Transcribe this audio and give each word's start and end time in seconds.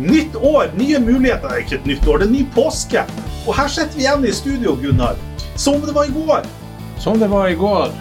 Nytt 0.00 0.36
år, 0.36 0.70
nye 0.80 0.98
muligheter. 1.04 1.58
Ikke 1.60 1.76
et 1.76 1.86
nytt 1.86 2.06
år, 2.08 2.22
det 2.22 2.28
er 2.30 2.32
ny 2.32 2.44
påske. 2.54 3.02
Og 3.46 3.52
her 3.58 3.68
sitter 3.68 3.98
vi 3.98 4.06
igjen 4.06 4.24
i 4.24 4.32
studio, 4.32 4.72
Gunnar. 4.80 5.18
Som 5.60 5.82
det 5.84 5.92
var 5.96 6.08
i 6.08 6.14
går. 6.14 6.46
Som 7.00 7.20
det 7.20 7.28
var 7.28 7.48
i 7.52 7.56
går. 7.58 7.92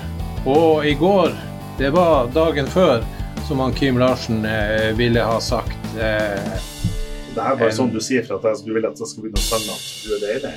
Og 0.47 0.85
i 0.87 0.93
går, 0.95 1.35
det 1.79 1.91
var 1.95 2.29
dagen 2.35 2.67
før, 2.71 3.03
som 3.47 3.59
han 3.59 3.73
Kim 3.75 3.99
Larsen 3.99 4.45
eh, 4.47 4.93
ville 4.95 5.23
ha 5.27 5.39
sagt. 5.43 5.75
Eh, 5.99 6.67
Det 7.35 7.43
her 7.43 7.53
er 7.53 7.59
bare 7.59 7.75
sånn 7.75 7.91
du 7.93 7.99
sier 8.01 8.23
for 8.25 8.39
at 8.39 8.47
jeg 8.49 8.57
skulle 8.63 8.79
ville 8.79 8.89
at 8.89 8.99
jeg 8.99 9.07
skulle 9.11 9.29
begynne 9.29 9.43
å 9.43 9.49
synge 9.49 9.75
at 9.75 9.83
du 10.03 10.15
er 10.15 10.23
deilig. 10.23 10.53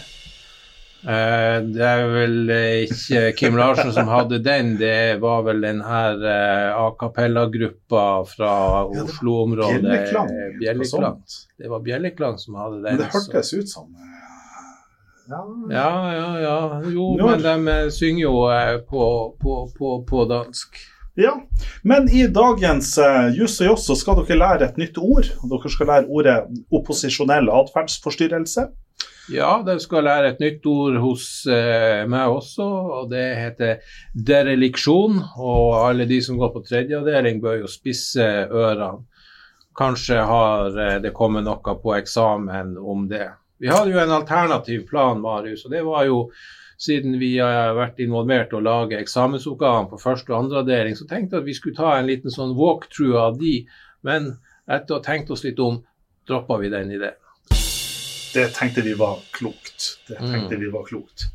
Eh, 1.05 1.56
det 1.74 1.83
er 1.87 2.02
vel 2.12 2.51
eh, 2.55 2.84
ikke 2.87 3.33
Kim 3.38 3.56
Larsen 3.59 3.92
som 3.95 4.09
hadde 4.12 4.38
den, 4.45 4.77
det 4.80 5.20
var 5.23 5.42
vel 5.47 5.61
den 5.65 5.83
her 5.87 6.20
eh, 6.23 6.70
a 6.78 6.88
cappella-gruppa 7.01 8.05
fra 8.30 8.52
Oslo-området. 8.87 9.83
Bjelleklang. 9.83 10.33
Bjelleklang. 10.61 11.20
Det 11.59 11.70
var 11.73 11.84
Bjelleklang 11.87 12.38
som 12.38 12.59
hadde 12.61 12.80
den. 12.83 12.97
Men 12.97 13.02
det 13.05 13.11
hørtes 13.15 13.52
ut 13.55 13.69
som 13.70 13.92
Ja. 15.30 15.42
Ja, 15.70 15.91
ja, 16.12 16.30
ja. 16.42 16.56
Jo, 16.92 17.12
men 17.23 17.45
de 17.45 17.77
synger 17.95 18.25
jo 18.25 18.41
på, 18.91 19.05
på, 19.41 19.59
på, 19.78 19.92
på 20.09 20.25
dansk. 20.28 20.80
ja. 21.16 21.37
Men 21.83 22.09
i 22.11 22.27
dagens 22.27 22.97
uh, 22.98 23.30
Juss 23.37 23.61
og 23.62 23.66
Joss 23.70 23.87
så 23.87 23.97
skal 23.97 24.19
dere 24.19 24.39
lære 24.41 24.66
et 24.66 24.80
nytt 24.83 24.98
ord. 24.98 25.30
Dere 25.48 25.70
skal 25.73 25.89
lære 25.92 26.11
ordet 26.11 26.37
opposisjonell 26.75 27.48
atferdsforstyrrelse. 27.55 28.66
Ja, 29.31 29.62
de 29.62 29.77
skal 29.79 30.03
lære 30.09 30.33
et 30.33 30.41
nytt 30.43 30.65
ord 30.67 30.97
hos 30.99 31.27
eh, 31.47 32.03
meg 32.11 32.33
også, 32.33 32.65
og 32.98 33.12
det 33.12 33.27
heter 33.39 33.98
dereliksjon. 34.12 35.20
Og 35.39 35.77
alle 35.78 36.09
de 36.11 36.19
som 36.25 36.41
går 36.41 36.51
på 36.56 36.65
tredje 36.67 36.98
avdeling 36.98 37.39
bør 37.43 37.61
jo 37.61 37.70
spisse 37.70 38.27
ørene. 38.50 39.05
Kanskje 39.78 40.19
har 40.27 40.75
eh, 40.75 40.98
det 41.05 41.15
kommet 41.17 41.47
noe 41.47 41.77
på 41.84 41.95
eksamen 41.97 42.75
om 42.78 43.06
det. 43.09 43.28
Vi 43.62 43.70
hadde 43.70 43.95
jo 43.95 44.03
en 44.03 44.17
alternativ 44.19 44.89
plan, 44.91 45.23
Marius, 45.23 45.62
og 45.69 45.73
det 45.73 45.84
var 45.87 46.09
jo 46.09 46.25
siden 46.83 47.15
vi 47.20 47.37
har 47.39 47.77
vært 47.78 48.00
involvert 48.03 48.53
og 48.59 48.65
lage 48.67 48.98
eksamensoppgavene 48.98 49.93
på 49.93 50.00
første 50.03 50.33
og 50.33 50.39
andre 50.41 50.65
avdeling, 50.65 50.98
så 50.98 51.06
tenkte 51.06 51.37
jeg 51.37 51.45
at 51.45 51.47
vi 51.47 51.55
skulle 51.55 51.78
ta 51.78 51.93
en 51.95 52.09
liten 52.11 52.34
sånn 52.34 52.56
walkthrough 52.59 53.20
av 53.23 53.39
de, 53.39 53.61
men 54.03 54.33
etter 54.67 54.97
å 54.97 54.98
ha 54.98 55.06
tenkt 55.06 55.31
oss 55.31 55.45
litt 55.47 55.62
om, 55.62 55.78
droppa 56.27 56.59
vi 56.59 56.73
den 56.73 56.91
ideen. 56.91 57.19
Det 58.33 58.48
tenkte 58.56 58.83
vi 58.86 58.94
var 58.98 59.19
klokt. 59.36 59.98
Det 60.08 60.19
tenkte 60.19 60.56
Mm. 60.56 60.61
vi 60.61 60.70
var 60.72 60.84
klokt. 60.88 61.27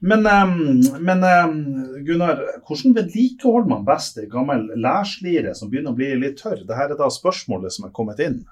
Men, 0.00 0.22
ehm, 0.30 0.82
men 1.02 1.22
ehm, 1.26 2.04
Gunnar, 2.06 2.38
hvordan 2.68 2.94
vedlikeholder 2.94 3.68
man 3.68 3.84
best 3.84 4.18
ei 4.22 4.26
gammel 4.30 4.68
lærslire 4.78 5.54
som 5.58 5.70
begynner 5.72 5.90
å 5.90 5.96
bli 5.98 6.12
litt 6.20 6.38
tørr? 6.38 6.60
Dette 6.62 6.84
er 6.92 6.94
da 7.00 7.08
spørsmålet 7.10 7.72
som 7.74 7.88
er 7.88 7.90
kommet 7.96 8.20
inn. 8.22 8.44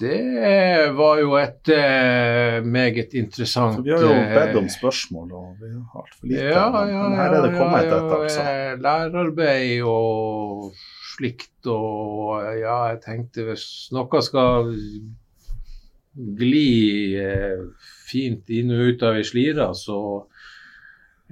Det 0.00 0.90
var 0.96 1.20
jo 1.22 1.34
et 1.38 1.68
eh, 1.70 2.60
meget 2.66 3.12
interessant 3.14 3.76
så 3.78 3.82
vi 3.86 3.92
har 3.94 4.02
jo 4.02 4.10
eh, 4.10 4.32
bedt 4.34 4.56
om 4.58 4.66
spørsmål, 4.68 5.28
og 5.38 5.60
vi 5.62 5.68
har 5.70 6.00
altfor 6.00 6.26
lite. 6.30 6.48
Ja, 6.50 6.64
ja, 6.90 7.02
men 7.08 7.14
her 7.20 7.36
er 7.36 7.44
det 7.46 7.52
kommet 7.58 7.84
et 7.84 7.92
ja, 7.94 8.16
altså. 8.16 8.40
eh, 8.42 8.72
Lærarbeid 8.82 9.84
og 9.86 10.72
slikt 11.14 11.70
og 11.70 12.42
Ja, 12.58 12.78
jeg 12.90 13.00
tenkte 13.06 13.46
hvis 13.46 13.68
noe 13.94 14.22
skal 14.26 14.72
gli 16.14 17.16
eh, 17.18 17.58
fint 18.06 18.50
inn 18.54 18.72
og 18.74 18.94
ut 18.94 19.04
av 19.06 19.18
ei 19.18 19.26
slire, 19.26 19.68
så 19.74 19.98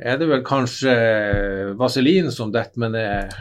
er 0.03 0.19
det 0.19 0.29
vel 0.31 0.45
kanskje 0.47 0.95
vaselin 1.79 2.31
som 2.35 2.53
detter 2.55 2.83
meg 2.83 2.95
ned 2.97 3.35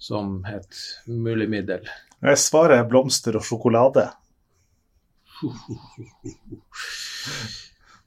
som 0.00 0.40
et 0.48 0.80
mulig 1.06 1.48
middel. 1.52 1.84
Jeg 2.20 2.40
svarer 2.40 2.88
blomster 2.88 3.36
og 3.38 3.44
sjokolade. 3.46 4.08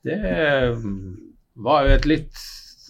Det 0.04 0.20
mm, 0.78 0.98
var 1.66 1.88
jo 1.88 1.96
et 1.96 2.06
litt 2.10 2.44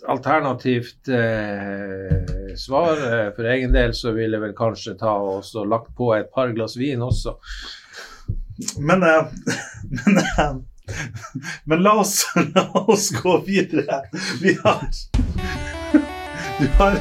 alternativt 0.08 1.08
eh, 1.08 2.56
svar. 2.60 2.98
Eh, 2.98 3.30
For 3.36 3.48
egen 3.54 3.76
del 3.76 3.96
så 3.96 4.12
ville 4.16 4.38
jeg 4.38 4.46
vel 4.48 4.58
kanskje 4.58 4.98
ta 5.00 5.16
og 5.22 5.48
lagt 5.70 5.94
på 5.96 6.12
et 6.18 6.32
par 6.34 6.52
glass 6.56 6.76
vin 6.80 7.04
også. 7.06 7.38
Men, 8.78 9.04
eh, 9.04 9.26
men, 10.06 10.18
eh, 10.18 10.56
men 11.64 11.84
la, 11.84 11.94
oss, 12.00 12.34
la 12.56 12.70
oss 12.72 13.10
gå 13.10 13.38
videre. 13.46 14.02
Vi 14.42 14.58
har, 14.64 14.88
har 16.78 17.00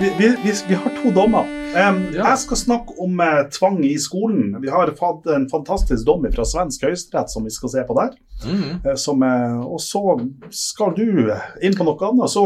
vi, 0.00 0.12
vi, 0.18 0.36
vi, 0.68 0.74
har 0.74 1.02
to 1.02 1.10
dommer. 1.10 1.44
Ja. 1.74 1.90
Jeg 2.14 2.38
skal 2.38 2.56
snakke 2.56 2.94
om 3.02 3.20
eh, 3.20 3.42
tvang 3.58 3.80
i 3.84 3.96
skolen. 3.98 4.54
Vi 4.62 4.70
har 4.70 4.94
fått 4.98 5.26
en 5.26 5.48
fantastisk 5.50 6.06
dom 6.06 6.26
fra 6.34 6.46
svensk 6.46 6.86
høyesterett 6.86 7.32
som 7.32 7.44
vi 7.44 7.52
skal 7.54 7.72
se 7.74 7.86
på 7.88 7.98
der. 7.98 8.14
Mm. 8.44 8.96
Som, 8.98 9.22
og 9.64 9.78
så 9.80 10.18
skal 10.52 10.92
du 10.96 11.30
inn 11.64 11.76
på 11.76 11.86
noe 11.86 12.08
annet. 12.10 12.32
Så 12.32 12.44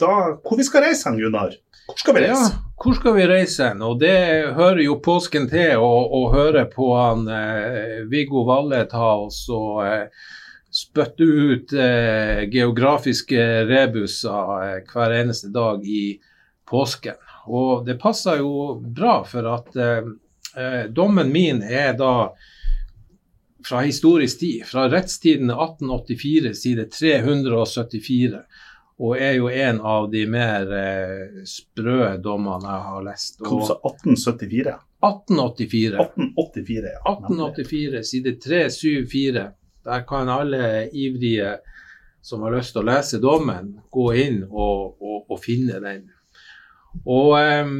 da, 0.00 0.12
hvor 0.44 0.60
vi 0.60 0.66
skal 0.66 0.84
reise 0.86 1.08
hen, 1.08 1.20
Gunnar? 1.20 1.56
Hvor 1.88 1.98
skal 1.98 2.16
vi 2.16 2.26
Ja, 2.26 2.34
reise? 2.34 2.58
Hvor 2.80 2.94
skal 2.96 3.14
vi 3.14 3.26
reise 3.28 3.66
hen? 3.68 3.82
Og 3.84 3.98
det 4.00 4.16
hører 4.56 4.80
jo 4.86 5.00
påsken 5.04 5.48
til 5.50 5.82
å, 5.84 6.20
høre 6.32 6.64
på 6.72 6.86
han 6.96 7.26
eh, 7.28 7.98
Viggo 8.08 8.46
Valle 8.48 8.86
ta 8.88 9.10
oss 9.26 9.42
og 9.52 9.82
eh, 9.84 10.06
spytte 10.72 11.26
ut 11.26 11.74
eh, 11.76 12.46
geografiske 12.48 13.44
rebuser 13.68 14.54
eh, 14.64 14.78
hver 14.88 15.16
eneste 15.18 15.50
dag 15.52 15.84
i 15.84 16.14
påsken. 16.70 17.20
Og 17.52 17.84
det 17.84 17.98
passer 18.00 18.40
jo 18.40 18.78
bra, 18.80 19.18
for 19.28 19.50
at 19.52 19.76
eh, 19.76 20.08
eh, 20.56 20.82
dommen 20.88 21.28
min 21.34 21.60
er 21.60 21.92
da 22.00 22.30
fra 23.66 23.84
historisk 23.84 24.40
tid, 24.40 24.64
fra 24.64 24.86
rettstiden 24.88 25.52
1884, 25.52 26.56
side 26.56 26.88
374 26.96 28.40
og 29.00 29.16
er 29.16 29.38
jo 29.38 29.48
en 29.48 29.80
av 29.80 30.10
de 30.12 30.26
mer 30.28 30.72
eh, 30.76 31.40
sprø 31.48 32.16
dommene 32.20 32.68
jeg 32.68 32.86
har 32.88 33.06
lest. 33.06 33.38
Du 33.40 33.62
sa 33.64 33.78
1874? 33.78 34.74
1884. 35.00 36.02
1884, 36.04 36.90
ja. 36.92 37.00
1884, 37.14 38.02
side 38.10 38.34
374. 38.44 39.46
Der 39.88 40.04
kan 40.08 40.28
alle 40.28 40.90
ivrige 40.92 41.56
som 42.20 42.44
har 42.44 42.52
lyst 42.58 42.76
til 42.76 42.82
å 42.82 42.90
lese 42.90 43.22
dommen, 43.22 43.78
gå 43.88 44.10
inn 44.20 44.42
og, 44.50 45.00
og, 45.00 45.24
og 45.32 45.40
finne 45.40 45.80
den. 45.80 46.04
Og 47.08 47.38
eh, 47.40 47.72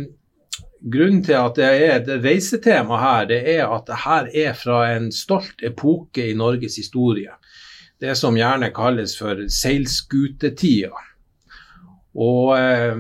Grunnen 0.81 1.21
til 1.21 1.37
at 1.37 1.59
det 1.61 1.67
er 1.69 1.91
et 1.99 2.07
reisetema 2.25 2.97
her, 3.03 3.27
det 3.29 3.41
er 3.53 3.67
at 3.69 3.85
det 3.85 3.99
her 4.01 4.29
er 4.47 4.55
fra 4.57 4.79
en 4.95 5.11
stolt 5.13 5.61
epoke 5.61 6.25
i 6.31 6.37
Norges 6.37 6.79
historie. 6.81 7.35
Det 8.01 8.15
som 8.17 8.39
gjerne 8.39 8.71
kalles 8.73 9.13
for 9.19 9.43
seilskutetida. 9.53 10.97
Og 12.15 12.59
eh, 12.59 12.97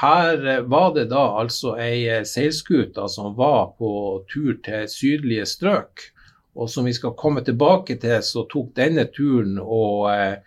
her 0.00 0.62
var 0.68 0.92
det 0.94 1.08
da 1.12 1.24
altså 1.40 1.76
ei 1.80 2.06
eh, 2.08 2.24
seilskute 2.28 3.08
som 3.12 3.36
var 3.36 3.72
på 3.78 3.90
tur 4.32 4.56
til 4.64 4.88
sydlige 4.90 5.46
strøk. 5.46 6.10
Og 6.56 6.70
som 6.72 6.88
vi 6.88 6.94
skal 6.96 7.16
komme 7.18 7.44
tilbake 7.44 7.98
til, 8.00 8.22
så 8.24 8.46
tok 8.48 8.72
denne 8.76 9.06
turen 9.12 9.58
og 9.60 10.08
eh, 10.14 10.38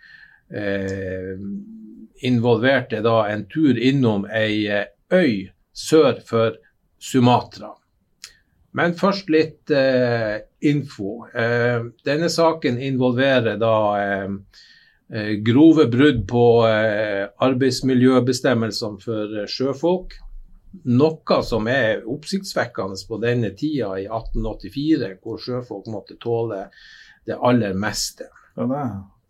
eh, 0.50 1.36
involverte 2.26 3.02
da 3.02 3.22
en 3.30 3.46
tur 3.50 3.78
innom 3.78 4.26
ei 4.26 4.66
øy 5.12 5.50
sør 5.72 6.18
for 6.26 6.58
Sumatra. 6.98 7.70
Men 8.76 8.94
først 8.94 9.30
litt 9.32 9.70
eh, 9.74 10.42
info. 10.60 11.24
Eh, 11.34 11.86
denne 12.06 12.28
saken 12.30 12.78
involverer 12.78 13.56
da 13.58 13.76
eh, 13.98 14.28
grove 15.42 15.86
brudd 15.90 16.26
på 16.30 16.42
eh, 16.68 17.26
arbeidsmiljøbestemmelsene 17.42 19.00
for 19.02 19.38
eh, 19.42 19.46
sjøfolk. 19.50 20.14
Noe 20.86 21.40
som 21.42 21.66
er 21.66 22.04
oppsiktsvekkende 22.06 22.98
på 23.08 23.18
denne 23.22 23.50
tida 23.58 23.96
i 23.98 24.04
1884, 24.06 25.16
hvor 25.22 25.40
sjøfolk 25.42 25.88
måtte 25.90 26.14
tåle 26.22 26.68
det 27.26 27.34
aller 27.42 27.74
meste. 27.74 28.28
Ja, 28.56 28.66
det 28.70 28.84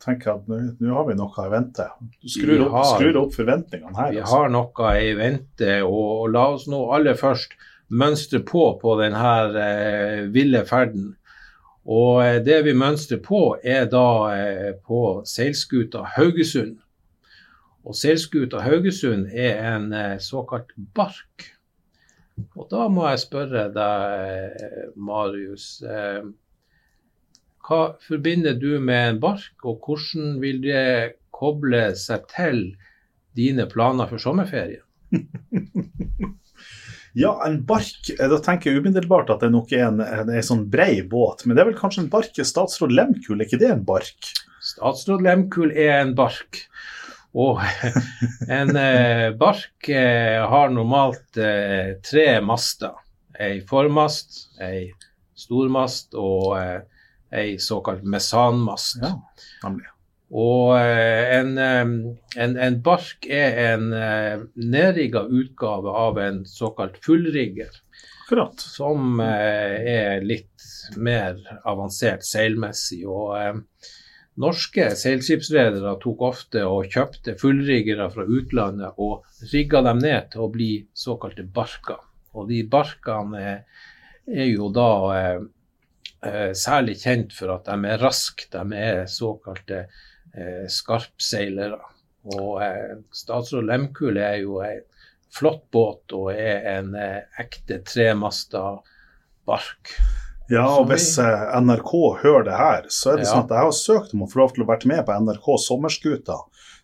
tenker 0.05 0.31
jeg 0.31 0.43
at 0.43 0.77
nå- 0.81 0.93
har 0.97 1.09
vi 1.09 1.17
noe 1.17 1.47
i 1.47 1.51
vente. 1.53 1.87
Du 2.23 2.29
skrur 2.29 2.67
opp, 2.67 2.73
har- 2.77 2.93
skrur 2.99 3.17
opp 3.23 3.35
forventningene 3.37 3.97
her. 3.97 4.13
Vi 4.13 4.21
altså. 4.21 4.37
har 4.37 4.53
noe 4.53 4.93
i 5.01 5.15
vente, 5.17 5.73
og, 5.85 6.29
la 6.33 6.45
oss 6.55 6.69
nå 6.69 6.83
aller 6.95 7.17
først 7.21 7.57
mønstre 7.91 8.41
på 8.47 8.79
på 8.81 8.99
denne 9.01 9.33
eh, 9.65 10.27
ville 10.33 10.63
ferden. 10.69 11.17
Og 11.91 12.21
eh, 12.23 12.39
det 12.47 12.61
vi 12.69 12.75
mønstrer 12.77 13.19
på, 13.25 13.57
er 13.67 13.89
da 13.91 14.07
eh, 14.35 14.69
på 14.87 15.23
seilskuta 15.27 16.05
Haugesund. 16.15 16.79
Og 17.83 17.97
seilskuta 17.97 18.63
Haugesund 18.63 19.27
er 19.33 19.59
en 19.73 19.91
eh, 19.97 20.19
såkalt 20.23 20.71
bark. 20.95 21.49
Og 22.55 22.69
da 22.71 22.87
må 22.89 23.09
jeg 23.11 23.25
spørre 23.25 23.67
deg, 23.75 24.63
Marius. 24.97 25.83
Hva 27.67 27.81
forbinder 28.01 28.55
du 28.57 28.79
med 28.81 29.03
en 29.11 29.19
bark, 29.21 29.53
og 29.69 29.85
hvordan 29.85 30.39
vil 30.41 30.63
det 30.65 31.19
koble 31.37 31.83
seg 32.01 32.25
til 32.33 32.63
dine 33.37 33.69
planer 33.69 34.09
for 34.09 34.23
sommerferien? 34.25 34.87
Ja, 37.19 37.33
en 37.47 37.61
bark 37.67 38.11
Da 38.19 38.39
tenker 38.43 38.71
jeg 38.71 38.83
umiddelbart 38.85 39.33
at 39.35 39.43
det 39.43 39.51
nok 39.51 39.73
er 39.75 39.89
en, 39.89 39.99
en, 40.05 40.31
en 40.31 40.47
sånn 40.47 40.67
brei 40.71 41.01
båt, 41.03 41.43
men 41.45 41.57
det 41.57 41.65
er 41.65 41.71
vel 41.73 41.79
kanskje 41.79 42.05
en 42.05 42.13
bark? 42.13 42.37
Statsråd 42.37 42.95
Lemkul, 42.95 43.41
er 43.41 43.49
ikke 43.49 43.61
det 43.63 43.73
en 43.75 43.85
bark? 43.87 44.33
Statsråd 44.63 45.25
Lemkul 45.27 45.73
er 45.73 46.01
en 46.01 46.15
bark. 46.19 46.65
Og 47.35 47.61
en 48.61 48.75
eh, 48.79 49.29
bark 49.39 49.91
eh, 49.91 50.39
har 50.53 50.73
normalt 50.75 51.39
eh, 51.39 51.97
tre 52.07 52.27
master. 52.45 52.99
Ei 53.41 53.61
formast, 53.67 54.43
ei 54.61 54.91
stormast 55.39 56.17
og 56.19 56.59
eh, 56.59 56.81
ei 57.31 57.55
såkalt 57.63 58.05
mesanmast. 58.05 59.01
Ja, 59.03 59.15
nemlig. 59.65 59.89
Og 60.31 60.77
eh, 60.79 61.39
en, 61.41 61.57
eh, 61.59 61.87
en, 62.37 62.57
en, 62.57 62.81
bark 62.87 63.27
er 63.27 63.57
en 63.73 63.93
eh, 63.93 64.43
nedrigga 64.55 65.25
utgave 65.27 65.91
av 65.91 66.19
en 66.23 66.45
såkalt 66.47 67.01
fullrigger. 67.05 67.73
Akkurat. 68.25 68.61
Som 68.63 69.19
er 69.21 70.23
litt 70.23 70.63
mer 70.95 71.41
avansert 71.67 72.23
seilmessig. 72.23 73.03
og 73.11 73.59
Norske 74.41 74.85
seilskipsredere 74.95 75.97
tok 76.01 76.23
ofte 76.29 76.63
og 76.63 76.87
kjøpte 76.95 77.35
fullriggere 77.41 78.07
fra 78.15 78.23
utlandet 78.23 79.01
og 79.03 79.27
rigga 79.51 79.83
dem 79.83 79.99
ned 80.05 80.31
til 80.31 80.45
å 80.47 80.53
bli 80.55 80.71
såkalte 80.95 81.43
barker. 81.43 81.99
Og 82.39 82.47
de 82.53 82.63
barkene 82.71 83.43
er 84.31 84.47
jo 84.47 84.71
da 84.71 84.93
eh, 85.19 86.55
særlig 86.55 87.01
kjent 87.03 87.35
for 87.35 87.57
at 87.57 87.67
de 87.67 87.91
er 87.91 87.99
raske. 87.99 88.47
De 88.55 88.79
er 88.79 89.11
såkalte 89.11 89.83
eh, 89.83 90.01
skarpseilere. 90.71 91.81
Og 92.37 92.63
eh, 92.63 92.99
statsråd 93.17 93.69
Lemkul 93.69 94.19
er 94.21 94.41
jo 94.43 94.61
en 94.65 94.83
flott 95.31 95.63
båt 95.73 96.13
og 96.17 96.33
er 96.35 96.67
en 96.75 96.95
eh, 96.99 97.23
ekte 97.41 97.81
tremasta 97.87 98.81
bark. 99.49 99.95
Ja, 100.51 100.67
og 100.81 100.89
hvis 100.91 101.13
eh, 101.23 101.47
NRK 101.63 101.93
hører 102.25 102.47
det 102.49 102.59
her, 102.59 102.87
så 102.91 103.13
er 103.13 103.21
det 103.21 103.29
ja. 103.29 103.33
sånn 103.33 103.47
at 103.47 103.55
jeg 103.55 103.69
har 103.69 103.77
søkt 103.79 104.15
om 104.17 104.27
å 104.27 104.31
få 104.31 104.43
lov 104.43 104.55
til 104.57 104.67
å 104.67 104.71
være 104.71 104.91
med 104.91 105.05
på 105.07 105.19
NRK 105.25 105.51
Sommerskuta. 105.65 106.39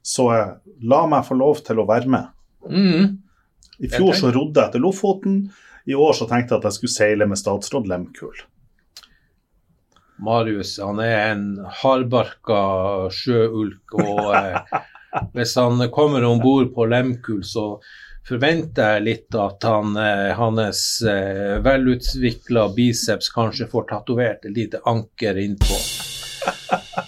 Så 0.07 0.29
eh, 0.35 0.53
la 0.87 1.05
meg 1.11 1.27
få 1.27 1.39
lov 1.39 1.63
til 1.67 1.83
å 1.83 1.89
være 1.89 2.13
med. 2.17 2.35
Mm. 2.71 3.17
I 3.83 3.91
fjor 3.93 4.15
så 4.17 4.31
rodde 4.33 4.63
jeg 4.63 4.77
til 4.77 4.87
Lofoten. 4.87 5.41
I 5.87 5.99
år 5.99 6.15
så 6.19 6.27
tenkte 6.31 6.55
jeg 6.55 6.63
at 6.63 6.71
jeg 6.71 6.79
skulle 6.79 6.95
seile 6.95 7.29
med 7.29 7.39
statsråd 7.39 7.91
Lemkul. 7.91 8.39
Marius 10.23 10.79
han 10.81 11.01
er 11.05 11.33
en 11.33 11.47
hardbarka 11.83 12.61
sjøulk. 13.13 13.97
Og 14.01 14.35
eh, 14.37 14.77
hvis 15.37 15.57
han 15.61 15.83
kommer 15.95 16.25
om 16.29 16.43
bord 16.43 16.73
på 16.75 16.89
Lemkul, 16.91 17.43
så 17.45 17.69
forventer 18.27 18.97
jeg 18.97 19.07
litt 19.07 19.39
at 19.39 19.63
han, 19.67 19.95
eh, 20.01 20.33
hans 20.39 20.83
eh, 21.07 21.59
velutvikla 21.63 22.69
biceps 22.77 23.31
kanskje 23.35 23.69
får 23.71 23.89
tatovert 23.93 24.45
et 24.49 24.57
lite 24.57 24.83
anker 24.85 25.39
innpå. 25.45 25.79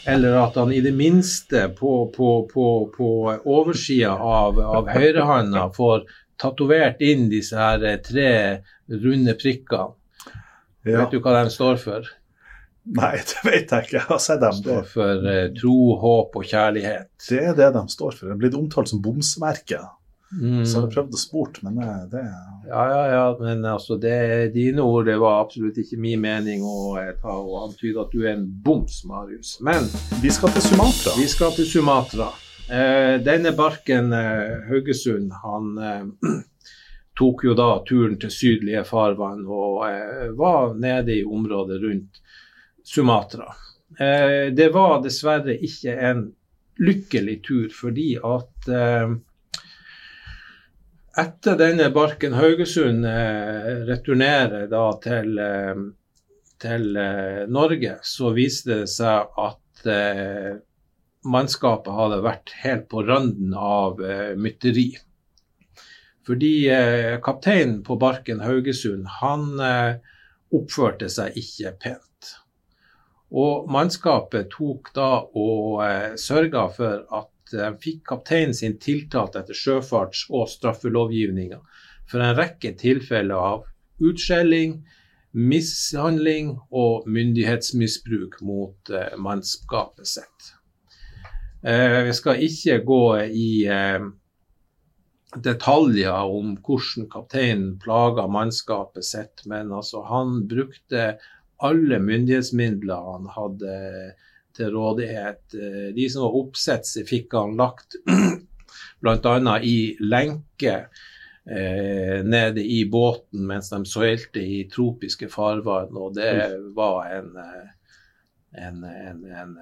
Eller 0.09 0.39
at 0.41 0.57
han 0.57 0.73
i 0.73 0.81
det 0.81 0.95
minste 0.97 1.67
på, 1.77 2.09
på, 2.15 2.31
på, 2.53 2.69
på 2.95 3.11
oversida 3.45 4.15
av, 4.15 4.61
av 4.61 4.89
høyrehånda 4.95 5.69
får 5.77 6.07
tatovert 6.39 7.03
inn 7.05 7.27
disse 7.33 7.59
her 7.59 7.83
eh, 7.85 7.99
tre 8.05 8.31
runde 8.89 9.35
prikkene. 9.41 9.95
Ja. 10.87 11.03
Vet 11.03 11.13
du 11.13 11.21
hva 11.21 11.35
de 11.43 11.51
står 11.53 11.81
for? 11.83 12.07
Nei, 12.97 13.19
det 13.21 13.45
vet 13.45 13.73
jeg 13.75 13.89
ikke. 13.89 14.05
Har 14.09 14.21
sett 14.23 14.41
dem. 14.41 14.57
De 14.57 14.65
står 14.65 14.89
for 14.89 15.29
uh, 15.29 15.45
tro, 15.59 15.77
håp 16.01 16.39
og 16.41 16.49
kjærlighet. 16.49 17.11
Det 17.29 17.41
er 17.51 17.57
det 17.59 17.73
de 17.77 17.85
står 17.93 18.17
for. 18.17 18.29
Det 18.29 18.37
er 18.37 18.43
blitt 18.47 18.59
omtalt 18.59 18.93
som 18.93 19.03
bomsmerket. 19.05 19.95
Mm. 20.29 20.65
Så 20.69 20.83
jeg 20.83 20.93
prøvd 20.93 21.15
å 21.17 21.19
spurt, 21.21 21.59
men 21.65 21.79
det, 21.81 21.93
det 22.13 22.23
Ja, 22.69 22.83
ja, 22.93 23.05
ja. 23.15 23.23
Men 23.41 23.65
altså, 23.65 23.97
det 24.01 24.13
er 24.13 24.51
dine 24.53 24.85
ord. 24.85 25.07
Det 25.09 25.17
var 25.21 25.41
absolutt 25.45 25.79
ikke 25.81 26.01
min 26.01 26.21
mening 26.21 26.65
å 26.69 26.99
eh, 27.01 27.15
ta 27.23 27.33
og 27.33 27.63
antyde 27.63 28.03
at 28.03 28.13
du 28.13 28.27
er 28.27 28.35
en 28.35 28.45
boms, 28.45 29.01
Marius. 29.09 29.57
Men 29.65 29.89
Vi 30.23 30.33
skal 30.35 30.53
til 30.53 30.67
Sumatra. 30.67 31.17
Vi 31.17 31.25
skal 31.33 31.57
til 31.57 31.69
Sumatra. 31.69 32.29
Eh, 32.69 33.17
denne 33.25 33.55
barken, 33.57 34.13
eh, 34.13 34.69
Haugesund, 34.69 35.33
han 35.45 35.79
eh, 35.81 36.35
tok 37.19 37.47
jo 37.49 37.57
da 37.57 37.71
turen 37.89 38.19
til 38.21 38.31
sydlige 38.31 38.85
farvann 38.85 39.47
og 39.49 39.81
eh, 39.89 40.29
var 40.37 40.77
nede 40.77 41.17
i 41.17 41.25
området 41.25 41.81
rundt 41.87 42.21
Sumatra. 42.89 43.53
Eh, 43.99 44.53
det 44.55 44.69
var 44.73 45.03
dessverre 45.05 45.59
ikke 45.61 45.93
en 46.11 46.23
lykkelig 46.81 47.41
tur, 47.45 47.67
fordi 47.75 48.15
at 48.17 48.69
eh, 48.73 49.11
etter 51.19 51.59
denne 51.59 51.91
Barken 51.93 52.37
Haugesund 52.39 53.05
eh, 53.09 53.69
returnerer 53.89 54.69
da 54.71 54.87
til, 55.05 55.35
eh, 55.43 55.83
til 56.63 56.97
eh, 56.97 57.43
Norge, 57.51 57.99
så 58.07 58.33
viste 58.37 58.81
det 58.85 58.89
seg 58.95 59.37
at 59.43 59.85
eh, 59.91 60.57
mannskapet 61.29 61.93
hadde 61.93 62.23
vært 62.25 62.57
helt 62.63 62.89
på 62.89 63.05
randen 63.05 63.53
av 63.53 64.01
mytteri. 64.39 64.93
Fordi 66.25 66.53
kapteinen 67.25 67.81
på 67.85 67.97
Barken 68.01 68.41
Haugesund, 68.45 69.07
han 69.19 69.49
oppførte 70.55 71.09
seg 71.13 71.37
ikke 71.41 71.73
pent. 71.83 72.08
Og 73.29 73.69
mannskapet 73.71 74.49
tok 74.55 74.93
da 74.97 75.11
og 75.37 75.83
eh, 75.85 76.15
sørga 76.17 76.69
for 76.73 77.03
at 77.21 77.33
de 77.53 77.65
eh, 77.65 77.75
fikk 77.83 78.05
kapteinen 78.09 78.57
sin 78.57 78.79
tiltalt 78.81 79.37
etter 79.37 79.57
sjøfarts- 79.57 80.29
og 80.31 80.49
straffelovgivninga 80.49 81.61
for 82.09 82.25
en 82.25 82.37
rekke 82.39 82.73
tilfeller 82.81 83.37
av 83.37 83.67
utskjelling, 84.01 84.79
mishandling 85.37 86.55
og 86.73 87.09
myndighetsmisbruk 87.11 88.41
mot 88.49 88.95
eh, 88.95 89.13
mannskapet 89.21 90.09
sitt. 90.09 90.55
Eh, 91.63 92.05
vi 92.09 92.15
skal 92.17 92.41
ikke 92.49 92.81
gå 92.87 93.03
i 93.29 93.51
eh, 93.69 94.09
detaljer 95.37 96.33
om 96.33 96.55
hvordan 96.65 97.09
kapteinen 97.13 97.75
plaga 97.83 98.25
mannskapet 98.31 99.05
sitt, 99.05 99.45
men 99.45 99.73
altså 99.75 100.05
han 100.09 100.47
brukte 100.49 101.19
alle 101.65 101.99
myndighetsmidler 102.03 103.13
han 103.13 103.31
hadde 103.35 103.77
til 104.59 104.75
rådighet. 104.75 105.43
Eh, 105.55 105.89
de 105.95 106.09
som 106.11 106.27
var 106.27 106.37
oppsett, 106.43 106.91
fikk 107.09 107.35
han 107.39 107.57
lagt 107.59 107.99
bl.a. 109.03 109.55
i 109.63 109.79
lenke 110.01 110.77
eh, 111.49 112.19
nede 112.25 112.65
i 112.65 112.83
båten 112.91 113.47
mens 113.49 113.71
de 113.75 113.83
seilte 113.89 114.43
i 114.43 114.65
tropiske 114.73 115.31
farvann, 115.33 115.97
og 115.97 116.17
det 116.19 116.33
var 116.77 117.11
en 117.19 117.35
eh, 117.43 117.75
en, 118.51 118.85
en, 118.85 119.25
en, 119.27 119.59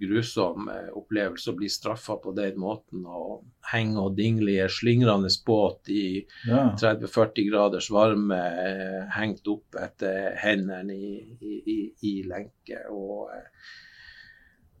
grusom 0.00 0.68
eh, 0.68 0.90
opplevelse 0.94 1.50
å 1.50 1.56
bli 1.58 1.68
straffa 1.70 2.16
på 2.22 2.32
den 2.36 2.58
måten. 2.60 3.04
Og 3.06 3.42
henge 3.72 4.00
og 4.00 4.16
dingle 4.18 4.54
i 4.54 4.60
en 4.62 4.72
slingrende 4.72 5.30
båt 5.46 5.90
i 5.92 6.22
ja. 6.46 6.68
30-40 6.78 7.48
graders 7.50 7.90
varme, 7.90 8.38
eh, 8.38 9.02
hengt 9.18 9.50
opp 9.50 9.78
etter 9.82 10.36
hendene 10.38 10.94
i, 10.94 11.12
i, 11.40 11.58
i, 11.74 11.78
i 12.10 12.14
lenke. 12.28 12.84
Og 12.94 13.32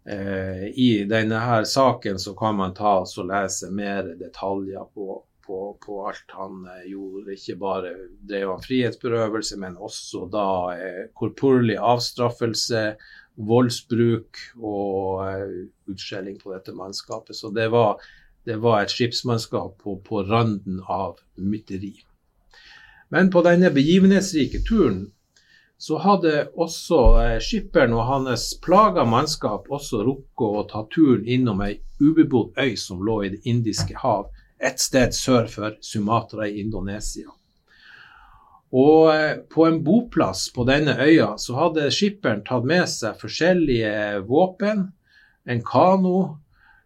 eh, 0.06 0.68
i 0.70 0.90
denne 1.10 1.42
her 1.42 1.66
saken 1.68 2.22
så 2.22 2.36
kan 2.38 2.56
man 2.60 2.76
ta 2.78 3.00
og 3.02 3.32
lese 3.32 3.72
mer 3.74 4.14
detaljer 4.20 4.86
på, 4.94 5.24
på, 5.48 5.78
på, 5.84 6.02
alt 6.10 6.36
han 6.36 6.66
eh, 6.68 6.90
gjorde. 6.92 7.34
Ikke 7.34 7.56
bare 7.60 7.94
drev 8.28 8.52
han 8.52 8.64
frihetsberøvelse, 8.64 9.56
men 9.62 9.78
også 9.80 10.26
da 10.32 10.48
eh, 10.76 11.02
korporlig 11.16 11.78
avstraffelse 11.80 12.84
voldsbruk 13.38 14.40
og 14.58 15.20
uh, 15.22 15.58
utskjelling 15.86 16.40
på 16.42 16.50
dette 16.56 16.72
mannskapet. 16.74 17.36
Så 17.38 17.52
det 17.54 17.68
var, 17.70 18.02
det 18.48 18.56
var 18.64 18.82
et 18.82 18.90
skipsmannskap 18.90 19.76
på, 19.84 19.94
på 20.02 20.24
randen 20.26 20.80
av 20.90 21.20
mytteri. 21.36 21.94
Men 23.14 23.30
på 23.30 23.44
denne 23.46 23.70
begivenhetsrike 23.72 24.64
turen 24.66 25.06
så 25.78 26.00
hadde 26.02 26.48
også 26.58 26.98
skipperen 27.46 27.94
og 27.94 28.08
hans 28.08 28.50
plaga 28.64 29.04
mannskap 29.06 29.70
også 29.70 30.02
rukket 30.02 30.58
å 30.58 30.66
ta 30.72 30.82
turen 30.90 31.22
innom 31.22 31.62
ei 31.62 31.76
ubebodd 32.02 32.58
øy 32.58 32.74
som 32.76 33.04
lå 33.06 33.20
i 33.22 33.30
Det 33.36 33.40
indiske 33.46 33.94
hav, 34.02 34.26
et 34.58 34.80
sted 34.82 35.14
sør 35.14 35.48
for 35.50 35.76
Sumatra 35.84 36.48
i 36.48 36.60
Indonesia. 36.62 37.30
Og 38.74 39.14
eh, 39.14 39.36
på 39.48 39.64
en 39.68 39.80
boplass 39.84 40.48
på 40.52 40.66
denne 40.68 40.98
øya 41.00 41.32
så 41.40 41.56
hadde 41.56 41.88
skipperen 41.94 42.42
tatt 42.46 42.66
med 42.68 42.84
seg 42.90 43.16
forskjellige 43.20 44.24
våpen, 44.28 44.90
en 45.48 45.62
kano, 45.64 46.18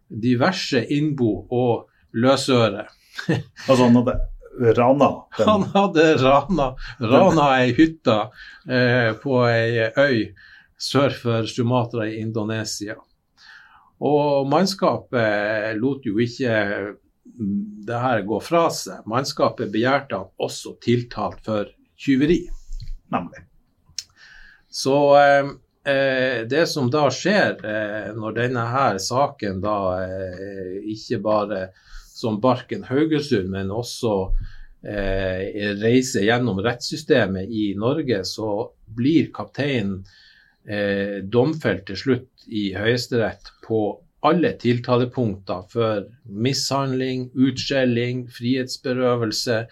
diverse 0.07 0.85
innbo 0.93 1.33
og 1.51 1.89
løsøre. 2.15 2.85
altså 3.67 3.81
han 3.83 3.99
hadde 3.99 4.19
rana? 4.77 5.11
Den. 5.37 5.49
Han 5.49 5.67
hadde 5.73 6.07
rana, 6.21 6.69
rana 7.01 7.49
ei 7.59 7.73
hytte 7.75 8.19
eh, 8.69 9.11
på 9.19 9.43
ei 9.49 9.89
øy 9.97 10.19
sør 10.79 11.15
for 11.15 11.49
Sumatra 11.49 12.07
i 12.07 12.21
Indonesia. 12.21 12.95
Og 14.03 14.47
mannskapet 14.51 15.77
lot 15.79 16.03
jo 16.07 16.17
ikke 16.19 16.55
det 17.87 17.99
her 18.03 18.21
går 18.27 18.43
fra 18.43 18.67
seg. 18.73 19.05
Mannskapet 19.09 19.71
begjærte 19.73 20.19
han 20.19 20.31
også 20.43 20.75
tiltalt 20.83 21.43
for 21.45 21.69
tyveri. 21.99 22.43
Nemlig. 23.13 23.45
Så 24.73 24.97
eh, 25.19 25.51
eh, 25.93 26.39
det 26.49 26.65
som 26.71 26.89
da 26.91 27.07
skjer 27.13 27.59
eh, 27.61 28.09
når 28.17 28.37
denne 28.39 28.65
her 28.73 28.99
saken 29.01 29.61
da 29.63 29.77
eh, 30.03 30.79
ikke 30.95 31.21
bare 31.23 31.63
som 32.13 32.39
Barken 32.41 32.85
Haugesund, 32.87 33.49
men 33.53 33.71
også 33.73 34.13
eh, 34.85 35.73
reiser 35.81 36.27
gjennom 36.27 36.61
rettssystemet 36.63 37.49
i 37.49 37.73
Norge, 37.77 38.23
så 38.25 38.69
blir 38.93 39.31
kapteinen 39.33 40.03
eh, 40.65 41.21
domfelt 41.23 41.87
til 41.89 41.99
slutt 41.99 42.47
i 42.47 42.71
Høyesterett 42.77 43.53
på 43.65 43.83
alle 44.23 44.53
tiltalepunkter 44.59 45.65
for 45.71 46.05
mishandling, 46.23 47.27
utskjelling, 47.35 48.27
frihetsberøvelse 48.31 49.63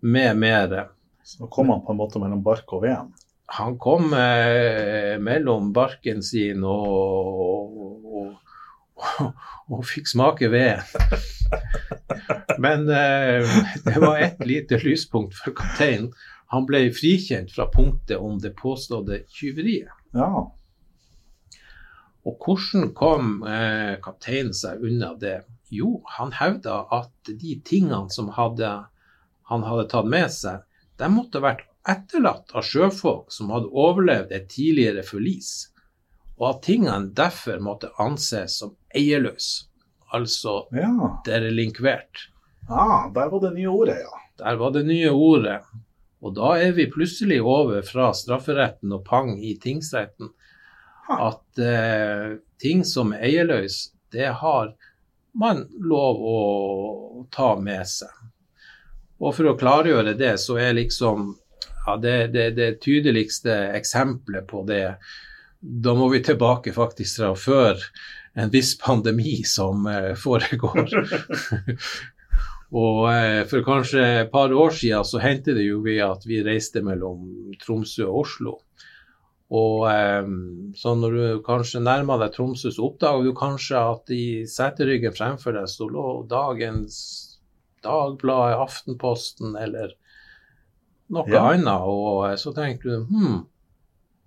med 0.00 0.36
mere. 0.36 0.86
Så 1.24 1.48
kom 1.52 1.72
han 1.72 1.82
på 1.86 1.94
en 1.94 2.00
måte 2.00 2.20
mellom 2.20 2.42
bark 2.44 2.72
og 2.76 2.84
veden. 2.84 3.12
Han 3.50 3.78
kom 3.82 4.12
eh, 4.14 5.16
mellom 5.18 5.72
barken 5.74 6.22
sin 6.22 6.62
og, 6.62 7.80
og, 7.80 8.34
og, 9.00 9.32
og 9.72 9.86
fikk 9.88 10.12
smake 10.12 10.50
veden. 10.52 10.84
Men 12.62 12.86
eh, 12.92 13.48
det 13.86 13.96
var 13.98 14.20
ett 14.22 14.44
lite 14.46 14.78
lyspunkt 14.84 15.34
for 15.40 15.56
kapteinen. 15.56 16.12
Han 16.50 16.66
ble 16.66 16.88
frikjent 16.94 17.52
fra 17.54 17.68
punktet 17.70 18.18
om 18.18 18.38
det 18.42 18.56
påståtte 18.58 19.22
tyveriet. 19.30 19.90
Ja. 20.14 20.48
Og 22.28 22.36
hvordan 22.44 22.90
kom 22.96 23.40
eh, 23.48 23.96
kapteinen 24.04 24.52
seg 24.56 24.82
unna 24.84 25.14
det? 25.20 25.40
Jo, 25.72 26.00
han 26.18 26.34
hevda 26.36 26.82
at 26.92 27.30
de 27.30 27.56
tingene 27.64 28.10
som 28.12 28.28
hadde, 28.36 28.70
han 29.48 29.66
hadde 29.66 29.88
tatt 29.92 30.08
med 30.10 30.28
seg, 30.34 30.64
de 31.00 31.08
måtte 31.08 31.40
ha 31.40 31.46
vært 31.52 31.66
etterlatt 31.88 32.52
av 32.52 32.66
sjøfolk 32.66 33.30
som 33.32 33.52
hadde 33.54 33.70
overlevd 33.72 34.34
et 34.36 34.50
tidligere 34.52 35.04
forlis, 35.06 35.70
og 36.40 36.48
at 36.50 36.64
tingene 36.66 37.14
derfor 37.16 37.62
måtte 37.62 37.92
anses 38.02 38.58
som 38.60 38.74
eierløse, 38.96 39.70
altså 40.12 40.64
ja. 40.76 40.90
derelinkvert. 41.24 42.26
Ah, 42.68 43.08
der 43.14 43.30
var 43.32 43.46
det 43.46 43.54
nye 43.56 43.70
ordet, 43.70 44.00
ja. 44.02 44.20
Der 44.40 44.58
var 44.60 44.74
det 44.74 44.84
nye 44.88 45.10
ordet. 45.12 45.60
Og 46.20 46.34
da 46.36 46.52
er 46.60 46.74
vi 46.76 46.88
plutselig 46.92 47.40
over 47.40 47.80
fra 47.84 48.10
strafferetten 48.16 48.92
og 48.92 49.04
pang 49.06 49.34
i 49.36 49.54
tingsretten. 49.60 50.30
At 51.08 51.58
eh, 51.58 52.36
ting 52.60 52.84
som 52.84 53.14
er 53.16 53.24
eierløs, 53.30 53.90
det 54.12 54.28
har 54.42 54.74
man 55.32 55.64
lov 55.78 56.22
å 56.26 56.40
ta 57.32 57.54
med 57.60 57.86
seg. 57.88 58.12
Og 59.20 59.34
for 59.36 59.50
å 59.50 59.58
klargjøre 59.58 60.14
det, 60.18 60.36
så 60.40 60.56
er 60.60 60.76
liksom 60.78 61.34
ja, 61.86 61.96
det, 62.00 62.16
det, 62.34 62.50
det 62.56 62.70
tydeligste 62.84 63.54
eksempelet 63.76 64.46
på 64.48 64.62
det 64.68 64.84
Da 65.60 65.94
må 65.96 66.08
vi 66.12 66.22
tilbake 66.24 66.72
faktisk 66.72 67.20
fra 67.20 67.34
før 67.36 67.84
en 68.40 68.50
viss 68.52 68.76
pandemi 68.78 69.42
som 69.44 69.86
eh, 69.90 70.14
foregår. 70.16 70.86
og 72.84 73.00
eh, 73.10 73.42
for 73.50 73.66
kanskje 73.66 74.04
et 74.22 74.30
par 74.32 74.54
år 74.54 74.72
siden 74.76 75.04
så 75.04 75.20
hendte 75.20 75.56
det 75.56 75.66
jo 75.66 75.82
vi 75.84 75.98
at 76.04 76.24
vi 76.28 76.40
reiste 76.46 76.80
mellom 76.86 77.52
Tromsø 77.60 78.06
og 78.06 78.22
Oslo. 78.22 78.54
Og 79.50 79.86
eh, 79.90 80.26
så 80.78 80.92
når 80.94 81.16
du 81.16 81.40
kanskje 81.46 81.80
nærmer 81.82 82.20
deg 82.22 82.34
Tromsø, 82.36 82.70
så 82.70 82.84
oppdaga 82.86 83.24
du 83.26 83.32
kanskje 83.34 83.80
at 83.82 84.12
i 84.14 84.24
seteryggen 84.46 85.16
fremfor 85.16 85.56
deg 85.58 85.66
så 85.72 85.88
lå 85.90 86.04
dagens 86.30 87.00
Dagbladet, 87.82 88.58
Aftenposten 88.60 89.54
eller 89.56 89.94
noe 91.10 91.24
Ja. 91.32 91.46
annet. 91.50 91.86
Og 91.88 92.26
eh, 92.28 92.36
så 92.38 92.52
tenker 92.54 92.90
du 92.92 93.06
hm, 93.08 93.38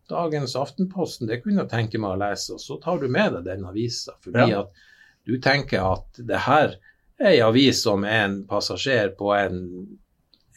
dagens 0.10 0.56
Aftenposten, 0.60 1.28
det 1.30 1.44
kunne 1.44 1.62
jeg 1.64 1.70
tenke 1.72 2.02
meg 2.02 2.16
å 2.18 2.22
lese. 2.24 2.56
Og 2.58 2.60
så 2.64 2.80
tar 2.84 3.00
du 3.00 3.08
med 3.08 3.32
deg 3.38 3.46
den 3.52 3.64
avisa, 3.70 4.18
fordi 4.26 4.50
Ja. 4.50 4.64
at 4.66 4.84
du 5.30 5.38
tenker 5.40 5.86
at 5.94 6.20
det 6.20 6.42
her 6.50 6.74
er 7.22 7.30
ei 7.30 7.40
avis 7.46 7.84
som 7.86 8.04
en 8.04 8.42
passasjer 8.50 9.14
på 9.16 9.32
en, 9.38 9.62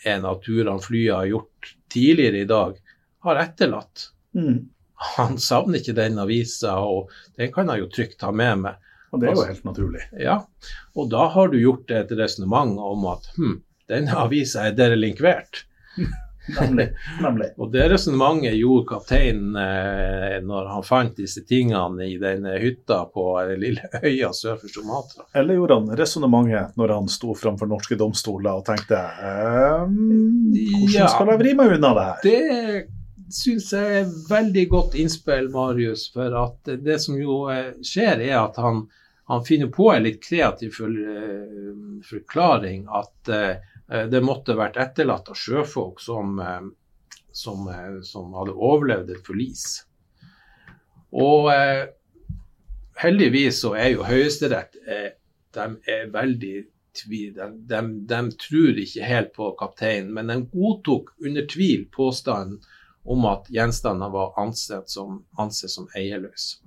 en 0.08 0.24
av 0.26 0.40
turene 0.42 0.80
flyet 0.82 1.14
har 1.14 1.26
gjort 1.30 1.74
tidligere 1.92 2.40
i 2.42 2.48
dag, 2.50 2.80
har 3.22 3.36
etterlatt. 3.44 4.08
Mm. 4.36 4.58
Han 5.16 5.36
savner 5.42 5.80
ikke 5.82 5.96
den 5.96 6.18
avisa, 6.22 6.76
og 6.80 7.10
den 7.36 7.50
kan 7.52 7.68
jeg 7.72 7.82
jo 7.84 7.88
trygt 7.92 8.18
ta 8.22 8.30
med 8.32 8.62
meg. 8.64 8.82
Og 9.12 9.20
det 9.22 9.28
er 9.30 9.36
jo 9.38 9.44
helt 9.48 9.64
naturlig. 9.68 10.02
Ja, 10.20 10.38
og 10.96 11.10
da 11.12 11.26
har 11.32 11.48
du 11.52 11.58
gjort 11.60 11.90
et 11.94 12.10
resonnement 12.18 12.74
om 12.80 13.04
at 13.12 13.28
hm, 13.36 13.58
denne 13.88 14.16
avisa 14.24 14.66
er 14.68 14.76
derelinkvert. 14.76 15.62
Nemlig. 16.60 16.84
Nemlig. 17.24 17.46
Og 17.58 17.72
det 17.72 17.88
resonnementet 17.90 18.54
gjorde 18.54 18.86
kapteinen 18.92 19.56
eh, 19.58 20.36
når 20.46 20.68
han 20.70 20.84
fant 20.86 21.16
disse 21.18 21.42
tingene 21.48 22.06
i 22.06 22.12
den 22.22 22.44
hytta 22.62 23.00
på 23.10 23.24
den 23.48 23.64
lille 23.64 23.88
øya 24.02 24.28
sør 24.36 24.60
for 24.60 24.70
Sumatra. 24.70 25.26
Eller 25.34 25.58
gjorde 25.58 25.80
han 25.80 25.96
resonnementet 25.98 26.76
når 26.78 26.94
han 26.94 27.08
sto 27.10 27.34
framfor 27.34 27.66
norske 27.72 27.98
domstoler 27.98 28.60
og 28.60 28.66
tenkte 28.68 29.00
ehm, 29.00 29.96
Hvordan 30.54 30.94
Ja. 30.94 31.08
skal 31.10 31.32
jeg 31.34 31.42
vri 31.42 31.56
meg 31.58 31.74
unna 31.78 31.94
det 31.98 32.06
her? 32.10 32.22
Det 32.22 32.86
syns 33.32 33.72
jeg 33.74 34.00
er 34.00 34.12
veldig 34.28 34.64
godt 34.70 34.94
innspill, 35.00 35.48
Marius. 35.52 36.06
For 36.14 36.34
at 36.40 36.70
det 36.84 36.98
som 37.02 37.18
jo 37.20 37.44
eh, 37.52 37.74
skjer, 37.84 38.22
er 38.28 38.38
at 38.40 38.60
han, 38.62 38.84
han 39.30 39.44
finner 39.46 39.72
på 39.72 39.90
en 39.92 40.06
litt 40.06 40.22
kreativ 40.24 40.76
eh, 40.86 42.02
forklaring. 42.06 42.86
At 42.88 43.32
eh, 43.32 43.74
det 44.10 44.22
måtte 44.24 44.58
vært 44.58 44.78
etterlatt 44.82 45.30
av 45.30 45.38
sjøfolk 45.38 46.00
som, 46.02 46.40
som, 47.30 47.68
som 48.02 48.32
hadde 48.34 48.56
overlevd 48.56 49.12
et 49.14 49.28
forlis. 49.28 49.66
Og 51.14 51.46
heldigvis 52.98 53.60
så 53.62 53.76
er 53.78 53.92
jo 53.92 54.08
Høyesterett 54.08 54.74
de 55.54 55.68
er 55.86 56.10
veldig 56.10 56.56
tvil, 56.98 57.30
de, 57.36 57.46
de, 57.70 57.80
de 58.10 58.20
tror 58.42 58.82
ikke 58.82 59.06
helt 59.06 59.30
på 59.38 59.52
kapteinen, 59.60 60.10
men 60.18 60.32
de 60.32 60.40
godtok 60.50 61.14
under 61.22 61.46
tvil 61.46 61.86
påstanden 61.94 62.58
om 63.06 63.24
at 63.30 63.50
gjenstandene 63.52 64.10
var 64.12 64.34
ansett 64.40 64.90
som, 64.90 65.24
ansett 65.38 65.70
som 65.70 65.88
eierløse. 65.94 66.62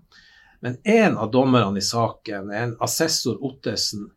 Men 0.60 0.77
en 0.84 1.17
av 1.17 1.31
dommerne 1.31 1.79
i 1.79 1.81
saken, 1.81 2.51
en 2.51 2.75
assessor 2.79 3.38
Ottesen, 3.46 4.10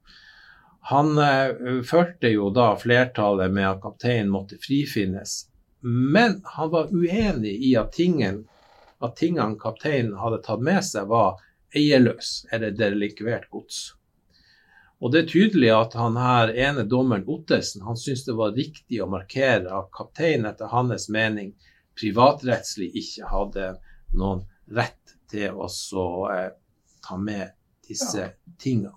han 0.91 1.19
eh, 1.19 1.83
førte 1.87 2.33
jo 2.33 2.51
da 2.51 2.73
flertallet 2.77 3.53
med 3.55 3.69
at 3.69 3.83
kapteinen 3.85 4.33
måtte 4.35 4.59
frifinnes. 4.59 5.45
Men 5.83 6.41
han 6.45 6.71
var 6.71 6.91
uenig 6.91 7.55
i 7.69 7.77
at, 7.79 7.93
tingen, 7.95 8.45
at 8.99 9.17
tingene 9.17 9.59
kapteinen 9.59 10.17
hadde 10.19 10.43
tatt 10.43 10.63
med 10.63 10.83
seg, 10.87 11.07
var 11.11 11.39
eierløs 11.75 12.47
eller 12.51 12.75
delikvert 12.75 13.47
gods. 13.51 13.93
Og 15.03 15.11
det 15.11 15.23
er 15.23 15.31
tydelig 15.31 15.71
at 15.75 15.95
han 15.99 16.19
her 16.19 16.53
ene 16.55 16.85
dommeren 16.87 17.27
Ottesen 17.31 17.83
han 17.83 17.99
syntes 17.99 18.27
det 18.29 18.37
var 18.39 18.55
riktig 18.55 19.01
å 19.03 19.11
markere 19.11 19.71
at 19.75 19.91
kapteinen 19.95 20.47
etter 20.53 20.71
hans 20.71 21.09
mening 21.11 21.55
privatrettslig 21.99 22.91
ikke 22.99 23.29
hadde 23.31 23.69
noen 24.19 24.43
rett 24.73 25.17
til 25.33 25.57
å 25.57 25.69
så, 25.73 26.07
eh, 26.33 26.51
ta 27.05 27.17
med 27.19 27.53
disse 27.89 28.33
tingene. 28.59 28.95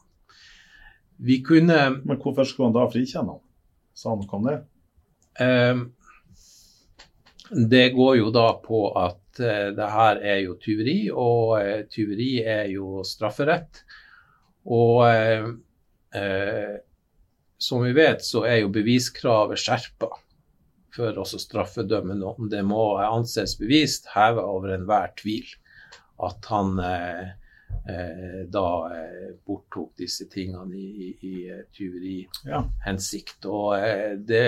Vi 1.18 1.40
kunne 1.42 2.02
Men 2.04 2.18
hvorfor 2.20 2.44
skulle 2.44 2.68
han 2.68 2.74
da 2.76 2.90
frikjenne 2.92 3.38
ham? 3.38 3.44
Sa 3.96 4.10
han 4.12 4.20
noe 4.20 4.36
om 4.36 4.44
det? 4.50 4.58
eh, 5.40 5.76
Det 7.70 7.90
går 7.96 8.18
jo 8.18 8.32
da 8.32 8.50
på 8.64 8.90
at 9.00 9.40
eh, 9.40 9.70
det 9.76 9.90
her 9.92 10.18
er 10.18 10.40
jo 10.44 10.56
tyveri, 10.60 11.10
og 11.12 11.60
eh, 11.62 11.86
tyveri 11.92 12.44
er 12.44 12.66
jo 12.74 13.04
strafferett. 13.04 13.84
Og 14.66 15.06
eh, 15.08 15.48
eh, 16.20 16.76
som 17.58 17.84
vi 17.84 17.94
vet, 17.94 18.24
så 18.26 18.44
er 18.50 18.64
jo 18.64 18.70
beviskravet 18.74 19.62
skjerpa 19.62 20.10
for 20.96 21.20
å 21.20 21.26
straffedømme 21.28 22.18
noen. 22.20 22.50
Det 22.52 22.64
må 22.66 22.96
anses 23.04 23.58
bevist, 23.60 24.10
heve 24.16 24.44
over 24.44 24.76
enhver 24.76 25.12
tvil, 25.20 25.48
at 26.26 26.50
han 26.52 26.80
eh, 26.80 27.26
eh, 27.92 28.42
da 28.52 28.66
eh, 28.96 29.30
borttok 29.46 29.94
disse 30.00 30.30
tingene 30.32 30.80
i, 30.80 30.88
i, 30.88 31.12
i 31.28 31.36
eh, 31.52 31.66
tyverihensikt. 31.76 33.38
Ja. 33.44 33.52
Og 33.52 33.78
eh, 33.80 34.16
det 34.18 34.48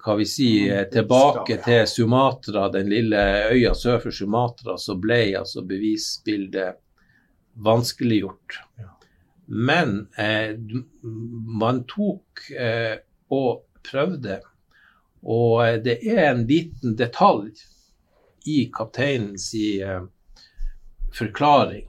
hva 0.00 0.14
vi 0.16 0.24
si 0.24 0.48
tilbake 0.88 1.58
til 1.60 1.82
Sumatra, 1.84 2.70
den 2.72 2.88
lille 2.88 3.20
øya 3.52 3.74
sør 3.76 3.98
for 4.06 4.16
Sumatra, 4.16 4.78
så 4.80 4.96
ble 4.96 5.34
altså 5.36 5.60
bevisbildet 5.68 6.80
vanskeliggjort. 7.66 8.62
Men 9.46 10.06
eh, 10.16 10.56
man 11.60 11.82
tok 11.90 12.46
eh, 12.56 12.96
og 13.28 13.64
prøvde. 13.84 14.40
Og 15.24 15.66
eh, 15.66 15.78
det 15.82 15.98
er 16.08 16.30
en 16.30 16.44
liten 16.46 16.96
detalj 16.96 17.52
i 18.46 18.66
kapteinens 18.72 19.54
eh, 19.54 20.02
forklaring. 21.18 21.88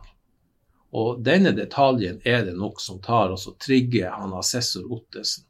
Og 0.95 1.19
denne 1.23 1.51
detaljen 1.51 2.21
er 2.23 2.45
det 2.47 2.55
nok 2.55 2.79
som 2.79 3.01
tar 3.03 3.33
og 3.33 3.41
så 3.41 3.51
trigger 3.59 4.15
han 4.15 4.33
assessor 4.37 4.87
Ottesen. 4.95 5.43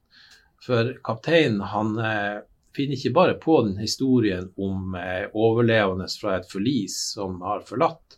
For 0.65 0.95
kapteinen 1.05 1.61
han 1.61 1.93
eh, 2.01 2.39
finner 2.73 2.97
ikke 2.97 3.13
bare 3.13 3.37
på 3.39 3.59
den 3.67 3.77
historien 3.77 4.49
om 4.57 4.97
overlevende 5.31 6.09
fra 6.19 6.39
et 6.39 6.49
forlis 6.49 6.97
som 7.13 7.37
har 7.45 7.61
forlatt, 7.63 8.17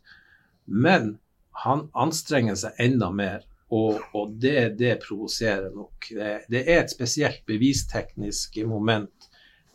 men 0.65 1.17
han 1.62 1.83
anstrenger 1.93 2.57
seg 2.57 2.79
enda 2.81 3.12
mer. 3.13 3.43
Og, 3.69 4.00
og 4.15 4.31
det, 4.39 4.79
det 4.79 4.93
provoserer 5.03 5.74
nok. 5.75 6.07
Det, 6.09 6.31
det, 6.47 6.63
er 6.63 6.81
et 6.81 6.93
spesielt 6.93 7.41
bevisteknisk 7.45 8.55
moment 8.65 9.16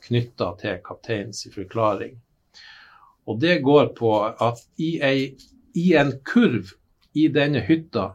knytta 0.07 0.53
til 0.61 0.81
kapteinens 0.85 1.47
forklaring. 1.55 2.17
Og 3.27 3.39
det 3.41 3.61
går 3.63 3.93
på 3.99 4.13
at 4.27 4.65
i, 4.83 4.97
ei, 5.05 5.33
i 5.79 5.93
en 5.99 6.17
kurv 6.27 6.75
i 7.15 7.29
denne 7.33 7.63
hytta 7.67 8.13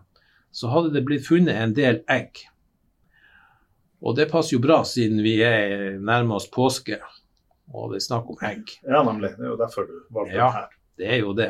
så 0.51 0.71
hadde 0.73 0.95
det 0.95 1.05
blitt 1.07 1.27
funnet 1.27 1.55
en 1.55 1.75
del 1.77 2.01
egg. 2.11 2.43
Og 4.03 4.17
det 4.17 4.27
passer 4.31 4.57
jo 4.57 4.63
bra 4.63 4.81
siden 4.85 5.23
vi 5.25 5.39
er 5.45 5.97
nærmer 5.97 6.41
oss 6.41 6.49
påske 6.51 6.99
og 7.73 7.91
det 7.91 7.99
er 7.99 8.05
snakk 8.05 8.29
om 8.31 8.43
egg. 8.47 8.71
Ja, 8.87 9.01
nemlig. 9.03 9.33
Det 9.37 9.43
er 9.43 9.51
jo 9.51 9.59
derfor 9.59 9.87
du 9.87 9.95
valgte 10.15 10.37
ja, 10.37 10.45
den 10.45 10.59
her. 10.59 10.75
Det 10.97 11.09
er 11.11 11.19
jo 11.19 11.33
det. 11.37 11.49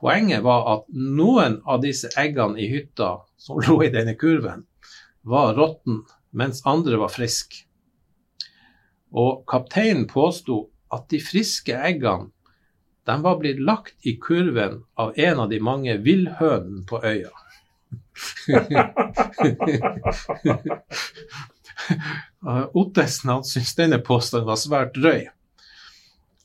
Poenget 0.00 0.42
var 0.44 0.66
at 0.74 0.88
noen 0.92 1.60
av 1.64 1.80
disse 1.84 2.10
eggene 2.20 2.60
i 2.60 2.68
hytta 2.70 3.14
som 3.40 3.60
lå 3.66 3.80
i 3.86 3.92
denne 3.94 4.16
kurven, 4.20 4.66
var 5.26 5.56
råtten, 5.56 6.04
mens 6.36 6.62
andre 6.68 7.00
var 7.00 7.10
friske. 7.12 7.64
Og 9.14 9.44
kapteinen 9.48 10.06
påsto 10.10 10.68
at 10.92 11.08
de 11.10 11.20
friske 11.22 11.74
eggene 11.74 12.30
de 13.06 13.22
var 13.22 13.36
blitt 13.38 13.60
lagt 13.62 13.94
i 14.02 14.16
kurven 14.18 14.84
av 14.98 15.12
en 15.14 15.40
av 15.44 15.50
de 15.50 15.60
mange 15.62 15.96
villhønene 16.02 16.82
på 16.90 16.98
øya. 17.06 17.30
Ottesen 22.74 23.30
han 23.30 23.44
syntes 23.46 23.74
denne 23.78 23.98
påstanden 24.02 24.48
var 24.48 24.56
svært 24.58 24.94
drøy. 24.98 25.28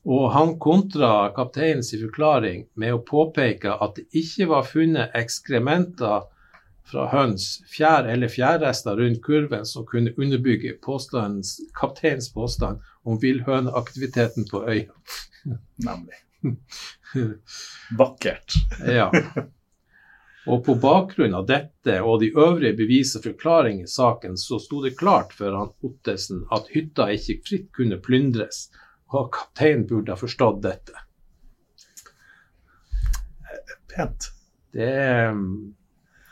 Og 0.05 0.31
han 0.33 0.59
kontra 0.61 1.33
kapteinens 1.33 1.91
forklaring 1.93 2.67
med 2.73 2.93
å 2.93 3.01
påpeke 3.05 3.73
at 3.73 3.95
det 3.97 4.05
ikke 4.17 4.47
var 4.53 4.63
funnet 4.69 5.09
ekskrementer 5.17 6.21
fra 6.91 7.07
høns, 7.11 7.61
fjær 7.71 8.09
eller 8.11 8.31
fjærrester 8.31 8.99
rundt 8.99 9.21
kurven 9.23 9.65
som 9.67 9.85
kunne 9.87 10.13
underbygge 10.17 10.75
kapteinens 10.83 12.31
påstand 12.33 12.81
om 13.07 13.19
villhøneaktiviteten 13.21 14.47
på 14.51 14.65
øya. 14.67 14.91
Nemlig. 15.87 16.21
Vakkert. 17.99 18.53
ja. 18.85 19.09
Og 20.49 20.63
på 20.65 20.73
bakgrunn 20.81 21.35
av 21.37 21.45
dette 21.45 21.99
og 22.01 22.21
de 22.23 22.31
øvrige 22.33 22.73
bevis 22.79 23.13
og 23.17 23.27
forklaringer 23.27 23.85
i 23.85 23.91
saken, 23.91 24.37
så 24.37 24.57
sto 24.59 24.81
det 24.81 24.95
klart 24.97 25.35
for 25.37 25.53
han 25.53 25.69
Ottesen 25.85 26.47
at 26.53 26.71
hytta 26.73 27.11
ikke 27.13 27.37
fritt 27.45 27.67
kunne 27.77 27.99
plyndres, 28.01 28.69
og 29.13 29.29
kapteinen 29.35 29.85
burde 29.89 30.15
ha 30.15 30.17
forstått 30.17 30.63
dette. 30.65 31.05
Pent. 33.91 34.31
Det, 34.73 34.89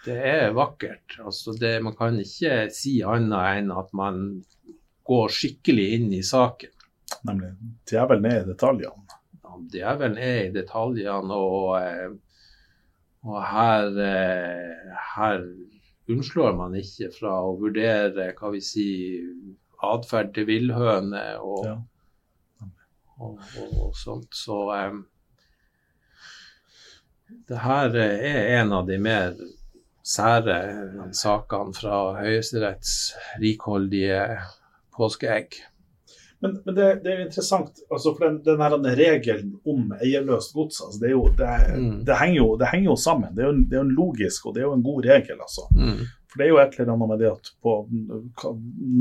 det 0.05 0.17
er 0.31 0.53
vakkert. 0.55 1.17
Altså 1.23 1.53
det, 1.59 1.73
man 1.83 1.95
kan 1.97 2.17
ikke 2.21 2.69
si 2.73 2.99
annet 3.03 3.59
enn 3.59 3.73
at 3.75 3.91
man 3.97 4.21
går 5.09 5.33
skikkelig 5.33 5.87
inn 5.97 6.09
i 6.13 6.23
saken. 6.25 6.71
Nemlig. 7.25 7.51
Djevelen 7.89 8.27
er 8.29 8.41
i 8.43 8.47
detaljene. 8.51 9.19
Ja, 9.43 9.55
Djevelen 9.73 10.17
er 10.21 10.41
i 10.45 10.51
detaljene, 10.55 11.35
og 11.35 11.77
eh, 11.81 12.09
og 13.27 13.41
her, 13.43 13.89
eh, 13.99 14.99
her 15.17 15.41
unnslår 16.09 16.53
man 16.55 16.75
ikke 16.79 17.09
fra 17.11 17.33
å 17.43 17.55
vurdere 17.59 18.29
hva 18.37 18.51
vi 18.53 18.61
sier, 18.63 19.25
atferd 19.83 20.31
til 20.35 20.47
villhøne 20.47 21.23
og, 21.43 21.65
Ja. 21.67 21.75
og, 23.19 23.39
og, 23.59 23.73
og 23.89 23.93
sånt. 23.95 24.31
Så 24.35 24.57
um, 24.71 25.01
det 27.47 27.59
her 27.63 27.95
er 27.95 28.59
en 28.61 28.73
av 28.75 28.87
de 28.87 28.97
mer 28.99 29.35
sære 30.09 30.59
sakene 31.13 31.75
fra 31.77 31.97
Høyesteretts 32.19 32.93
rikholdige 33.41 34.23
påskeegg. 34.97 35.59
Men, 36.39 36.53
men 36.63 36.75
det, 36.75 36.85
det, 37.03 37.11
er 37.11 37.17
jo 37.19 37.25
interessant, 37.27 37.81
altså 37.91 38.13
for 38.15 38.29
den, 38.29 38.37
den 38.45 38.85
regelen 38.95 39.49
om 39.67 39.89
eierløst 39.99 40.53
gods, 40.55 40.79
altså 40.85 41.01
det, 41.01 41.11
jo, 41.11 41.25
det, 41.35 41.49
Mm. 41.75 41.97
det, 42.07 42.15
henger 42.21 42.37
jo, 42.39 42.47
det 42.61 42.69
henger 42.71 42.89
jo 42.93 42.95
sammen. 42.95 43.35
Det 43.35 43.43
er 43.43 43.49
jo, 43.49 43.57
er 43.75 43.83
en 43.83 43.95
logisk 43.97 44.45
og 44.47 44.55
det 44.55 44.63
er 44.63 44.69
jo 44.69 44.77
en 44.77 44.85
god 44.85 45.05
regel. 45.09 45.41
altså. 45.43 45.67
Mm. 45.75 46.05
For 46.29 46.39
det 46.39 46.45
er 46.45 46.51
jo 46.53 46.61
et 46.61 46.79
eller 46.79 46.93
annet 46.93 47.11
med 47.11 47.19
det 47.19 47.31
at 47.33 47.51
på, 47.65 47.75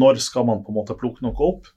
når 0.03 0.21
skal 0.25 0.49
man 0.49 0.64
på 0.64 0.73
en 0.73 0.79
måte 0.81 0.99
plukke 0.99 1.23
noe 1.23 1.47
opp? 1.47 1.71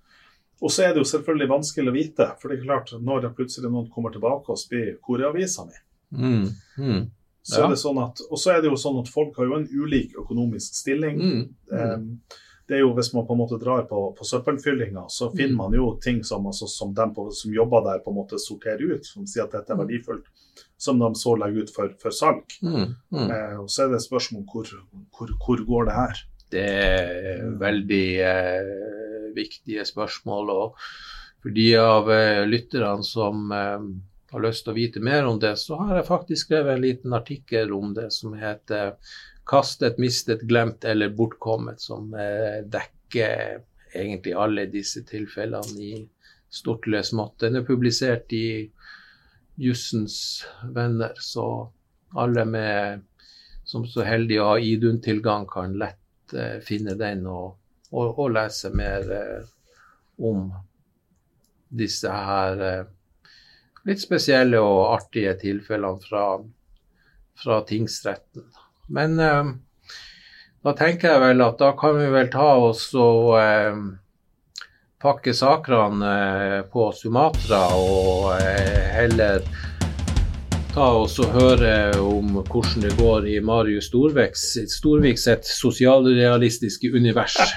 Og 0.61 0.69
så 0.73 0.85
er 0.85 0.93
det 0.93 1.01
jo 1.01 1.09
selvfølgelig 1.09 1.49
vanskelig 1.49 1.89
å 1.89 1.95
vite, 1.95 2.27
for 2.41 2.49
det 2.49 2.59
er 2.59 2.65
klart, 2.65 2.91
når 3.01 3.31
plutselig 3.37 3.69
noen 3.69 3.89
kommer 3.93 4.13
tilbake 4.13 4.53
og 4.53 4.59
spyr 4.61 4.95
hvor 5.05 5.21
er 5.21 5.29
avisa 5.31 5.65
mi, 5.69 5.77
Mm. 6.11 6.47
Mm. 7.41 7.49
så 7.49 7.57
Ja. 7.59 7.65
er 7.65 7.69
det 7.69 7.77
sånn 7.81 7.97
at, 8.03 8.21
og 8.29 8.37
så 8.37 8.51
er 8.53 8.61
det 8.61 8.69
jo 8.69 8.77
sånn 8.77 8.99
at 9.01 9.07
folk 9.09 9.35
har 9.37 9.45
jo 9.45 9.55
en 9.55 9.67
ulik 9.67 10.13
økonomisk 10.15 10.73
stilling. 10.75 11.17
Mm. 11.19 11.49
Mm. 11.71 11.79
Eh, 11.79 11.97
Det 12.67 12.77
er 12.77 12.81
jo 12.85 12.93
Hvis 12.93 13.13
man 13.13 13.25
på 13.27 13.33
en 13.33 13.39
måte 13.39 13.59
drar 13.59 13.81
på, 13.89 14.15
på 14.15 14.23
søppelfyllinga, 14.23 15.09
så 15.09 15.29
finner 15.35 15.51
Mm. 15.51 15.57
man 15.57 15.71
jo 15.73 15.97
ting 15.99 16.23
som, 16.23 16.45
altså, 16.45 16.67
som 16.69 16.93
de 16.93 17.01
på, 17.13 17.29
som 17.33 17.51
jobber 17.51 17.83
der, 17.83 17.99
på 17.99 18.11
en 18.11 18.15
måte 18.15 18.39
sorterer 18.39 18.93
ut, 18.95 19.03
som 19.05 19.25
sier 19.25 19.43
at 19.43 19.51
dette 19.51 19.71
er 19.71 19.75
Mm. 19.75 19.87
verdifullt, 19.87 20.23
som 20.77 20.97
de 20.99 21.05
så 21.15 21.35
legger 21.37 21.63
ut 21.63 21.69
for, 21.69 21.89
for 21.99 22.11
salg. 22.11 22.45
Mm. 22.63 22.95
Mm. 23.11 23.31
Eh, 23.31 23.59
og 23.59 23.67
Så 23.67 23.83
er 23.83 23.87
det 23.89 23.95
et 23.95 24.07
spørsmål 24.09 24.45
hvor, 24.45 24.65
hvor, 25.11 25.27
hvor 25.45 25.65
går 25.65 25.85
det 25.85 25.93
her? 25.93 26.15
Det 26.49 26.69
er 26.69 27.57
veldig 27.59 28.19
eh, 28.19 29.33
viktige 29.35 29.83
spørsmål. 29.83 30.49
Og 30.49 30.75
for 31.41 31.49
de 31.49 31.75
av 31.75 32.09
eh, 32.09 32.45
lytterne 32.45 33.03
som 33.03 33.51
eh, 33.51 33.79
har 34.31 34.43
lyst 34.45 34.63
til 34.65 34.73
å 34.73 34.77
vite 34.77 35.01
mer 35.03 35.27
om 35.27 35.39
det, 35.39 35.55
så 35.59 35.77
har 35.81 35.97
jeg 35.97 36.07
faktisk 36.07 36.47
skrevet 36.47 36.75
en 36.75 36.85
liten 36.85 37.15
artikkel 37.17 37.73
om 37.75 37.93
det 37.97 38.11
som 38.15 38.33
heter 38.37 38.95
'Kastet, 39.45 39.97
mistet, 39.97 40.45
glemt 40.47 40.85
eller 40.85 41.09
bortkommet', 41.09 41.81
som 41.81 42.13
eh, 42.13 42.61
dekker 42.63 43.61
egentlig 43.93 44.33
alle 44.33 44.65
disse 44.71 45.03
tilfellene 45.03 45.81
i 45.81 46.07
stort 46.49 46.87
eller 46.87 47.01
smått. 47.03 47.39
Den 47.39 47.59
er 47.59 47.67
publisert 47.67 48.31
i 48.33 48.71
Jussens 49.59 50.45
Venner, 50.63 51.13
så 51.19 51.71
alle 52.15 52.45
med, 52.45 53.01
som 53.63 53.85
så 53.87 54.05
heldige 54.07 54.43
å 54.43 54.53
ha 54.53 54.59
Idun-tilgang, 54.59 55.47
kan 55.51 55.75
lett 55.79 56.33
eh, 56.33 56.59
finne 56.63 56.95
den 56.95 57.25
og, 57.27 57.57
og, 57.91 58.19
og 58.19 58.31
lese 58.37 58.71
mer 58.75 59.11
eh, 59.11 59.51
om 60.23 60.51
disse 61.71 62.11
her 62.11 62.65
eh, 62.67 62.83
litt 63.87 64.01
spesielle 64.03 64.59
og 64.61 64.93
artige 64.95 65.33
tilfellene 65.41 66.01
fra, 66.03 66.25
fra 67.43 67.61
tingsretten. 67.67 68.45
Men 68.91 69.19
eh, 69.19 69.51
da 70.61 70.75
tenker 70.77 71.15
jeg 71.15 71.23
vel 71.23 71.43
at 71.45 71.59
da 71.61 71.71
kan 71.79 71.97
vi 71.97 72.07
vel 72.13 72.29
ta 72.33 72.51
oss 72.67 72.89
og 72.93 73.33
eh, 73.39 73.81
pakke 75.01 75.33
sakrene 75.33 76.11
eh, 76.13 76.57
på 76.69 76.91
Sumatra 76.93 77.63
og 77.73 78.35
eh, 78.37 78.91
heller 78.93 79.41
ta 80.71 80.87
oss 81.01 81.17
og 81.19 81.33
høre 81.35 81.73
om 81.99 82.37
hvordan 82.45 82.85
det 82.85 82.93
går 82.99 83.25
i 83.27 83.39
Marius 83.43 83.89
Storviks 83.89 84.45
Storvik 84.71 85.19
et 85.27 85.49
sosialrealistiske 85.49 86.93
univers. 86.93 87.39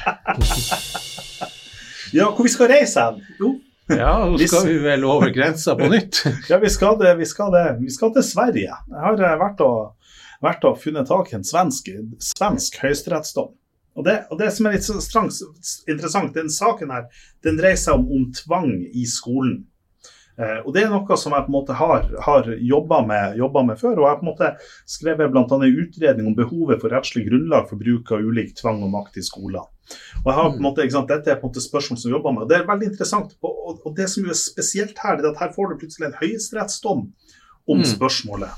Ja, 2.15 2.29
hvor 2.31 2.45
vi 2.47 2.51
skal 2.53 2.69
reise 2.71 3.03
hen? 3.03 3.17
Jo, 3.41 3.49
Ja, 3.87 4.15
nå 4.25 4.39
skal 4.41 4.69
vi 4.69 4.79
vel 4.81 5.05
over 5.05 5.33
grensa 5.35 5.75
på 5.77 5.89
nytt. 5.93 6.23
ja, 6.51 6.59
vi 6.59 6.71
skal, 6.73 6.97
det, 7.01 7.15
vi, 7.19 7.27
skal 7.29 7.53
det, 7.53 7.65
vi 7.83 7.93
skal 7.93 8.15
til 8.15 8.25
Sverige. 8.25 8.73
Jeg 8.73 9.03
har 9.03 9.21
eh, 9.21 9.37
vært 9.41 9.61
og, 9.65 10.15
vært 10.45 10.65
og 10.69 10.81
funnet 10.81 11.11
tak 11.11 11.33
i 11.33 11.37
en 11.39 11.45
svensk, 11.45 11.91
svensk 12.33 12.81
høyesterettsdom. 12.81 13.53
Og 13.95 14.07
det, 14.07 14.17
og 14.33 14.41
det 14.41 14.49
som 14.51 14.67
er 14.67 14.75
litt 14.75 14.87
så 14.87 14.97
strang, 15.05 15.29
interessant, 15.87 16.33
den 16.35 16.51
saken 16.51 16.91
her, 16.91 17.05
den 17.47 17.61
dreier 17.61 17.79
seg 17.79 18.01
om, 18.01 18.09
om 18.09 18.25
tvang 18.35 18.73
i 18.91 19.05
skolen. 19.07 19.61
Eh, 20.35 20.61
og 20.67 20.73
det 20.75 20.83
er 20.83 20.91
noe 20.91 21.17
som 21.21 21.35
jeg 21.37 21.47
på 21.47 21.53
en 21.53 21.55
måte 21.55 21.77
har, 21.79 22.09
har 22.27 22.49
jobba 22.59 23.03
med, 23.07 23.39
med 23.39 23.79
før. 23.79 23.95
Og 23.99 24.03
jeg 24.03 24.11
har 24.11 24.19
på 24.19 24.27
en 24.27 24.33
måte 24.33 24.51
skrevet 24.91 25.31
bl.a. 25.31 25.45
en 25.45 25.79
utredning 25.85 26.27
om 26.33 26.35
behovet 26.39 26.83
for 26.83 26.91
rettslig 26.95 27.29
grunnlag 27.29 27.69
for 27.71 27.79
bruk 27.81 28.11
av 28.15 28.25
ulik 28.27 28.55
tvang 28.59 28.83
og 28.83 28.91
makt 28.97 29.21
i 29.23 29.25
skoler. 29.27 29.69
Og 30.25 30.29
jeg 30.31 30.37
har 30.39 30.51
på 30.51 30.59
en 30.59 30.65
måte, 30.65 30.83
ikke 30.83 30.97
sant, 30.97 31.11
Dette 31.13 31.31
er 31.31 31.39
på 31.39 31.47
en 31.47 31.53
måte 31.53 31.63
spørsmål 31.63 32.01
som 32.01 32.11
vi 32.11 32.17
jobber 32.17 32.35
med. 32.35 32.43
og 32.47 32.51
Det 32.51 32.59
er 32.59 32.69
veldig 32.69 32.91
interessant. 32.91 33.37
Og, 33.45 33.81
og, 33.85 33.91
det 33.97 34.09
som 34.11 34.27
er 34.27 34.39
spesielt 34.39 34.99
her, 35.05 35.21
er 35.21 35.31
at 35.31 35.41
her 35.43 35.53
får 35.55 35.71
du 35.71 35.81
plutselig 35.85 36.11
en 36.11 36.21
høyesterettsdom 36.23 37.07
om 37.65 37.79
Mm. 37.81 37.85
spørsmålet. 37.89 38.51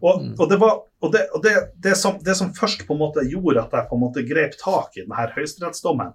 Og, 0.00 0.22
Mm. 0.22 0.34
og, 0.38 0.50
det, 0.50 0.58
var, 0.60 0.76
og, 1.02 1.12
det, 1.12 1.26
og 1.34 1.42
det, 1.42 1.52
det, 1.82 1.96
som, 1.96 2.18
det 2.24 2.36
som 2.36 2.52
først 2.54 2.86
på 2.86 2.94
en 2.94 3.00
måte 3.00 3.24
gjorde 3.28 3.60
at 3.64 3.72
jeg 3.72 3.88
på 3.90 3.96
en 3.96 4.04
måte 4.04 4.22
grep 4.28 4.54
tak 4.60 4.96
i 4.96 5.02
denne 5.02 5.32
høyesterettsdommen 5.34 6.12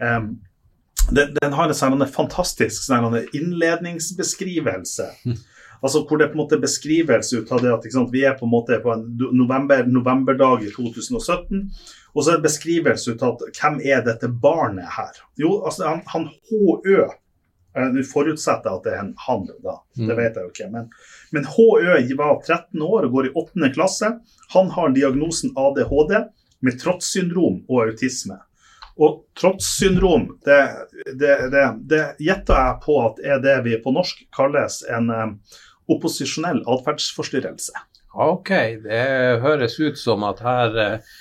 em, 0.00 0.28
den, 1.10 1.34
den 1.40 1.52
har 1.52 1.68
en 1.68 1.74
sånn 1.74 2.04
fantastisk 2.08 2.84
sånn 2.86 3.16
innledningsbeskrivelse 3.34 5.08
Altså 5.82 6.04
hvor 6.06 6.20
det 6.20 6.28
på 6.30 6.36
en 6.36 6.42
måte 6.44 6.54
er 6.54 6.62
beskrivelse 6.62 7.40
ut 7.42 7.48
av 7.50 7.62
det 7.64 7.72
at 7.74 7.86
sant, 7.90 8.12
vi 8.12 8.20
er 8.22 8.36
på 8.38 8.46
en 8.46 8.52
måte 8.52 8.76
på 8.84 8.92
en 8.92 9.00
november, 9.34 9.82
novemberdag 9.90 10.62
i 10.62 10.70
2017. 10.70 11.64
Og 12.14 12.22
så 12.22 12.30
er 12.30 12.36
det 12.38 12.44
beskrivelse 12.46 13.10
ut 13.16 13.24
av 13.26 13.34
at 13.34 13.58
hvem 13.58 13.80
er 13.82 14.04
dette 14.06 14.30
barnet 14.30 14.86
her? 14.94 15.18
Jo, 15.42 15.56
altså 15.66 15.88
han, 15.88 16.04
han 16.12 16.28
HØ 16.52 17.00
eh, 17.00 17.88
Nå 17.96 18.04
forutsetter 18.06 18.68
jeg 18.70 18.78
at 18.78 18.86
det 18.86 18.92
er 18.94 19.00
en 19.00 19.10
han, 19.26 19.42
da. 19.64 19.74
Det 19.96 20.06
Mm. 20.06 20.16
vet 20.20 20.38
jeg 20.38 20.44
jo 20.46 20.52
ikke. 20.52 20.70
Men, 20.70 20.88
men 21.32 21.50
HØ 21.50 22.14
var 22.20 22.38
13 22.46 22.82
år 22.86 23.08
og 23.08 23.12
går 23.18 23.26
i 23.26 23.34
8. 23.42 23.72
klasse. 23.74 24.12
Han 24.54 24.70
har 24.78 24.94
diagnosen 24.94 25.50
ADHD 25.56 26.14
med 26.62 26.78
trotssyndrom 26.78 27.64
og 27.66 27.88
autisme. 27.88 28.38
Og 29.00 29.22
trotssyndrom, 29.38 30.26
det, 30.44 30.60
det, 31.16 31.36
det, 31.52 31.66
det 31.88 32.02
gjetter 32.20 32.58
jeg 32.58 32.80
på 32.84 32.98
at 33.06 33.20
er 33.24 33.40
det 33.44 33.56
vi 33.64 33.78
på 33.80 33.94
norsk 33.94 34.24
kalles 34.36 34.82
en 34.92 35.08
eh, 35.12 35.30
opposisjonell 35.92 36.60
atferdsforstyrrelse. 36.68 37.72
Ok, 38.12 38.50
det 38.84 39.04
høres 39.40 39.78
ut 39.80 39.98
som 39.98 40.24
at 40.28 40.42
her, 40.44 40.76
eh, 40.76 41.14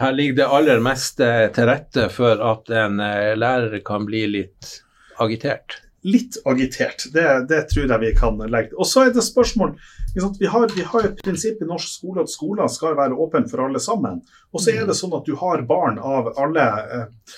her 0.00 0.14
ligger 0.14 0.42
det 0.42 0.50
aller 0.58 0.82
meste 0.84 1.30
til 1.56 1.66
rette 1.70 2.06
for 2.14 2.42
at 2.52 2.70
en 2.70 3.02
eh, 3.02 3.34
lærer 3.38 3.82
kan 3.86 4.06
bli 4.06 4.22
litt 4.38 4.76
agitert. 5.22 5.80
Litt 6.06 6.36
agitert, 6.46 7.08
det, 7.14 7.24
det 7.50 7.64
tror 7.72 7.88
jeg 7.90 8.02
vi 8.04 8.12
kan 8.14 8.38
legge 8.38 8.70
til. 8.70 8.78
Og 8.78 8.86
så 8.86 9.06
er 9.06 9.14
det 9.14 9.24
spørsmål? 9.26 9.72
Vi 10.14 10.46
har, 10.52 10.68
vi 10.76 10.84
har 10.86 11.08
et 11.08 11.18
prinsipp 11.24 11.62
i 11.64 11.66
norsk 11.68 11.88
skole 11.98 12.22
at 12.22 12.30
skoler 12.30 12.70
skal 12.70 12.94
være 12.96 13.16
åpen 13.20 13.48
for 13.50 13.64
alle 13.66 13.80
sammen. 13.82 14.20
Og 14.54 14.62
så 14.62 14.72
er 14.76 14.86
det 14.86 14.94
sånn 14.96 15.16
at 15.18 15.26
du 15.26 15.34
har 15.40 15.64
barn 15.68 15.98
av 15.98 16.30
alle, 16.40 16.66
eh, 16.94 17.34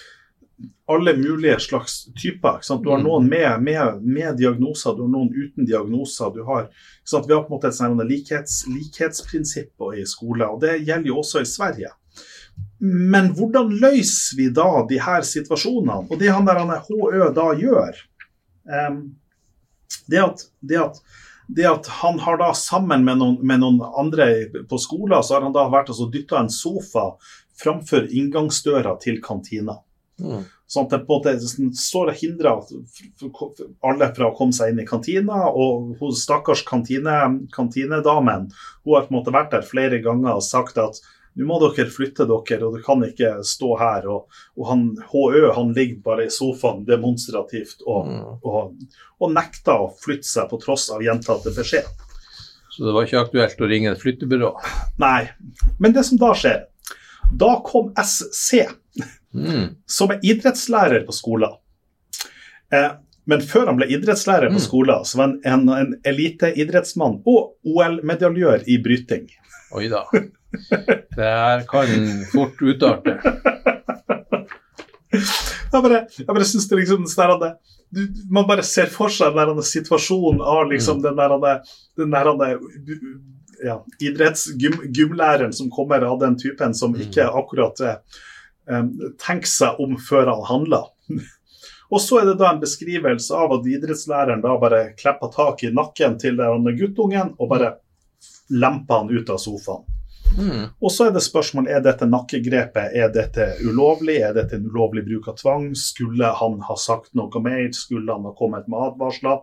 alle 0.89 1.15
mulige 1.17 1.57
slags 1.65 2.05
typer. 2.19 2.61
Du 2.83 2.91
har 2.91 2.99
Mm. 3.01 3.07
noen 3.07 3.29
med, 3.29 3.63
med, 3.63 4.03
med 4.03 4.37
diagnoser, 4.39 4.95
du 4.97 5.03
har 5.07 5.15
noen 5.15 5.33
uten 5.33 5.67
diagnoser. 5.67 6.35
Du 6.35 6.45
har? 6.45 6.69
Vi 7.09 7.35
har 7.35 7.43
på 7.43 7.49
en 7.49 7.57
måte 7.57 7.69
et 7.73 8.09
likhets, 8.11 8.67
likhetsprinsipp 8.69 9.89
i 9.97 10.05
skole, 10.05 10.47
og 10.47 10.61
det 10.61 10.79
gjelder 10.85 11.09
jo 11.09 11.19
også 11.23 11.41
i 11.41 11.49
Sverige. 11.49 11.91
Men 12.81 13.33
hvordan 13.35 13.71
løser 13.81 14.37
vi 14.39 14.49
da 14.55 14.85
de 14.89 14.99
her 15.03 15.23
situasjonene? 15.27 16.07
Og 16.11 16.19
det 16.19 16.31
han 16.31 16.47
der 16.47 16.59
han 16.59 16.71
HØ 16.71 17.33
da 17.35 17.53
gjør, 17.59 17.97
det, 18.69 20.21
at, 20.21 20.45
det, 20.61 20.79
at, 20.83 21.03
det 21.49 21.67
at 21.71 21.91
han 22.03 22.21
har 22.25 22.41
da 22.41 22.53
sammen 22.57 23.05
med 23.07 23.21
noen, 23.23 23.41
med 23.41 23.63
noen 23.65 23.83
andre 23.89 24.29
på 24.69 24.81
skolen, 24.81 25.23
så 25.25 25.39
har 25.39 25.49
han 25.49 25.57
da 25.57 25.67
vært 25.73 25.93
og 25.95 26.13
dytta 26.13 26.43
en 26.43 26.53
sofa 26.53 27.11
framfor 27.59 28.07
inngangsdøra 28.15 28.99
til 29.03 29.23
kantina. 29.25 29.81
Mm. 30.19 30.47
Sånn 30.69 30.85
at 30.85 30.93
det 30.93 31.05
på 31.09 31.17
en 31.17 31.39
måte 31.39 31.77
står 31.81 32.11
og 32.13 32.19
hindrer 32.21 32.59
alle 33.89 34.09
fra 34.13 34.29
å 34.29 34.35
komme 34.37 34.53
seg 34.53 34.75
inn 34.75 34.83
i 34.83 34.89
kantina. 34.89 35.47
Og 35.49 35.95
hun 35.97 36.17
stakkars 36.17 36.61
kantine, 36.69 37.15
kantinedamen 37.55 38.51
hun 38.51 38.93
har 38.93 39.07
på 39.07 39.15
en 39.15 39.17
måte 39.17 39.33
vært 39.35 39.55
der 39.55 39.65
flere 39.65 40.03
ganger 40.05 40.37
og 40.37 40.45
sagt 40.45 40.81
at 40.83 41.01
nå 41.39 41.47
må 41.47 41.59
dere 41.63 41.87
flytte 41.95 42.27
dere, 42.27 42.67
og 42.67 42.75
du 42.77 42.83
kan 42.83 43.03
ikke 43.07 43.37
stå 43.47 43.71
her. 43.79 44.09
Og, 44.11 44.27
og 44.59 44.67
han 44.69 44.83
HØ 45.13 45.53
han 45.55 45.73
ligger 45.77 46.01
bare 46.03 46.27
i 46.27 46.33
sofaen 46.35 46.85
demonstrativt 46.89 47.85
og, 47.87 48.07
Mm. 48.09 48.41
og, 48.43 48.75
og 49.21 49.33
nekter 49.33 49.79
å 49.87 49.93
flytte 50.03 50.27
seg 50.27 50.49
på 50.51 50.59
tross 50.63 50.89
av 50.91 51.01
gjentatte 51.07 51.55
beskjed. 51.55 51.87
Så 52.75 52.85
det 52.87 52.93
var 52.95 53.07
ikke 53.07 53.23
aktuelt 53.25 53.61
å 53.65 53.69
ringe 53.71 53.91
et 53.91 54.03
flyttebyrå. 54.03 54.53
Nei. 55.03 55.29
Men 55.79 55.93
det 55.97 56.05
som 56.07 56.19
da 56.21 56.33
skjer 56.35 56.67
Da 57.39 57.61
kom 57.67 57.91
SC, 57.99 58.67
Mm. 59.35 59.75
som 59.87 60.11
er 60.11 60.21
idrettslærer 60.25 61.03
på 61.05 61.13
skolen. 61.13 61.59
Eh, 62.73 62.91
men 63.29 63.41
før 63.45 63.67
han 63.67 63.77
ble 63.77 63.87
idrettslærer 63.93 64.49
på 64.49 64.57
Mm. 64.57 64.65
skolen, 64.65 65.05
så 65.05 65.17
var 65.19 65.27
han 65.27 65.41
en, 65.45 65.69
en 65.69 66.01
eliteidrettsmann 66.05 67.19
og 67.27 67.53
OL-medaljør 67.67 68.65
i 68.67 68.79
bryting. 68.83 69.29
Oi 69.77 69.89
da. 69.93 70.05
Det 71.17 71.25
her 71.29 71.65
kan 71.69 71.91
fort 72.33 72.63
utarte. 72.63 73.19
Jeg 75.73 75.83
bare, 75.83 76.07
jeg 76.17 76.29
bare 76.29 76.47
synes 76.49 76.69
det 76.69 76.79
liksom 76.81 77.05
sånn 77.09 77.41
der, 77.41 77.57
du, 77.93 78.03
Man 78.33 78.47
bare 78.49 78.65
ser 78.67 78.91
for 78.93 79.13
seg 79.13 79.37
den 79.37 79.57
der 79.57 79.67
situasjonen 79.67 80.41
av 80.45 80.69
liksom 80.73 81.03
den 81.05 81.19
der, 81.19 81.35
den 81.99 82.15
der 82.15 82.31
ja, 83.65 83.79
idrettsgymlæreren 84.01 85.53
som 85.53 85.71
kommer 85.71 86.05
av 86.07 86.21
den 86.21 86.37
typen 86.39 86.75
som 86.77 86.97
ikke 86.97 87.27
akkurat 87.27 87.81
eh, 87.81 87.99
tenker 89.25 89.51
seg 89.51 89.81
om 89.83 89.97
før 90.01 90.33
han 90.33 90.47
handler. 90.49 90.89
Og 91.89 92.03
så 92.05 92.21
er 92.21 92.29
det 92.29 92.39
da 92.41 92.53
en 92.53 92.61
beskrivelse 92.61 93.33
av 93.35 93.55
at 93.57 93.69
idrettslæreren 93.69 94.45
da 94.45 94.57
bare 94.61 94.83
klipper 94.99 95.33
tak 95.33 95.65
i 95.65 95.73
nakken 95.73 96.19
til 96.21 96.37
den 96.37 96.69
guttungen 96.77 97.33
og 97.39 97.49
bare 97.49 97.79
lemper 98.53 99.03
han 99.03 99.13
ut 99.13 99.33
av 99.33 99.41
sofaen. 99.41 99.87
Mm. 100.39 100.65
Og 100.81 100.93
så 100.95 101.09
er 101.09 101.15
det 101.15 101.23
spørsmål 101.25 101.69
er 101.73 101.83
dette 101.83 102.07
nakkegrepet 102.09 102.95
er 102.97 103.11
dette 103.15 103.49
ulovlig, 103.67 104.21
er 104.23 104.37
dette 104.37 104.59
en 104.59 104.69
ulovlig 104.71 105.05
bruk 105.09 105.29
av 105.33 105.39
tvang? 105.41 105.69
Skulle 105.79 106.31
han 106.41 106.61
ha 106.69 106.77
sagt 106.79 107.11
noe 107.19 107.43
mer? 107.45 107.67
Skulle 107.77 108.15
han 108.15 108.27
ha 108.29 108.35
kommet 108.39 108.69
med 108.71 108.93
advarsler? 108.93 109.43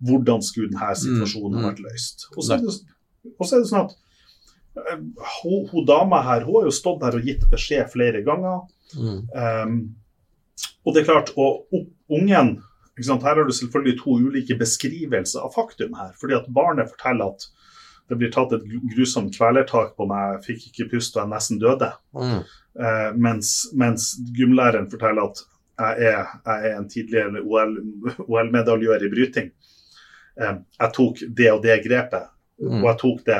Hvordan 0.00 0.44
skulle 0.44 0.72
denne 0.72 0.94
situasjonen 0.96 1.58
Mm, 1.58 1.60
mm. 1.60 1.68
vært 1.68 1.84
løst? 1.84 2.26
Og 2.36 2.44
så 2.44 2.56
er 2.56 2.64
det, 2.64 2.76
er 3.28 3.60
det 3.60 3.70
sånn 3.70 3.86
at 3.86 3.96
eh, 4.80 5.04
hun, 5.42 5.68
hun 5.72 5.88
dama 5.88 6.22
her 6.24 6.46
hun 6.48 6.60
har 6.60 6.68
jo 6.70 6.74
stått 6.74 7.04
her 7.04 7.18
og 7.18 7.26
gitt 7.28 7.44
beskjed 7.52 7.92
flere 7.92 8.24
ganger. 8.26 8.64
Mm. 8.96 9.20
Um, 9.36 9.78
og 10.84 10.94
det 10.94 11.02
er 11.02 11.10
klart, 11.12 11.32
og 11.36 11.68
ungen? 12.08 12.58
Her 13.00 13.36
har 13.38 13.46
du 13.48 13.52
selvfølgelig 13.52 13.96
to 14.02 14.14
ulike 14.20 14.56
beskrivelser 14.60 15.40
av 15.40 15.54
faktum 15.54 15.94
her. 15.96 16.10
fordi 16.20 16.34
at 16.36 16.48
barnet 16.52 16.90
forteller 16.90 17.32
at 17.32 17.46
det 18.10 18.18
blir 18.18 18.30
tatt 18.34 18.52
et 18.56 18.64
grusomt 18.92 19.30
kvelertak 19.36 19.94
på 19.96 20.06
meg, 20.10 20.40
jeg 20.40 20.44
fikk 20.48 20.66
ikke 20.70 20.88
puste 20.96 21.16
og 21.20 21.22
jeg 21.24 21.32
nesten 21.32 21.60
døde. 21.62 21.92
Mm. 22.16 22.40
Eh, 22.80 23.10
mens, 23.16 23.52
mens 23.78 24.10
gymlæreren 24.36 24.90
forteller 24.90 25.30
at 25.30 25.42
jeg 25.80 26.10
er, 26.10 26.26
jeg 26.44 26.70
er 26.72 26.76
en 26.76 26.88
tidligere 26.92 27.40
OL-medaljør 28.28 29.06
i 29.06 29.10
bryting. 29.12 29.50
Eh, 30.40 30.54
jeg 30.80 30.92
tok 30.96 31.22
det 31.38 31.50
og 31.54 31.62
det 31.64 31.80
grepet, 31.86 32.28
Mm. 32.60 32.82
og 32.82 32.88
jeg 32.90 32.98
tok 33.00 33.20
det, 33.24 33.38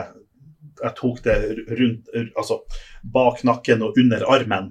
jeg 0.81 0.95
tok 0.97 1.19
det 1.27 1.35
rundt, 1.77 2.07
altså 2.41 2.61
bak 3.05 3.43
nakken 3.45 3.83
og 3.85 3.99
under 4.01 4.23
armen. 4.33 4.71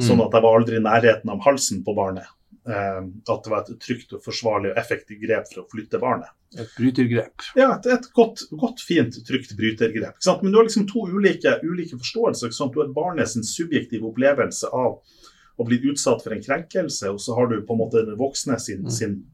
Sånn 0.00 0.16
Mm. 0.16 0.26
at 0.26 0.32
jeg 0.32 0.42
var 0.42 0.56
aldri 0.58 0.76
i 0.76 0.80
nærheten 0.80 1.28
av 1.28 1.40
halsen 1.44 1.84
på 1.84 1.94
barnet. 1.94 2.24
Eh, 2.68 2.98
at 3.32 3.42
det 3.44 3.50
var 3.50 3.64
et 3.64 3.80
trygt, 3.82 4.12
og 4.14 4.22
forsvarlig 4.22 4.70
og 4.70 4.76
effektivt 4.78 5.24
grep 5.24 5.48
for 5.50 5.64
å 5.64 5.68
flytte 5.72 5.98
barnet. 5.98 6.28
Et 6.54 6.68
brytergrep. 6.76 7.42
Ja, 7.58 7.72
et, 7.74 7.86
et 7.90 8.06
godt, 8.14 8.44
godt, 8.60 8.80
fint, 8.86 9.16
trygt 9.26 9.56
brytergrep. 9.58 10.20
Men 10.42 10.52
du 10.52 10.58
har 10.60 10.68
liksom 10.68 10.86
to 10.86 11.06
ulike, 11.10 11.56
ulike 11.64 11.98
forståelser. 11.98 12.52
Du 12.70 12.78
har 12.84 12.92
barnets 12.94 13.34
subjektive 13.50 14.06
opplevelse 14.12 14.70
av 14.70 15.00
å 15.58 15.66
bli 15.66 15.80
utsatt 15.90 16.22
for 16.22 16.32
en 16.32 16.42
krenkelse, 16.44 17.10
og 17.10 17.18
så 17.20 17.34
har 17.36 17.50
du 17.50 17.58
på 17.66 17.74
en 17.74 17.80
måte 17.82 18.04
den 18.06 18.16
voksne 18.20 18.60
sin, 18.60 18.84
Mm. 18.84 18.90
sin 18.90 19.24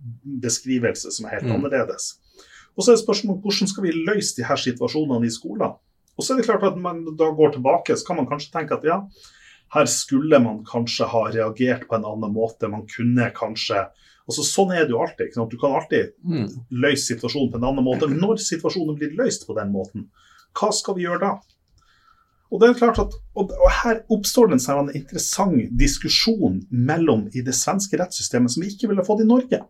beskrivelse 0.40 1.10
som 1.12 1.26
er 1.26 1.36
helt 1.36 1.44
Mm. 1.46 1.56
annerledes. 1.58 2.14
Og 2.76 2.84
så 2.84 2.92
er 2.92 2.96
spørsmålet 3.02 3.42
hvordan 3.42 3.68
skal 3.68 3.84
vi 3.84 3.92
løse 3.92 4.36
de 4.36 4.44
her 4.44 4.56
situasjonene 4.56 5.26
i 5.26 5.30
skolen? 5.34 5.74
Og 6.18 6.24
så 6.24 6.32
er 6.32 6.36
det 6.38 6.46
klart 6.46 6.64
at 6.64 6.78
man 6.78 7.04
da 7.16 7.30
går 7.30 7.52
tilbake, 7.52 7.96
så 7.96 8.06
kan 8.06 8.16
man 8.16 8.26
kanskje 8.26 8.52
tenke 8.52 8.72
at 8.72 8.84
ja, 8.84 9.02
her 9.74 9.86
skulle 9.90 10.38
man 10.40 10.62
kanskje 10.64 11.06
ha 11.10 11.24
reagert 11.30 11.88
på 11.88 11.96
en 11.98 12.06
annen 12.08 12.32
måte. 12.32 12.68
Man 12.72 12.86
kunne 12.88 13.30
kanskje 13.36 13.86
altså 14.28 14.42
Sånn 14.44 14.74
er 14.76 14.82
det 14.84 14.92
jo 14.92 15.00
alltid. 15.00 15.32
Du 15.48 15.56
kan 15.56 15.72
alltid 15.78 16.10
Mm. 16.24 16.48
løse 16.70 17.14
situasjonen 17.14 17.50
på 17.52 17.56
en 17.56 17.64
annen 17.64 17.84
måte. 17.84 18.08
Men 18.08 18.20
når 18.20 18.36
situasjonen 18.44 18.98
blir 18.98 19.14
løst 19.16 19.46
på 19.46 19.54
den 19.56 19.72
måten, 19.72 20.08
hva 20.52 20.68
skal 20.72 20.94
vi 20.98 21.06
gjøre 21.06 21.20
da? 21.20 21.30
Og 22.52 22.60
det 22.60 22.68
er 22.68 22.74
klart 22.80 22.98
at, 22.98 23.12
og, 23.36 23.50
og 23.52 23.70
Her 23.82 24.02
oppstår 24.10 24.48
det 24.48 24.58
en 24.58 24.64
sånn 24.66 24.94
interessant 24.96 25.72
diskusjon 25.78 26.62
mellom 26.70 27.26
i 27.34 27.40
det 27.44 27.54
svenske 27.56 27.96
rettssystemet 28.00 28.50
som 28.52 28.62
vi 28.62 28.68
ikke 28.72 28.88
ville 28.88 29.04
fått 29.04 29.20
i 29.24 29.28
Norge. 29.28 29.62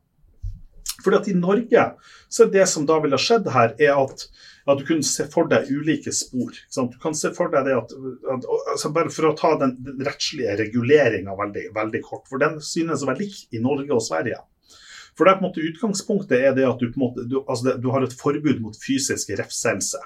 Fordi 1.04 1.16
at 1.16 1.28
I 1.30 1.34
Norge 1.38 1.84
så 2.28 2.44
er 2.46 2.50
det 2.54 2.66
som 2.68 2.86
da 2.86 2.98
ville 3.02 3.18
skjedd 3.18 3.46
her, 3.54 3.74
er 3.78 3.94
at, 3.94 4.26
at 4.68 4.80
du 4.80 4.84
kunne 4.84 5.06
se 5.06 5.24
for 5.32 5.48
deg 5.48 5.70
ulike 5.72 6.12
spor. 6.12 6.52
Du 6.76 6.98
kan 7.00 7.16
se 7.16 7.30
for 7.36 7.52
deg 7.52 7.64
det 7.68 7.76
at, 7.78 7.94
at 8.34 8.46
altså 8.74 8.92
Bare 8.92 9.12
for 9.12 9.30
å 9.30 9.36
ta 9.38 9.54
den, 9.62 9.74
den 9.84 10.04
rettslige 10.04 10.58
reguleringa 10.60 11.36
veldig, 11.38 11.64
veldig 11.76 12.02
kort, 12.04 12.26
for 12.28 12.42
den 12.42 12.58
synes 12.64 13.04
å 13.04 13.08
være 13.08 13.24
lik 13.24 13.56
i 13.56 13.62
Norge 13.64 13.94
og 13.96 14.04
Sverige. 14.04 14.42
For 15.18 15.26
er 15.26 15.38
en 15.38 15.48
måte 15.48 15.64
Utgangspunktet 15.64 16.38
er 16.38 16.54
det 16.54 16.68
at 16.68 16.78
du, 16.82 16.92
måte, 17.00 17.24
du, 17.26 17.40
altså 17.40 17.74
du 17.80 17.88
har 17.94 18.04
et 18.06 18.14
forbud 18.14 18.60
mot 18.62 18.76
fysisk 18.78 19.32
refselse. 19.40 20.00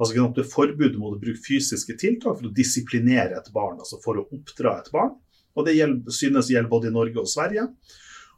Altså 0.00 0.14
ikke 0.14 0.30
Det 0.38 0.46
er 0.46 0.54
forbud 0.54 0.96
mot 0.98 1.14
å 1.14 1.20
bruke 1.20 1.44
fysiske 1.44 1.94
tiltak 2.00 2.38
for 2.38 2.48
å 2.48 2.54
disiplinere 2.56 3.36
et 3.36 3.50
barn, 3.52 3.78
altså 3.78 4.00
for 4.02 4.18
å 4.18 4.26
oppdra 4.32 4.78
et 4.80 4.88
barn. 4.94 5.12
Og 5.58 5.66
Det 5.66 5.76
gjelder, 5.76 6.14
synes 6.14 6.48
gjelder 6.48 6.72
både 6.72 6.88
i 6.88 6.94
Norge 6.94 7.20
og 7.20 7.28
Sverige. 7.28 7.68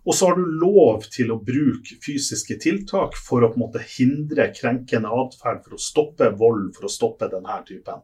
Og 0.03 0.17
så 0.19 0.29
har 0.29 0.39
du 0.39 0.47
lov 0.59 1.05
til 1.15 1.31
å 1.31 1.39
bruke 1.39 1.97
fysiske 2.03 2.57
tiltak 2.63 3.15
for 3.15 3.45
å 3.45 3.53
på 3.53 3.59
en 3.59 3.65
måte 3.69 3.83
hindre 3.87 4.49
krenkende 4.57 5.11
atferd, 5.15 5.63
for 5.63 5.77
å 5.77 5.83
stoppe 5.83 6.33
vold, 6.39 6.73
for 6.75 6.89
å 6.89 6.91
stoppe 6.91 7.31
denne 7.31 7.59
typen. 7.69 8.03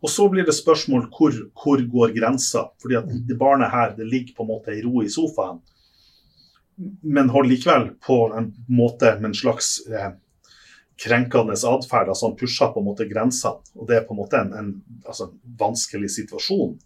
Og 0.00 0.12
så 0.12 0.26
blir 0.32 0.46
det 0.48 0.56
spørsmål 0.56 1.08
hvor, 1.12 1.36
hvor 1.56 1.82
går 1.92 2.14
grensa? 2.16 2.66
Fordi 2.80 2.98
at 3.00 3.08
det 3.28 3.36
barnet 3.40 3.72
her 3.72 3.94
det 3.96 4.08
ligger 4.08 4.36
på 4.36 4.46
en 4.46 4.52
måte 4.54 4.76
i 4.76 4.82
ro 4.84 5.02
i 5.04 5.12
sofaen, 5.12 5.60
men 7.02 7.32
holder 7.32 7.52
likevel 7.54 7.86
på 8.04 8.18
en 8.36 8.50
måte 8.68 9.14
med 9.20 9.30
en 9.30 9.36
slags 9.36 9.78
eh, 9.88 10.10
krenkende 11.00 11.56
atferd. 11.56 12.10
Altså 12.12 12.30
han 12.30 12.36
pusher 12.36 12.72
på 12.72 12.82
en 12.82 12.88
måte 12.90 13.08
grensa, 13.08 13.56
og 13.76 13.88
det 13.88 14.00
er 14.00 14.04
på 14.08 14.16
en 14.16 14.20
måte 14.20 14.40
en, 14.40 14.52
en 14.56 14.74
altså, 15.04 15.30
vanskelig 15.60 16.12
situasjon. 16.18 16.76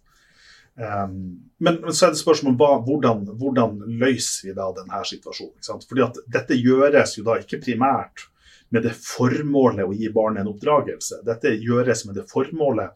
Um, 0.75 1.51
men, 1.57 1.79
så 1.93 2.07
er 2.07 2.13
det 2.13 2.21
spørsmål 2.21 2.55
om 2.55 2.83
hvordan, 2.87 3.23
hvordan 3.37 3.79
løser 4.01 4.49
vi 4.49 4.57
da 4.57 4.69
denne 4.75 5.01
situasjonen. 5.05 5.85
Fordi 5.89 6.05
at 6.05 6.19
Dette 6.31 6.57
gjøres 6.57 7.17
jo 7.17 7.25
da 7.27 7.37
ikke 7.41 7.61
primært 7.65 8.27
med 8.71 8.85
det 8.87 8.93
formålet 8.95 9.83
å 9.83 9.93
gi 9.93 10.09
barnet 10.13 10.45
en 10.45 10.53
oppdragelse. 10.53 11.21
Dette 11.27 11.51
gjøres 11.59 12.05
med 12.07 12.15
det 12.21 12.27
formålet 12.31 12.95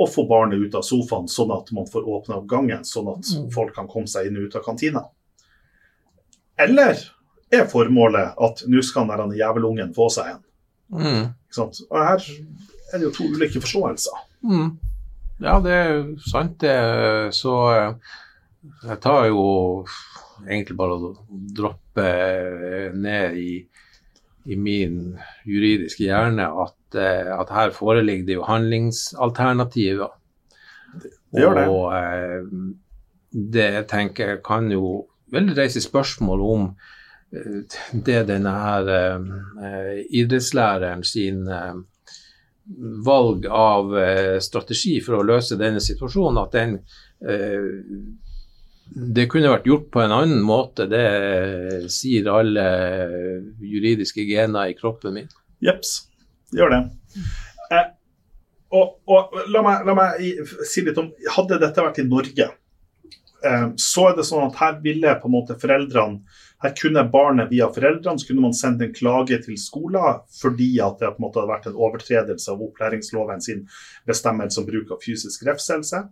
å 0.00 0.06
få 0.08 0.24
barnet 0.26 0.62
ut 0.62 0.76
av 0.78 0.84
sofaen, 0.86 1.28
sånn 1.28 1.52
at 1.52 1.68
man 1.76 1.88
får 1.90 2.06
åpna 2.08 2.38
opp 2.40 2.46
gangen, 2.48 2.84
sånn 2.88 3.10
at 3.12 3.28
mm. 3.28 3.50
folk 3.52 3.74
kan 3.76 3.90
komme 3.90 4.08
seg 4.08 4.30
inn 4.30 4.38
og 4.40 4.48
ut 4.48 4.56
av 4.56 4.64
kantina. 4.64 5.04
Eller 6.60 6.96
er 7.52 7.68
formålet 7.68 8.38
at 8.40 8.64
nå 8.70 8.80
skal 8.86 9.10
denne 9.12 9.36
jævelungen 9.36 9.92
få 9.96 10.08
seg 10.12 10.32
en? 10.32 10.40
Mm. 10.92 11.28
Og 11.58 11.98
her 12.00 12.24
er 12.24 12.96
det 12.96 13.04
jo 13.06 13.12
to 13.18 13.28
ulike 13.28 13.60
forståelser. 13.60 14.24
Mm. 14.48 14.72
Ja, 15.42 15.58
det 15.62 15.72
er 15.74 16.02
sant, 16.30 16.60
det. 16.62 16.74
Så 17.34 17.54
eh, 17.72 18.14
jeg 18.86 18.98
tar 19.02 19.26
jo 19.30 19.44
egentlig 20.46 20.76
bare 20.78 20.98
å 20.98 21.12
droppe 21.56 22.06
ned 22.94 23.38
i, 23.38 23.50
i 24.46 24.58
min 24.58 25.18
juridiske 25.48 26.06
hjerne 26.06 26.46
at, 26.64 26.78
eh, 26.98 27.30
at, 27.34 27.52
her 27.54 27.74
foreligger 27.74 28.28
det 28.28 28.38
jo 28.38 28.46
handlingsalternativer. 28.46 30.14
Det, 31.02 31.12
gjør 31.42 31.58
det. 31.58 31.68
Og 31.70 31.86
eh, 31.98 32.66
det 33.54 33.68
jeg 33.78 33.86
tenker 33.90 34.42
kan 34.44 34.70
jo 34.70 35.06
vel 35.32 35.54
reise 35.56 35.80
spørsmål 35.80 36.42
om 36.44 36.66
det 37.92 38.26
denne 38.28 38.52
her 38.52 38.90
eh, 38.92 40.02
idrettslæreren 40.12 41.04
sin 41.04 41.46
eh, 41.48 41.78
valg 43.04 43.46
av 43.46 43.96
eh, 43.98 44.36
strategi 44.42 44.98
for 45.02 45.18
å 45.18 45.26
løse 45.26 45.58
denne 45.60 45.82
situasjonen, 45.82 46.42
at 46.42 46.54
den 46.54 46.76
eh, 47.26 47.70
det 48.92 49.24
kunne 49.32 49.50
vært 49.52 49.66
gjort 49.68 49.88
på 49.94 50.02
en 50.02 50.12
annen 50.12 50.42
måte, 50.44 50.84
det 50.90 51.88
sier 51.92 52.28
alle 52.28 52.64
juridiske 53.62 54.24
gener 54.28 54.68
i 54.68 54.76
kroppen 54.76 55.16
min. 55.16 55.30
Jepps, 55.64 55.94
gjør 56.52 56.74
det. 56.74 56.80
Eh, 57.72 57.86
og, 58.76 58.98
og 59.08 59.38
la, 59.52 59.62
meg, 59.64 59.86
la, 59.88 59.96
meg, 59.96 60.42
si 60.68 60.84
litt 60.84 60.98
om 61.00 61.10
Hadde 61.34 61.60
dette 61.60 61.84
vært 61.84 62.00
i 62.02 62.06
Norge, 62.08 62.48
eh, 63.44 63.66
så 63.80 64.08
er 64.10 64.18
det 64.18 64.28
sånn 64.28 64.48
at 64.48 64.60
her 64.60 64.78
ville 64.84 65.16
på 65.20 65.30
en 65.30 65.36
måte 65.38 65.58
foreldrene 65.60 66.22
her 66.62 66.74
kunne 66.78 67.02
barnet 67.10 67.50
via 67.50 67.66
foreldrene 67.72 68.20
så 68.20 68.28
kunne 68.28 68.44
man 68.44 68.54
sende 68.54 68.86
en 68.86 68.94
klage 68.94 69.38
til 69.44 69.58
skolen 69.58 70.22
fordi 70.38 70.70
at 70.84 71.00
det 71.00 71.10
på 71.14 71.20
en 71.20 71.26
måte 71.26 71.40
hadde 71.40 71.50
vært 71.50 71.68
en 71.70 71.80
overtredelse 71.88 72.52
av 72.52 72.62
opplæringsloven 72.68 73.42
sin 73.42 73.64
bestemmelse 74.08 74.62
om 74.62 74.68
bruk 74.68 74.92
av 74.94 75.02
fysisk 75.02 75.46
refselse. 75.48 76.04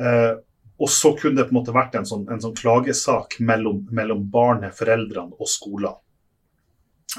Eh, 0.00 0.32
og 0.80 0.90
så 0.90 1.12
kunne 1.18 1.38
det 1.38 1.48
på 1.48 1.54
en 1.54 1.60
måte 1.60 1.74
vært 1.76 1.98
en 1.98 2.08
sånn, 2.08 2.24
en 2.32 2.40
sånn 2.42 2.56
klagesak 2.58 3.36
mellom, 3.44 3.84
mellom 3.94 4.24
barnet, 4.30 4.74
foreldrene 4.74 5.36
og 5.38 5.50
skolen. 5.50 6.00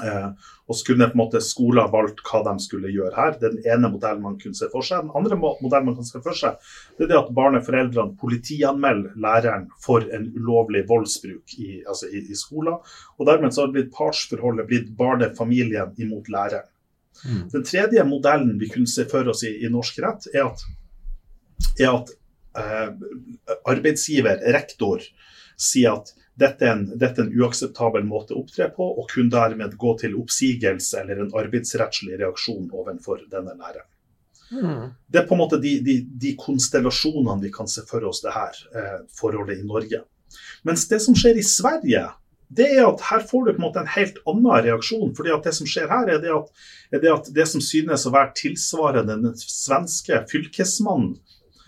Eh, 0.04 0.30
og 0.66 0.76
så 0.76 0.86
kunne 0.88 1.06
på 1.08 1.16
en 1.16 1.20
måte 1.22 1.40
skoler 1.44 1.88
valgt 1.92 2.20
hva 2.26 2.42
de 2.44 2.54
skulle 2.60 2.90
gjøre 2.92 3.14
her. 3.16 3.36
Det 3.38 3.48
er 3.48 3.54
den 3.54 3.68
ene 3.76 3.90
modellen 3.94 4.24
man 4.24 4.38
kunne 4.40 4.58
se 4.58 4.68
for 4.72 4.84
seg. 4.84 5.06
Den 5.06 5.14
andre 5.16 5.38
modellen 5.38 5.88
man 5.88 5.96
kan 5.98 6.08
se 6.08 6.20
for 6.24 6.36
seg, 6.36 6.58
det 6.98 7.06
er 7.06 7.12
det 7.12 7.18
at 7.20 7.32
barneforeldrene 7.36 8.16
politianmelder 8.20 9.16
læreren 9.22 9.68
for 9.82 10.04
en 10.16 10.28
ulovlig 10.36 10.84
voldsbruk 10.90 11.56
i, 11.58 11.80
altså 11.86 12.10
i, 12.10 12.24
i 12.28 12.38
skolen. 12.38 12.80
Og 13.16 13.30
dermed 13.30 13.54
så 13.54 13.64
har 13.64 13.70
det 13.70 13.78
blitt 13.78 13.94
partsforholdet 13.96 14.68
blitt 14.70 14.90
barnefamilien 14.98 15.94
imot 16.02 16.28
læreren. 16.32 16.68
Mm. 17.24 17.46
Den 17.54 17.64
tredje 17.64 18.04
modellen 18.04 18.58
vi 18.60 18.68
kunne 18.68 18.90
se 18.90 19.06
for 19.08 19.28
oss 19.32 19.46
i, 19.46 19.54
i 19.64 19.72
norsk 19.72 20.02
rett, 20.04 20.28
er 20.34 20.50
at, 20.50 20.66
er 21.80 21.94
at 21.94 22.12
eh, 22.60 22.90
arbeidsgiver, 23.64 24.42
rektor, 24.52 25.00
sier 25.56 25.96
at 25.96 26.12
dette 26.36 26.66
er, 26.66 26.74
en, 26.76 26.84
dette 27.00 27.22
er 27.22 27.26
en 27.26 27.36
uakseptabel 27.40 28.04
måte 28.04 28.34
å 28.34 28.42
opptre 28.42 28.68
på, 28.76 28.86
og 29.00 29.08
kun 29.12 29.30
dermed 29.32 29.76
gå 29.80 29.92
til 30.02 30.16
oppsigelse 30.20 31.00
eller 31.00 31.22
en 31.24 31.32
arbeidsrettslig 31.40 32.18
reaksjon 32.20 32.68
overfor 32.76 33.22
denne 33.32 33.56
læreren. 33.56 33.88
Mm. 34.50 34.92
Det 35.10 35.22
er 35.22 35.24
på 35.26 35.34
en 35.34 35.40
måte 35.40 35.58
de, 35.58 35.72
de, 35.82 35.96
de, 36.06 36.36
konstellasjonene 36.38 37.42
vi 37.42 37.50
kan 37.54 37.66
se 37.66 37.82
for 37.88 38.04
oss 38.06 38.20
det 38.22 38.34
her 38.36 38.60
eh, 38.78 39.00
forholdet 39.18 39.58
i 39.58 39.66
Norge. 39.66 40.04
Mens 40.68 40.86
det 40.90 41.00
som 41.02 41.16
skjer 41.18 41.40
i 41.40 41.46
Sverige, 41.46 42.04
det 42.46 42.68
er 42.76 42.84
at 42.86 43.02
her 43.08 43.24
får 43.26 43.46
du 43.46 43.52
på 43.54 43.58
en 43.58 43.64
måte 43.64 43.82
en 43.82 43.90
helt 43.96 44.20
annen 44.28 44.66
reaksjon. 44.68 45.14
fordi 45.16 45.32
at 45.34 45.48
Det 45.48 45.54
som 45.56 45.66
skjer 45.66 45.88
her, 45.90 46.12
er 46.14 46.20
det 46.22 46.34
at, 46.34 46.52
er 46.92 47.02
det, 47.02 47.12
at 47.12 47.30
det 47.34 47.48
som 47.50 47.64
synes 47.64 48.06
å 48.06 48.14
være 48.14 48.36
tilsvarende 48.38 49.18
den 49.24 49.34
svenske 49.40 50.20
fylkesmannen 50.30 51.16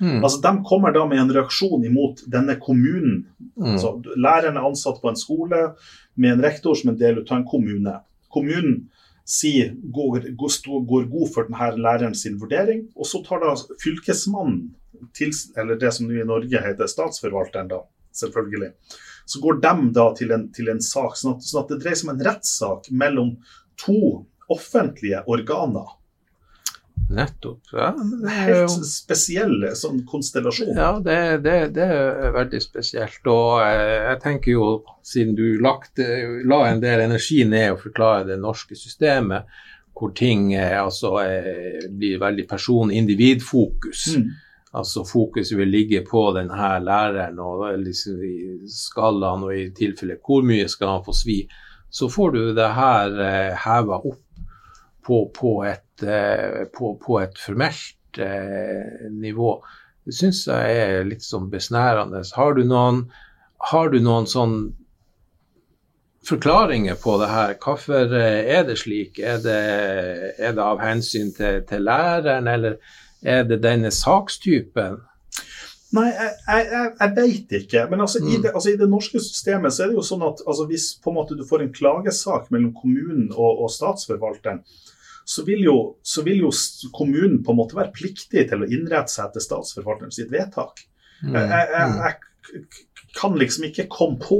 Mm. 0.00 0.22
Altså, 0.22 0.40
De 0.40 0.52
kommer 0.64 0.94
da 0.94 1.04
med 1.06 1.20
en 1.22 1.32
reaksjon 1.34 1.84
imot 1.84 2.22
denne 2.30 2.56
kommunen. 2.62 3.24
Mm. 3.58 3.72
Altså, 3.72 3.96
læreren 4.16 4.56
er 4.56 4.68
ansatt 4.68 5.00
på 5.02 5.10
en 5.10 5.18
skole 5.18 5.64
med 6.14 6.36
en 6.36 6.44
rektor 6.44 6.78
som 6.78 6.92
en 6.92 7.00
del 7.00 7.22
av 7.24 7.36
en 7.36 7.48
kommune. 7.48 7.98
Kommunen 8.32 8.86
sier, 9.28 9.74
går, 9.92 10.30
går, 10.40 10.54
går 10.88 11.10
god 11.12 11.32
for 11.34 11.50
denne 11.50 11.82
læreren 11.84 12.16
sin 12.16 12.38
vurdering, 12.40 12.86
og 12.96 13.08
så 13.08 13.20
tar 13.26 13.42
da 13.44 13.52
fylkesmannen, 13.82 14.68
til, 15.14 15.30
eller 15.60 15.78
det 15.78 15.92
som 15.94 16.08
nå 16.08 16.16
i 16.18 16.26
Norge 16.26 16.58
heter 16.64 16.88
statsforvalteren, 16.90 17.68
da, 17.70 17.82
selvfølgelig, 18.18 18.72
så 19.28 19.42
går 19.44 19.60
de 19.62 19.90
da 19.94 20.06
til 20.16 20.32
en, 20.34 20.48
til 20.56 20.72
en 20.72 20.80
sak. 20.82 21.14
Sånn 21.20 21.36
at, 21.36 21.44
sånn 21.44 21.60
at 21.62 21.74
det 21.74 21.82
dreier 21.84 22.00
seg 22.00 22.08
om 22.08 22.14
en 22.14 22.24
rettssak 22.26 22.88
mellom 22.90 23.30
to 23.78 24.00
offentlige 24.50 25.20
organer 25.28 25.92
Nettopp. 27.08 27.60
Ja, 27.72 27.94
det 27.96 28.32
er 28.32 28.50
jo... 28.52 28.56
Helt 28.66 28.88
spesiell 28.88 29.62
sånn 29.78 30.02
konstellasjon. 30.08 30.74
Ja, 30.76 30.90
det, 31.00 31.20
det, 31.44 31.56
det, 31.78 31.86
er 31.88 32.34
veldig 32.34 32.60
spesielt. 32.60 33.22
Og 33.32 33.62
eh, 33.64 34.10
jeg 34.10 34.20
tenker 34.24 34.52
jo, 34.52 34.66
siden 35.06 35.32
du 35.38 35.46
lagt, 35.64 36.02
la 36.44 36.60
en 36.68 36.82
del 36.84 37.06
energi 37.06 37.40
ned 37.48 37.72
å 37.72 37.80
forklare 37.80 38.26
det 38.28 38.36
norske 38.42 38.76
systemet, 38.76 39.48
hvor 39.96 40.12
ting 40.16 40.52
eh, 40.52 40.76
altså, 40.76 41.14
eh, 41.24 41.88
blir 41.88 42.20
veldig 42.20 42.44
person-individ-fokus. 42.50 44.04
Mm. 44.18 44.28
Altså 44.78 45.00
Fokuset 45.08 45.56
vil 45.56 45.72
ligge 45.72 46.04
på 46.04 46.26
denne 46.36 46.74
læreren, 46.84 47.40
og 47.40 47.64
liksom, 47.80 48.20
i 48.20 48.68
han, 49.00 49.48
og 49.48 49.56
i 49.56 49.70
tilfelle 49.72 50.20
hvor 50.20 50.44
mye 50.44 50.68
skal 50.68 50.98
han 50.98 51.08
få 51.08 51.16
svi. 51.16 51.40
Så 51.88 52.12
får 52.12 52.36
du 52.36 52.40
det 52.52 52.72
her 52.76 53.16
heva 53.64 53.96
opp 53.96 54.24
på, 55.08 55.24
på 55.32 55.52
et 55.64 55.87
Eh, 55.87 55.87
på, 56.02 56.94
på 57.02 57.20
et 57.22 57.38
formelt 57.40 58.18
eh, 58.18 59.10
nivå. 59.10 59.58
Det 60.08 60.14
syns 60.16 60.46
jeg 60.48 60.76
er 60.82 61.08
litt 61.08 61.24
sånn 61.24 61.50
besnærende. 61.52 62.22
Har 62.36 62.54
du 62.56 62.62
noen, 62.64 63.02
har 63.72 63.90
du 63.92 63.98
noen 64.00 64.28
sånn 64.30 64.58
forklaringer 66.28 66.96
på 67.02 67.18
det 67.20 67.28
her? 67.32 67.56
Hvorfor 67.62 68.14
eh, 68.16 68.46
er 68.56 68.64
det 68.68 68.78
slik? 68.80 69.18
Er 69.18 69.42
det, 69.44 69.58
er 70.38 70.56
det 70.56 70.64
av 70.64 70.80
hensyn 70.82 71.34
til, 71.36 71.60
til, 71.68 71.84
læreren, 71.84 72.48
eller 72.48 72.78
er 73.22 73.44
det 73.48 73.60
denne 73.64 73.92
sakstypen? 73.94 75.02
Nei, 75.96 76.08
jeg, 76.12 76.32
jeg, 76.48 76.88
jeg 77.00 77.12
veit 77.16 77.54
ikke. 77.62 77.86
Men 77.90 78.04
altså, 78.04 78.20
mm. 78.20 78.28
i, 78.28 78.40
det, 78.44 78.50
altså, 78.52 78.72
i, 78.72 78.80
det, 78.80 78.90
norske 78.92 79.20
systemet 79.24 79.72
så 79.72 79.84
er 79.84 79.92
det 79.92 79.96
jo 79.96 80.04
sånn 80.04 80.26
at 80.26 80.42
altså, 80.44 80.66
hvis 80.68 80.90
på 81.04 81.12
en 81.12 81.16
måte 81.16 81.36
du 81.38 81.46
får 81.48 81.64
en 81.64 81.72
klagesak 81.72 82.50
mellom 82.52 82.74
kommunen 82.76 83.30
og, 83.32 83.64
og 83.64 83.72
statsforvalteren, 83.72 84.60
så 85.28 85.44
vil, 85.44 85.60
jo, 85.60 85.76
så 86.02 86.22
vil, 86.24 86.38
jo, 86.46 86.50
kommunen 86.96 87.42
på 87.44 87.52
en 87.52 87.58
måte 87.58 87.76
være 87.76 87.92
pliktig 87.92 88.46
til 88.48 88.64
å 88.64 88.68
innrette 88.72 89.12
seg 89.12 89.26
etter 89.26 89.44
statsforvalteren 89.44 90.14
sitt 90.14 90.30
vedtak. 90.32 90.80
Mm. 91.20 91.34
Jeg, 91.36 91.66
jeg, 91.74 91.90
mm. 91.90 91.98
jeg, 92.06 92.62
kan 93.18 93.36
liksom 93.36 93.66
ikke 93.68 93.90
komme 93.92 94.16
på 94.22 94.38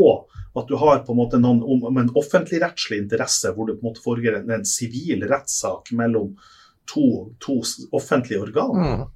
at 0.57 0.71
du 0.71 0.79
har 0.81 1.03
på 1.05 1.13
en 1.13 1.21
måte 1.21 1.41
noen 1.43 1.61
om 1.61 2.01
en 2.01 2.09
offentligrettslig 2.17 3.03
interesse 3.03 3.53
hvor 3.53 3.69
det 3.69 3.77
på 3.77 3.85
en 3.85 3.91
måte 3.91 4.05
foregår 4.05 4.41
en 4.41 4.65
sivil 4.65 5.29
rettssak 5.29 5.93
mellom 5.99 6.33
to, 6.89 7.35
to 7.45 7.61
offentlige 7.93 8.41
organer. 8.49 9.05
Mm. 9.05 9.07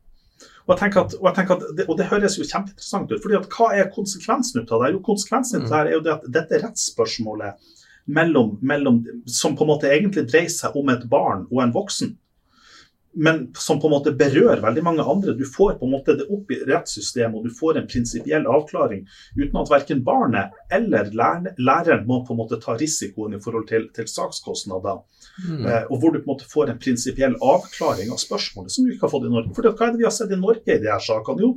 Og, 0.68 0.76
jeg 0.76 0.92
at, 0.92 1.16
og, 1.16 1.28
jeg 1.30 1.50
at 1.56 1.68
det, 1.72 1.86
og, 1.88 1.96
det, 1.98 2.10
høres 2.12 2.36
jo 2.36 2.44
kjempeinteressant 2.44 3.10
ut. 3.14 3.20
fordi 3.24 3.40
at 3.40 3.48
Hva 3.48 3.72
er 3.80 3.94
konsekvensen 3.96 4.60
ut 4.60 4.76
av 4.76 4.84
det? 4.84 4.92
Jo, 4.92 5.00
konsekvensen 5.08 5.64
ut 5.64 5.72
av 5.72 5.86
det 5.86 5.94
er 5.94 5.96
jo 5.96 6.04
det 6.04 6.18
at 6.18 6.28
dette 6.36 6.60
rettsspørsmålet 6.66 7.72
mellom, 8.04 8.58
mellom, 8.62 9.04
som 9.26 9.56
på 9.56 9.64
en 9.64 9.72
måte 9.74 9.90
egentlig 9.92 10.26
dreier 10.30 10.50
seg 10.52 10.76
om 10.78 10.90
et 10.92 11.04
barn 11.10 11.46
og 11.50 11.62
en 11.62 11.74
voksen. 11.74 12.16
Men 13.14 13.50
som 13.54 13.80
på 13.80 13.86
en 13.86 13.92
måte 13.92 14.12
berører 14.16 14.62
veldig 14.62 14.82
mange 14.84 15.04
andre. 15.04 15.34
Du 15.36 15.44
får 15.44 15.74
på 15.76 15.84
en 15.84 15.92
måte 15.92 16.14
det 16.16 16.24
opp 16.32 16.50
i 16.50 16.62
rettssystemet, 16.64 17.36
og 17.36 17.44
du 17.44 17.52
får 17.52 17.78
en 17.78 17.88
prinsipiell 17.88 18.46
avklaring 18.48 19.02
uten 19.36 19.58
at 19.60 19.72
verken 19.72 20.00
barnet 20.06 20.54
eller 20.72 21.10
læreren 21.12 22.06
må 22.08 22.22
på 22.24 22.32
en 22.32 22.40
måte 22.40 22.60
ta 22.62 22.78
risikoen 22.80 23.36
i 23.36 23.40
forhold 23.42 23.68
til, 23.68 23.90
til 23.92 24.08
sakskostnader. 24.08 25.02
Mm. 25.44 25.66
Eh, 25.66 25.84
og 25.90 25.98
hvor 25.98 26.12
du 26.14 26.22
på 26.22 26.24
en 26.24 26.32
måte 26.32 26.48
får 26.48 26.72
en 26.72 26.80
prinsipiell 26.80 27.36
avklaring 27.36 28.12
av 28.12 28.20
spørsmålet 28.22 28.72
som 28.72 28.88
du 28.88 28.94
ikke 28.94 29.06
har 29.06 29.12
fått 29.12 29.28
i 29.28 29.34
Norge. 29.34 29.52
For 29.58 29.68
hva 29.68 29.88
er 29.88 29.92
det 29.92 30.00
vi 30.00 30.08
har 30.08 30.16
sett 30.16 30.32
i 30.32 30.40
Norge 30.40 30.64
i 30.64 30.80
de 30.80 30.92
her 30.92 31.04
sakene? 31.04 31.44
Jo, 31.44 31.52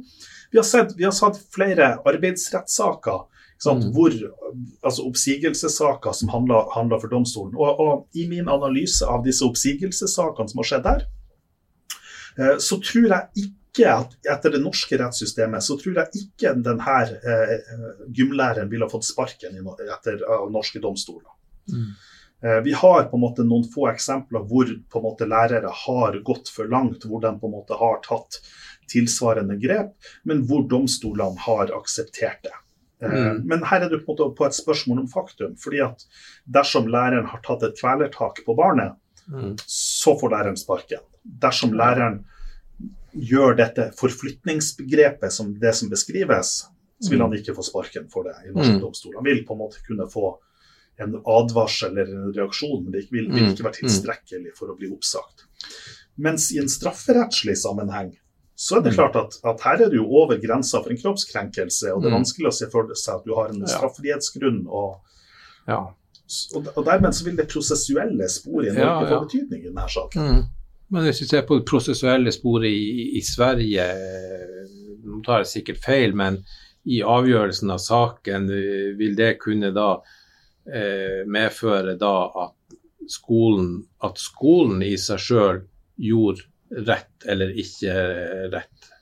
vi 0.51 0.60
har 0.60 0.67
sett, 0.67 0.91
vi 0.99 1.08
har 1.08 1.15
sett 1.15 1.39
flere 1.55 1.93
arbeidsrettssaker 2.03 3.23
Mm. 3.65 3.91
Hvor, 3.96 4.15
altså 4.84 5.06
Oppsigelsessaker 5.08 6.12
som 6.13 6.30
handler, 6.30 6.68
handler 6.76 7.00
for 7.02 7.12
domstolen. 7.12 7.56
Og, 7.56 7.80
og, 7.80 8.08
I 8.13 8.28
min 8.30 8.50
analyse 8.52 9.08
av 9.08 9.24
disse 9.26 9.46
oppsigelsessakene 9.48 10.52
som 10.52 10.62
har 10.62 10.70
skjedd 10.70 10.84
der, 10.86 11.06
eh, 12.39 12.58
så 12.62 12.78
tror 12.84 13.08
jeg 13.08 13.46
ikke 13.46 13.91
at 13.91 14.13
etter 14.32 14.56
det 14.56 14.62
norske 14.63 15.00
rettssystemet 15.00 15.63
så 15.63 15.80
tror 15.80 16.02
jeg 16.02 16.26
ikke 16.26 16.54
denne 16.63 16.98
eh, 17.15 17.56
gymlæreren 18.15 18.70
ville 18.72 18.88
ha 18.88 18.91
fått 18.91 19.08
sparken 19.08 19.58
etter, 19.58 20.20
av 20.28 20.52
norske 20.52 20.84
domstoler. 20.84 21.32
Mm. 21.72 21.89
Eh, 22.46 22.60
vi 22.68 22.76
har 22.76 23.08
på 23.10 23.18
en 23.18 23.24
måte 23.24 23.48
noen 23.48 23.65
få 23.72 23.88
eksempler 23.94 24.46
hvor 24.50 24.70
på 24.70 25.00
en 25.00 25.08
måte 25.08 25.28
lærere 25.32 25.72
har 25.86 26.20
gått 26.28 26.52
for 26.52 26.70
langt, 26.72 27.08
hvor 27.08 27.24
de 27.24 27.32
på 27.39 27.50
en 27.50 27.56
måte 27.56 27.80
har 27.80 28.04
tatt 28.06 28.41
tilsvarende 28.91 29.58
grep, 29.58 29.96
men 30.24 30.44
hvor 30.46 30.68
domstolene 30.70 31.41
har 31.48 31.74
akseptert 31.74 32.44
det. 32.46 32.54
Eh, 33.06 33.15
mm. 33.15 33.41
Men 33.50 33.65
her 33.70 33.86
er 33.86 33.91
du 33.91 34.00
på, 34.04 34.15
på 34.18 34.48
et 34.48 34.58
spørsmål 34.58 35.04
om 35.04 35.10
faktum. 35.12 35.56
fordi 35.62 35.82
at 35.86 36.06
dersom 36.46 36.88
læreren 36.91 37.28
har 37.32 37.44
tatt 37.46 37.63
et 37.63 37.78
kvelertak 37.80 38.44
på 38.46 38.56
barnet, 38.58 38.96
mm. 39.28 39.56
så 39.65 40.15
får 40.20 40.34
læreren 40.34 40.58
sparken. 40.60 41.04
Dersom 41.24 41.74
læreren 41.74 42.24
gjør 43.15 43.56
dette 43.56 43.91
forflytningsbegrepet 44.00 45.32
som 45.32 45.54
det 45.60 45.76
som 45.76 45.89
beskrives, 45.89 46.65
så 47.00 47.12
vil 47.12 47.20
mm. 47.22 47.26
han 47.26 47.38
ikke 47.39 47.56
få 47.56 47.63
sparken 47.63 48.10
for 48.12 48.28
det 48.28 48.36
i 48.48 48.52
norske 48.52 48.76
mm. 48.78 48.82
domstoler. 48.84 49.20
Han 49.20 49.30
vil 49.30 49.46
på 49.48 49.56
en 49.56 49.63
måte 49.63 49.84
kunne 49.88 50.08
få 50.12 50.36
en 51.04 51.18
advarsel 51.28 51.98
eller 51.98 52.13
en 52.15 52.36
reaksjon, 52.36 52.84
men 52.84 52.94
det 52.94 53.08
vil, 53.12 53.28
vil 53.32 53.50
ikke 53.52 53.65
være 53.68 53.82
tilstrekkelig 53.82 54.54
for 54.56 54.72
å 54.72 54.78
bli 54.80 54.88
oppsagt. 54.94 55.44
Mens 56.24 56.48
i 56.56 56.62
en 56.62 56.72
strafferettslig 56.72 57.58
sammenheng 57.60 58.13
så 58.65 58.80
er 58.80 58.82
det 58.82 58.95
klart 58.95 59.17
at, 59.19 59.36
at, 59.45 59.62
her 59.62 59.84
er 59.86 59.91
du 59.93 59.99
jo 59.99 60.06
over 60.23 60.39
grensa 60.41 60.80
for 60.82 60.89
en 60.89 60.97
kroppskrenkelse, 60.97 61.91
og 61.93 62.01
det 62.01 62.10
er 62.10 62.15
vanskelig 62.15 62.49
å 62.49 62.56
se 62.58 62.67
for 62.71 62.89
seg 62.97 63.19
at 63.19 63.28
du 63.28 63.36
har 63.38 63.51
en 63.51 63.62
straffrihetsgrunn. 63.69 64.63
og 64.65 65.67
ja. 65.69 65.84
Og, 66.58 66.69
og 66.71 66.86
dermed 66.88 67.13
så 67.13 67.28
vil 67.28 67.38
det 67.38 67.45
prosessuelle 67.51 68.30
sporet 68.34 68.71
i 68.71 68.73
Norge 68.73 68.88
ja, 68.88 68.95
ja. 69.04 69.12
få 69.12 69.28
betydning 69.28 69.62
i 69.62 69.67
denne 69.67 69.86
saken. 69.93 70.32
Mm. 70.32 70.71
Men 70.95 71.06
hvis 71.06 71.21
vi 71.21 71.28
ser 71.30 71.45
på 71.45 71.60
det 71.60 71.67
prosessuelle 71.69 72.34
sporet 72.34 72.73
i, 72.73 73.12
i, 73.19 73.21
Sverige, 73.25 73.86
nå 75.06 75.21
tar 75.25 75.43
jeg 75.43 75.51
sikkert 75.51 75.86
feil, 75.86 76.17
men 76.17 76.41
i 76.89 77.04
avgjørelsen 77.06 77.73
av 77.73 77.82
saken 77.86 78.49
vil 78.97 79.13
det 79.17 79.36
kunne 79.45 79.69
da 79.78 79.91
eh, 80.65 81.21
medføre 81.30 81.93
da 82.01 82.15
at 82.47 82.78
skolen, 83.10 83.80
at 84.01 84.17
skolen 84.21 84.82
i 84.86 84.95
seg 84.97 85.21
sjøl 85.21 85.63
gjorde 86.01 86.49
rett 86.71 87.28
eller 87.30 87.51
ikke 87.62 87.99
rett? 88.54 88.93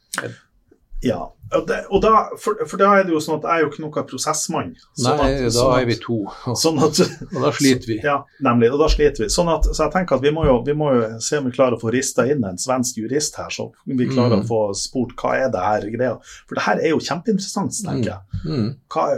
Ja, 1.03 1.19
og, 1.51 1.65
det, 1.67 1.77
og 1.91 1.99
da, 2.01 2.11
for, 2.39 2.61
for, 2.63 2.79
da 2.79 2.93
er 2.95 3.03
det 3.05 3.11
jo 3.11 3.19
sånn 3.21 3.41
at 3.41 3.45
jeg 3.45 3.59
er 3.59 3.65
jo 3.65 3.69
ikke 3.71 3.81
noen 3.83 4.05
prosessmann. 4.07 4.69
Sånn 4.95 5.19
Nei, 5.19 5.31
at, 5.35 5.41
da 5.43 5.51
sånn 5.51 5.73
er 5.75 5.87
vi 5.89 5.97
to. 6.01 6.19
Sånn 6.63 6.79
at, 6.85 7.01
og 7.27 7.39
da 7.43 7.51
sliter 7.57 7.91
vi. 7.91 7.97
Ja, 8.05 8.15
nemlig. 8.45 8.71
Og 8.73 8.79
da 8.81 8.87
sliter 8.91 9.25
vi. 9.25 9.27
Sånn 9.33 9.51
at, 9.51 9.67
så 9.67 9.83
jeg 9.83 9.93
tenker 9.97 10.17
at 10.17 10.23
vi 10.23 10.31
må, 10.33 10.45
jo, 10.47 10.55
vi 10.65 10.75
må 10.79 10.93
jo 10.95 11.09
se 11.23 11.41
om 11.41 11.49
vi 11.49 11.53
klarer 11.55 11.75
å 11.75 11.81
få 11.81 11.91
rista 11.93 12.25
inn 12.29 12.45
en 12.47 12.59
svensk 12.61 13.01
jurist 13.03 13.35
her, 13.41 13.51
så 13.53 13.67
vi 13.83 14.07
klarer 14.07 14.39
mm. 14.39 14.45
å 14.45 14.49
få 14.49 14.61
spurt 14.79 15.15
hva 15.19 15.35
er 15.41 15.51
det 15.53 15.65
her 15.65 15.89
greia. 15.97 16.15
For 16.47 16.59
det 16.59 16.65
her 16.69 16.81
er 16.85 16.95
jo 16.95 17.03
kjempeinteressant, 17.03 17.75
tenker 17.83 18.13
jeg. 18.13 18.41
Mm. 18.45 18.55
mm. 18.55 18.71
Hva, 18.95 19.09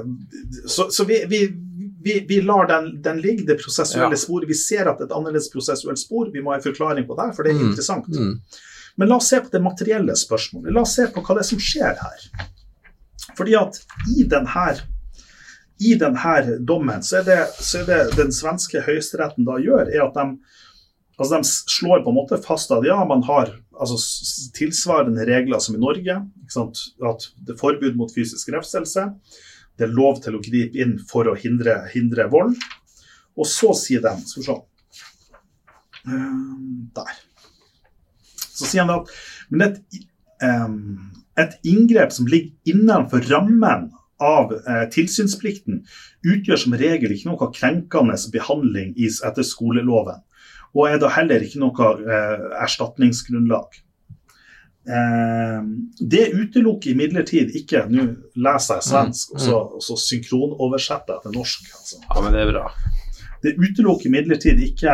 så, 0.65 0.89
så 0.95 1.05
vi, 1.07 1.21
vi, 1.29 1.43
vi, 2.05 2.25
vi, 2.29 2.41
lar 2.41 2.67
den, 2.67 3.01
den, 3.01 3.21
ligge, 3.21 3.43
det 3.47 3.55
prosessuelle 3.63 4.13
ja. 4.13 4.17
sporet. 4.17 4.49
Vi 4.49 4.53
ser 4.53 4.85
at 4.85 4.99
det 4.99 5.07
er 5.07 5.09
et 5.09 5.13
annerledes 5.17 5.47
prosessuelt 5.49 5.97
spor. 5.97 6.27
Vi 6.29 6.43
må 6.45 6.51
ha 6.53 6.59
en 6.59 6.63
forklaring 6.65 7.07
på 7.09 7.15
det, 7.17 7.31
for 7.33 7.41
det 7.41 7.55
er 7.55 7.57
mm. 7.57 7.69
interessant. 7.71 8.09
Mm. 8.13 8.35
Men 9.01 9.09
la 9.09 9.17
oss 9.17 9.31
se 9.33 9.39
på 9.41 9.49
det 9.49 9.61
materielle 9.65 10.13
spørsmålet. 10.13 10.69
La 10.75 10.83
oss 10.85 10.93
se 10.99 11.07
på 11.09 11.23
hva 11.25 11.33
det 11.33 11.41
er 11.41 11.47
som 11.49 11.63
skjer 11.65 11.97
her. 12.03 12.27
Fordi 13.39 13.55
at 13.57 13.79
i 14.13 14.27
denne, 14.35 14.67
i 15.81 15.95
denne 16.03 16.59
dommen 16.69 17.01
så 17.07 17.23
er, 17.23 17.25
det, 17.31 17.39
så 17.57 17.81
er 17.81 17.89
det 17.89 18.19
den 18.19 18.29
svenske 18.37 18.85
høyesteretten 18.85 19.49
da 19.49 19.57
gjør, 19.65 19.89
er 19.89 20.05
at 20.05 20.13
de, 20.19 20.27
altså 21.17 21.41
de 21.41 21.55
slår 21.73 22.05
på 22.05 22.13
en 22.13 22.19
måte 22.19 22.39
fast 22.45 22.69
at 22.75 22.85
ja, 22.85 22.99
man 23.09 23.25
har 23.25 23.49
altså, 23.73 23.97
tilsvarende 24.61 25.25
regler 25.25 25.57
som 25.57 25.73
i 25.73 25.81
Norge. 25.81 26.21
At 26.53 27.27
det 27.41 27.57
er 27.57 27.61
forbud 27.65 27.97
mot 27.97 28.13
fysisk 28.13 28.53
refselse. 28.53 29.09
Det 29.75 29.87
er 29.87 29.95
lov 29.95 30.21
til 30.23 30.37
å 30.37 30.43
gripe 30.43 30.79
inn 30.81 30.95
for 31.09 31.27
å 31.27 31.35
hindre, 31.39 31.81
hindre 31.91 32.27
vold. 32.31 32.55
Og 33.35 33.47
så 33.49 33.73
sier 33.75 34.03
de 34.03 34.13
Skal 34.23 34.41
vi 34.41 34.47
se 34.47 34.55
ehm, 36.07 36.91
Der. 36.95 37.17
Så 38.55 38.69
sier 38.69 38.85
han 38.85 38.93
at 38.95 39.11
men 39.51 39.67
et, 39.67 39.81
um, 40.41 41.11
et 41.37 41.57
inngrep 41.67 42.13
som 42.15 42.27
ligger 42.31 42.71
innenfor 42.71 43.27
rammen 43.27 43.89
av 44.23 44.53
eh, 44.55 44.85
tilsynsplikten, 44.95 45.81
utgjør 46.23 46.61
som 46.61 46.75
regel 46.79 47.11
ikke 47.11 47.33
noe 47.33 47.49
krenkende 47.53 48.15
behandling 48.31 48.93
etter 48.95 49.43
skoleloven, 49.43 50.21
og 50.75 50.87
er 50.87 51.01
da 51.03 51.11
heller 51.11 51.43
ikke 51.43 51.59
noe 51.59 51.89
eh, 51.99 52.45
erstatningsgrunnlag. 52.63 53.81
Eh, 54.85 55.61
det 55.99 56.27
utelukker 56.33 56.91
imidlertid 56.91 57.55
ikke 57.57 57.87
Nå 57.89 58.03
leser 58.37 58.77
jeg 58.77 58.85
svensk, 58.85 59.31
mm, 59.31 59.35
og 59.35 59.41
så, 59.41 59.55
mm. 59.55 59.71
og 59.79 59.85
så 59.87 59.97
synkronoversetter 60.03 61.15
jeg 61.15 61.25
til 61.25 61.37
norsk. 61.39 61.71
Altså. 61.79 62.01
Ja, 62.05 62.21
men 62.21 62.35
det 62.35 62.43
er 62.43 62.51
bra. 62.53 62.65
Det 63.45 63.53
utelukker 63.61 64.09
imidlertid 64.09 64.61
ikke 64.61 64.93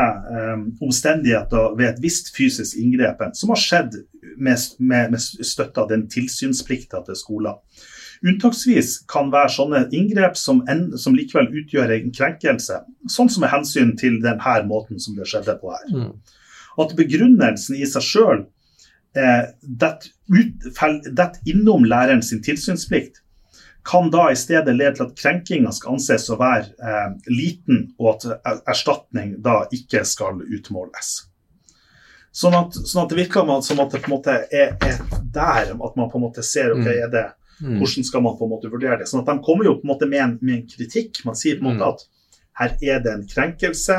um, 0.55 0.63
omstendigheter 0.83 1.75
ved 1.79 1.89
et 1.89 2.01
visst 2.03 2.33
fysisk 2.35 2.79
inngrep 2.79 3.23
som 3.37 3.53
har 3.53 3.59
skjedd 3.59 3.97
med, 4.37 4.65
med, 4.79 5.13
med 5.13 5.21
støtte 5.21 5.83
av 5.83 5.91
den 5.91 6.07
tilsynsplikta 6.11 7.03
til 7.07 7.19
skolen. 7.19 7.59
Unntaksvis 8.21 8.99
kan 9.09 9.31
være 9.33 9.49
sånne 9.55 9.85
inngrep 9.97 10.35
som, 10.37 10.61
en, 10.69 10.89
som, 10.99 11.15
likevel 11.17 11.47
utgjør 11.63 11.95
en 11.95 12.11
krenkelse, 12.13 12.81
sånn 13.09 13.31
som 13.33 13.45
med 13.45 13.53
hensyn 13.53 13.95
til 13.97 14.19
denne 14.21 14.57
måten 14.69 15.01
som 15.01 15.15
det 15.17 15.29
skjedde 15.31 15.55
på 15.61 15.71
her. 15.73 15.87
Mm. 15.95 16.11
At 16.81 16.93
begrunnelsen 16.99 17.79
i 17.79 17.87
seg 17.89 18.05
sjøl 18.05 18.43
detter 19.15 21.51
innom 21.51 21.85
lærerens 21.85 22.31
tilsynsplikt, 22.45 23.19
kan 23.83 24.11
da 24.13 24.29
i 24.31 24.37
stedet 24.37 24.75
lede 24.75 24.93
til 24.95 25.07
at 25.07 25.17
krenkinga 25.17 25.71
skal 25.73 25.95
anses 25.95 26.29
å 26.29 26.37
være 26.39 26.69
eh, 26.77 27.09
liten, 27.33 27.87
og 27.97 28.13
at 28.13 28.23
erstatning 28.69 29.39
da 29.41 29.63
ikke 29.73 30.03
skal 30.05 30.43
utmåles. 30.45 31.31
Sånn 32.31 32.55
at, 32.55 32.77
sånn 32.77 33.03
at 33.03 33.11
det 33.11 33.19
virker 33.19 33.49
som 33.65 33.81
at 33.83 33.91
det 33.91 34.03
på 34.05 34.11
en 34.11 34.15
måte 34.15 34.37
er, 34.53 34.77
er, 34.79 35.01
der 35.33 35.73
at 35.73 35.97
man 35.99 36.11
på 36.11 36.19
en 36.19 36.25
måte 36.29 36.45
ser 36.45 36.71
ok, 36.71 36.85
mm. 36.85 36.93
er 36.93 37.09
det, 37.11 37.25
mm. 37.59 37.75
hvordan 37.81 38.07
skal 38.07 38.23
man 38.23 38.37
på 38.39 38.47
en 38.47 38.53
måte 38.53 38.71
vurdere 38.71 39.01
det. 39.01 39.09
Sånn 39.09 39.25
at 39.25 39.33
De 39.33 39.43
kommer 39.43 39.67
jo 39.67 39.75
på 39.81 39.87
en 39.87 39.91
måte 39.91 40.07
med 40.07 40.23
en, 40.23 40.37
med 40.39 40.61
en 40.61 40.69
kritikk. 40.69 41.19
Man 41.27 41.35
sier 41.35 41.59
på 41.59 41.65
en 41.65 41.73
måte 41.73 41.83
mm. 41.83 41.89
at 41.89 41.99
her 42.61 42.77
er 42.93 43.03
det 43.03 43.17
en 43.17 43.27
krenkelse, 43.27 43.97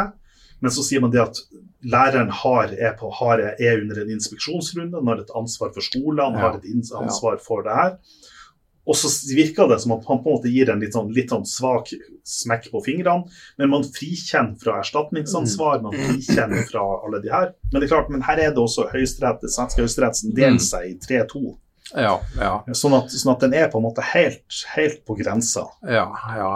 men 0.63 0.75
så 0.75 0.85
sier 0.87 1.03
man 1.03 1.13
det 1.13 1.23
at 1.23 1.39
læreren 1.83 2.31
har, 2.43 2.75
er, 2.79 2.93
på, 2.99 3.11
har, 3.19 3.43
er 3.59 3.81
under 3.83 4.03
en 4.03 4.13
inspeksjonsrunde, 4.15 4.99
han 4.99 5.11
har 5.11 5.23
et 5.25 5.33
ansvar 5.39 5.73
for 5.75 5.85
skolene, 5.85 6.39
ja. 6.39 6.45
har 6.47 6.61
et 6.61 6.93
ansvar 6.99 7.41
for 7.43 7.67
det 7.67 7.79
her. 7.79 7.97
Og 8.83 8.97
så 8.99 9.11
virker 9.37 9.69
det 9.71 9.79
som 9.83 9.95
at 9.95 10.07
han 10.09 10.21
på 10.23 10.31
en 10.31 10.37
måte 10.39 10.51
gir 10.51 10.71
en 10.73 10.81
litt 10.83 10.97
sånn, 10.97 11.13
litt 11.15 11.31
sånn 11.31 11.45
svak 11.47 11.93
smekk 12.27 12.69
på 12.73 12.83
fingrene, 12.83 13.31
men 13.61 13.71
man 13.71 13.87
frikjenner 13.87 14.59
fra 14.59 14.81
erstatningsansvar, 14.83 15.83
man 15.85 15.95
frikjenner 15.95 16.65
fra 16.71 16.83
alle 16.97 17.23
de 17.23 17.31
her. 17.31 17.53
Men 17.71 17.79
det 17.79 17.87
er 17.87 17.93
klart, 17.95 18.11
men 18.11 18.25
her 18.27 18.43
er 18.43 18.55
det 18.55 18.63
også 18.63 18.89
høyesterett, 18.91 19.45
svenske 19.47 19.85
høyesterett 19.85 20.19
som 20.19 20.35
deler 20.35 20.59
mm. 20.59 20.65
seg 20.67 20.89
i 20.91 20.97
3-2. 21.03 21.45
Ja, 21.93 22.17
ja. 22.39 22.53
Sånn, 22.79 22.95
at, 22.97 23.13
sånn, 23.13 23.35
at, 23.35 23.45
den 23.45 23.55
er 23.59 23.71
på 23.71 23.79
en 23.79 23.87
måte 23.87 24.05
helt, 24.13 24.43
helt 24.75 25.03
på 25.07 25.17
grensa. 25.19 25.67
Ja, 25.87 26.09
ja 26.39 26.51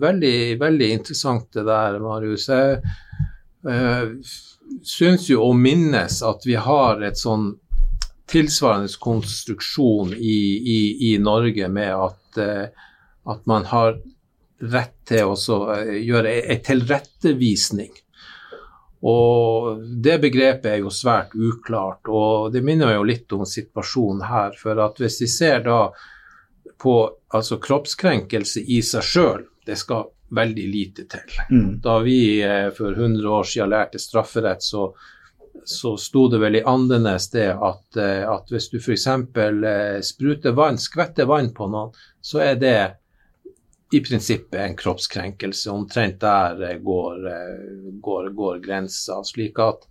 veldig, 0.00 0.38
veldig 0.60 0.90
interessant 1.00 1.48
det 1.56 1.66
der, 1.68 1.98
Marius. 2.00 2.48
Jeg 2.48 2.80
syns 4.86 5.30
jo 5.30 5.42
å 5.42 5.54
minnes 5.56 6.20
at 6.22 6.44
vi 6.46 6.54
har 6.54 7.02
et 7.02 7.18
sånn 7.18 7.52
tilsvarende 8.28 8.92
konstruksjon 9.00 10.12
i, 10.14 10.40
i, 10.76 10.80
i 11.12 11.18
Norge 11.18 11.68
med 11.68 11.94
at, 11.94 12.38
uh, 12.38 12.66
at, 13.32 13.46
man 13.46 13.64
har 13.70 13.96
rett 14.60 14.94
til 15.08 15.32
å 15.32 15.38
uh, 15.70 15.94
gjøre 15.96 16.34
en 16.42 16.60
tilrettevisning. 16.66 17.94
Og 19.08 19.80
Det 20.02 20.18
begrepet 20.20 20.72
er 20.72 20.82
jo 20.82 20.92
svært 20.92 21.34
uklart, 21.38 22.10
og 22.10 22.52
det 22.52 22.64
minner 22.66 22.96
jo 22.96 23.06
litt 23.06 23.32
om 23.32 23.46
situasjonen 23.46 24.26
her. 24.26 24.56
For 24.58 24.80
at 24.82 24.98
hvis 25.00 25.20
vi 25.22 25.30
ser 25.30 25.62
da 25.64 25.80
på 26.78 26.94
altså 27.34 27.60
kroppskrenkelse 27.62 28.64
i 28.66 28.82
seg 28.84 29.06
sjøl, 29.06 29.44
det 29.66 29.78
skal 29.78 30.10
veldig 30.30 30.66
lite 30.68 31.04
til. 31.10 31.38
Mm. 31.50 31.70
Da 31.84 31.98
vi 32.04 32.18
eh, 32.42 32.68
for 32.76 32.92
100 32.92 33.28
år 33.28 33.48
siden 33.48 33.72
lærte 33.72 34.00
strafferett, 34.02 34.62
så 34.62 34.92
så 35.68 35.96
sto 36.00 36.28
det 36.32 36.38
vel 36.40 36.56
i 36.56 36.62
Andenes 36.64 37.26
det 37.30 37.50
at, 37.52 37.96
eh, 38.00 38.22
at 38.24 38.48
hvis 38.52 38.70
du 38.72 38.78
f.eks. 38.78 39.06
Eh, 39.06 39.98
spruter 40.06 40.54
vann, 40.56 40.78
skvetter 40.80 41.28
vann 41.28 41.50
på 41.54 41.66
noen, 41.68 41.92
så 42.24 42.40
er 42.44 42.56
det 42.60 42.78
i 43.92 44.00
prinsippet 44.04 44.60
en 44.60 44.76
kroppskrenkelse. 44.76 45.70
Omtrent 45.72 46.20
der 46.20 46.78
går, 46.84 47.28
går, 48.04 48.30
går 48.36 48.58
grensa. 48.64 49.18
Slik 49.24 49.58
at, 49.64 49.86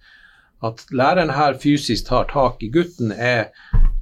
at 0.66 0.84
læreren 0.94 1.34
her 1.34 1.58
fysisk 1.62 2.10
tar 2.10 2.30
tak 2.32 2.62
i 2.64 2.70
gutten, 2.74 3.12
er 3.12 3.50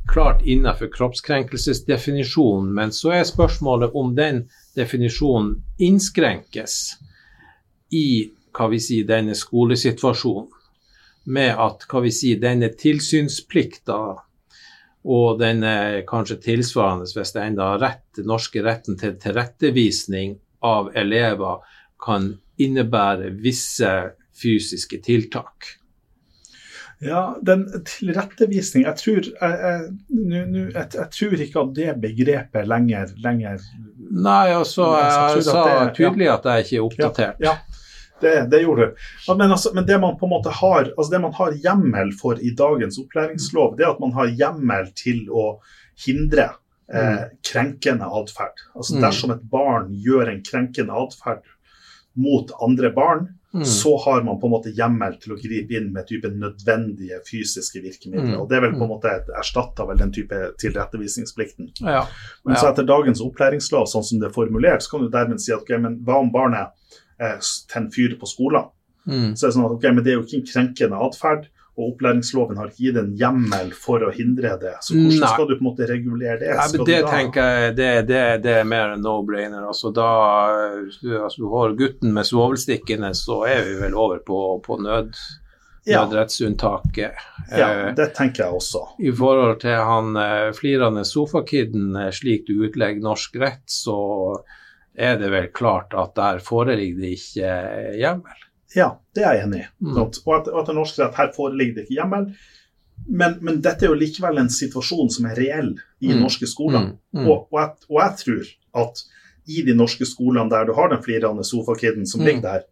klart 0.08 0.42
innenfor 0.46 0.92
kroppskrenkelsesdefinisjonen, 0.94 2.74
men 2.74 2.92
så 2.94 3.14
er 3.20 3.28
spørsmålet 3.28 3.96
om 3.98 4.14
den 4.16 4.46
definisjonen 4.78 5.58
innskrenkes 5.82 6.78
i 7.92 8.08
hva 8.56 8.70
vi 8.72 8.80
sier, 8.80 9.08
denne 9.08 9.36
skolesituasjonen. 9.36 10.52
Med 11.26 11.58
at 11.58 11.88
hva 11.90 12.04
vi 12.06 12.12
sier, 12.14 12.38
denne 12.40 12.70
tilsynsplikta 12.78 14.00
og 15.06 15.40
denne 15.40 16.04
kanskje 16.10 16.38
tilsvarende, 16.44 17.10
hvis 17.10 17.34
det 17.34 17.46
enda 17.46 17.72
er 17.74 17.82
rett, 17.82 18.22
norske 18.26 18.62
retten 18.66 18.98
til 19.02 19.18
tilrettevisning 19.22 20.38
av 20.66 20.92
elever 20.98 21.66
kan 22.02 22.32
innebære 22.62 23.34
visse 23.42 23.92
fysiske 24.36 25.02
tiltak. 25.06 25.76
Ja, 27.04 27.36
den 27.44 27.66
tilrettevisning 27.84 28.86
Jeg 28.86 28.96
tror, 28.98 29.26
jeg, 29.28 29.56
jeg, 29.60 30.44
jeg, 30.72 30.86
jeg 30.96 31.08
tror 31.18 31.42
ikke 31.46 31.64
at 31.66 31.74
det 31.76 31.96
begrepet 32.04 32.70
lenger, 32.72 33.12
lenger 33.24 33.66
Nei, 34.16 34.54
altså, 34.56 34.94
jeg, 35.02 35.44
sa 35.44 35.66
tydelig 35.96 36.30
at 36.32 36.48
jeg 36.48 36.66
ikke 36.66 36.78
er 36.78 36.86
oppdatert. 36.86 37.44
Ja, 37.44 37.58
ja 37.58 37.82
det, 38.22 38.48
det, 38.52 38.60
gjorde 38.62 38.82
du. 38.82 38.96
Men, 39.38 39.52
altså, 39.52 39.72
men, 39.74 39.86
det 39.86 39.98
man 40.00 40.18
på 40.18 40.26
en 40.26 40.30
måte 40.30 40.50
har 40.50 40.92
altså 40.98 41.12
det 41.12 41.20
man 41.20 41.34
har 41.36 41.56
hjemmel 41.64 42.14
for 42.16 42.40
i 42.40 42.54
dagens 42.56 43.00
opplæringslov, 43.02 43.76
det 43.78 43.86
er 43.86 43.92
at 43.92 44.04
man 44.04 44.14
har 44.16 44.32
hjemmel 44.32 44.88
til 44.96 45.26
å 45.30 45.48
hindre 46.06 46.48
eh, 46.94 47.12
mm. 47.12 47.36
krenkende 47.52 48.08
atferd. 48.08 48.64
Altså 48.76 48.96
mm. 48.96 49.02
dersom 49.04 49.36
et 49.36 49.44
barn 49.52 49.92
gjør 50.06 50.32
en 50.32 50.42
krenkende 50.48 50.96
atferd 51.06 51.44
mot 52.16 52.52
andre 52.64 52.92
barn, 52.96 53.28
mm. 53.56 53.66
så 53.66 53.98
har 54.06 54.24
man 54.24 54.40
på 54.40 54.48
en 54.48 54.54
måte 54.54 54.74
hjemmel 54.76 55.16
til 55.22 55.36
å 55.36 55.40
gripe 55.40 55.78
inn 55.78 55.92
med 55.96 56.08
type 56.10 56.30
nødvendige 56.32 57.22
fysiske 57.28 57.82
virkemidler. 57.84 58.36
Mm. 58.36 58.42
Og 58.42 58.50
Det 58.50 58.58
er 58.58 58.66
vel 58.68 58.76
på 58.76 58.86
en 58.86 58.92
måte 58.92 59.14
erstatta 59.40 59.88
vel 59.88 60.00
den 60.02 60.14
type 60.16 60.40
tilrettevisningsplikten. 60.62 61.72
Ja. 61.82 62.06
Men 62.46 62.60
så 62.60 62.70
etter 62.72 62.88
dagens 62.88 63.24
opplæringslov, 63.24 63.88
sånn 63.92 64.08
som 64.08 64.22
det 64.22 64.30
er 64.30 64.36
formulert, 64.36 64.84
så 64.84 64.96
kan 64.96 65.06
du 65.06 65.12
dermed 65.14 65.44
si 65.44 65.54
at 65.56 65.64
okay, 65.64 65.80
men 65.82 66.02
hva 66.06 66.20
om 66.24 66.32
barnet 66.34 66.76
eh, 67.22 67.38
tenner 67.72 67.94
fyr 67.96 68.18
på 68.20 68.30
skolen? 68.30 68.72
Mm. 69.06 69.36
Så 69.36 69.46
er 69.46 69.52
det 69.52 69.58
sånn 69.58 69.68
at 69.68 69.78
ok, 69.78 69.90
men 69.92 70.04
det 70.04 70.14
er 70.14 70.20
jo 70.20 70.26
ikke 70.26 70.42
en 70.42 70.50
krenkende 70.52 71.04
atferd 71.08 71.50
og 71.76 71.90
opplæringsloven 71.90 72.60
har 72.60 72.70
gitt 72.72 72.96
en 73.00 73.12
hjemmel 73.20 73.74
for 73.76 74.04
å 74.08 74.12
hindre 74.16 74.54
det. 74.62 74.78
Så 74.86 74.96
hvordan 74.96 75.20
Nei. 75.20 75.32
skal 75.34 75.48
du 75.50 75.56
på 75.58 75.60
en 75.60 75.68
måte 75.68 75.88
regulere 75.90 76.38
det? 76.40 76.54
Nei, 76.56 76.84
det 76.88 77.00
da... 77.04 77.10
tenker 77.12 77.50
jeg 77.52 77.74
det, 77.76 77.90
det, 78.08 78.22
det, 78.46 78.54
er 78.62 78.70
mer 78.72 78.94
en 78.94 79.04
no-brainer. 79.04 79.66
Altså, 79.68 79.92
da 79.96 80.12
altså, 80.88 81.42
du 81.42 81.50
har 81.52 81.76
gutten 81.76 82.16
med 82.16 82.28
svovelstikkene, 82.30 83.12
så 83.18 83.42
er 83.52 83.66
vi 83.68 83.76
vel 83.82 83.98
over 84.00 84.24
på, 84.24 84.40
på 84.64 84.80
nød, 84.86 85.12
ja. 85.84 86.06
nødrettsunntaket. 86.06 87.28
Ja, 87.52 87.68
eh, 87.68 87.92
det 88.00 88.14
tenker 88.16 88.46
jeg 88.46 88.62
også. 88.62 88.86
I 89.04 89.12
forhold 89.20 89.60
til 89.66 89.76
han 89.76 90.16
eh, 90.22 90.54
flirende 90.56 91.04
sofakidden, 91.08 91.92
eh, 92.00 92.12
slik 92.16 92.48
du 92.48 92.56
utlegger 92.70 93.04
norsk 93.04 93.36
rett, 93.44 93.66
så 93.68 94.00
er 94.96 95.20
det 95.20 95.28
vel 95.34 95.52
klart 95.52 95.92
at 95.92 96.16
der 96.16 96.40
foreligger 96.40 97.04
det 97.04 97.16
ikke 97.20 97.56
hjemmel. 98.00 98.45
Ja, 98.76 98.90
det 99.16 99.24
er 99.24 99.38
jeg 99.38 99.48
enig 99.48 99.64
i. 99.64 99.68
Mm. 99.86 99.96
Og, 99.96 100.20
at, 100.36 100.50
og 100.52 100.60
at 100.62 100.70
det 100.70 100.76
norske 100.76 101.02
rett 101.02 101.18
her 101.20 101.32
foreligger 101.36 101.78
det 101.78 101.86
ikke 101.86 102.00
hjemmel. 102.02 102.30
Men, 103.08 103.38
men, 103.44 103.60
dette 103.64 103.86
er 103.86 103.92
jo 103.92 104.00
likevel 104.00 104.40
en 104.40 104.52
situasjon 104.52 105.12
som 105.12 105.28
er 105.30 105.38
reell 105.40 105.74
i 106.04 106.12
mm. 106.12 106.22
norske 106.24 106.48
skoler. 106.50 106.90
Mm. 106.90 107.22
mm. 107.22 107.28
Og, 107.28 107.48
og, 107.52 107.60
jeg, 107.60 107.90
og, 107.90 108.00
jeg, 108.02 108.18
tror 108.24 108.86
at 108.86 109.04
i 109.56 109.66
de 109.68 109.76
norske 109.78 110.08
skolene 110.10 110.52
der 110.52 110.68
du 110.68 110.74
har 110.78 110.90
den 110.92 111.04
flirende 111.06 111.46
sofakiden 111.48 112.08
som 112.10 112.24
mm. 112.24 112.28
ligger 112.28 112.46
der, 112.48 112.66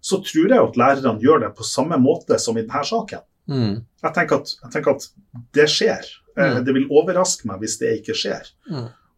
så 0.00 0.20
tror 0.24 0.54
jeg 0.54 0.62
at 0.62 0.78
lærerne 0.80 1.20
gjør 1.20 1.42
det 1.44 1.50
på 1.58 1.66
samme 1.66 1.98
måte 2.00 2.38
som 2.40 2.56
i 2.56 2.64
denne 2.64 2.84
saken. 2.86 3.26
Mm. 3.50 3.74
Jeg 4.04 4.14
tenker, 4.16 4.40
at, 4.40 4.54
jeg, 4.62 4.72
tenker 4.72 4.96
at, 4.96 5.08
det 5.56 5.66
skjer. 5.68 6.08
Eh, 6.38 6.60
det 6.64 6.72
vil 6.76 6.88
overraske 6.88 7.48
meg 7.50 7.60
hvis 7.60 7.76
det 7.82 7.98
ikke 7.98 8.16
skjer. 8.16 8.48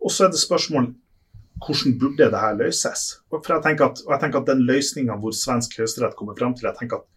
Og 0.02 0.10
så 0.10 0.26
er 0.26 0.32
det 0.32 0.40
spørsmål 0.42 0.90
hvordan 1.66 1.96
burde 2.00 2.28
det 2.32 2.42
her 2.42 2.58
løses? 2.58 3.06
For 3.30 3.54
jeg 3.54 3.64
tenker 3.64 3.90
at, 3.90 4.04
og 4.06 4.14
jeg 4.14 4.22
tenker 4.24 4.42
at 4.42 4.52
Den 4.52 4.62
løsninga 4.68 5.18
hvor 5.22 5.34
svensk 5.36 5.78
høyesterett 5.78 6.16
kommer 6.18 6.38
fram 6.38 6.54
til, 6.56 6.68
jeg 6.68 6.78
tenker 6.80 7.02
at 7.02 7.08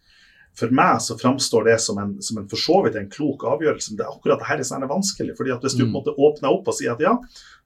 for 0.56 0.72
meg 0.72 1.02
så 1.04 1.18
framstår 1.20 1.66
det 1.68 1.74
som 1.84 1.98
en, 2.00 2.14
som 2.24 2.38
en 2.40 2.46
for 2.48 2.56
så 2.60 2.78
vidt 2.86 2.94
en 2.96 3.10
klok 3.12 3.42
avgjørelse. 3.44 3.90
Men 3.92 3.98
det 3.98 4.06
akkurat 4.08 4.40
det 4.40 4.48
her 4.48 4.62
er 4.62 4.68
sånn 4.68 4.86
vanskelig. 4.88 5.34
fordi 5.36 5.52
at 5.52 5.66
Hvis 5.66 5.76
du 5.76 5.84
mm. 5.84 5.90
på 5.90 5.90
en 5.90 5.98
måte 5.98 6.14
åpner 6.16 6.54
opp 6.54 6.70
og 6.72 6.78
sier 6.78 6.94
at 6.94 7.02
ja, 7.04 7.12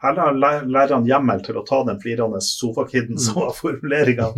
her 0.02 0.18
har 0.18 0.34
læreren 0.66 1.06
hjemmel 1.06 1.44
til 1.46 1.60
å 1.60 1.62
ta 1.68 1.84
den 1.86 2.00
flirende 2.02 2.40
sofakidden 2.42 3.14
mm. 3.14 3.22
som 3.22 3.38
var 3.44 3.54
formuleringa, 3.54 4.32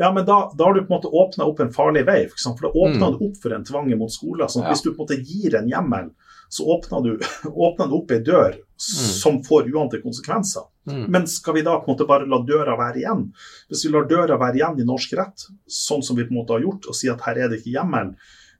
ja, 0.00 0.08
men 0.08 0.24
da, 0.24 0.38
da, 0.56 0.64
har 0.64 0.72
du 0.72 0.86
på 0.86 0.88
en 0.88 0.96
måte 0.96 1.12
åpna 1.12 1.50
opp 1.50 1.60
en 1.60 1.74
farlig 1.74 2.06
vei. 2.08 2.22
For, 2.32 2.56
for 2.56 2.64
da 2.64 2.72
åpner 2.72 3.10
mm. 3.10 3.18
du 3.18 3.26
opp 3.28 3.42
for 3.42 3.58
en 3.58 3.68
tvang 3.68 3.92
mot 4.00 4.14
skolen. 4.14 4.48
Sånn, 4.48 4.64
ja. 4.64 4.72
Hvis 4.72 4.84
du 4.86 4.94
på 4.94 4.96
en 4.96 5.04
måte 5.04 5.20
gir 5.20 5.58
en 5.60 5.68
hjemmel 5.68 6.14
så 6.48 6.64
åpner 6.64 7.00
du, 7.04 7.12
åpner 7.66 7.86
du 7.86 7.98
opp 7.98 8.12
ei 8.14 8.22
dør 8.24 8.56
mm. 8.56 9.12
som 9.20 9.42
får 9.44 9.70
uante 9.74 10.00
konsekvenser. 10.00 10.64
Mm. 10.86 11.04
Men 11.12 11.26
skal 11.30 11.56
vi 11.56 11.64
da 11.66 11.76
på 11.80 11.88
en 11.88 11.94
måte 11.94 12.08
bare 12.08 12.28
la 12.30 12.38
døra 12.46 12.76
være 12.78 13.02
igjen? 13.02 13.28
Hvis 13.70 13.84
vi 13.86 13.92
lar 13.94 14.08
døra 14.10 14.38
være 14.40 14.60
igjen 14.60 14.82
i 14.82 14.88
norsk 14.88 15.14
rett, 15.18 15.46
sånn 15.66 16.04
som 16.06 16.18
vi 16.18 16.26
på 16.26 16.34
en 16.34 16.40
måte 16.40 16.56
har 16.56 16.66
gjort, 16.66 16.88
og 16.90 16.98
sier 16.98 17.16
at 17.16 17.24
her 17.26 17.42
er 17.42 17.50
det 17.50 17.60
ikke 17.60 17.74
hjemmel, 17.74 18.14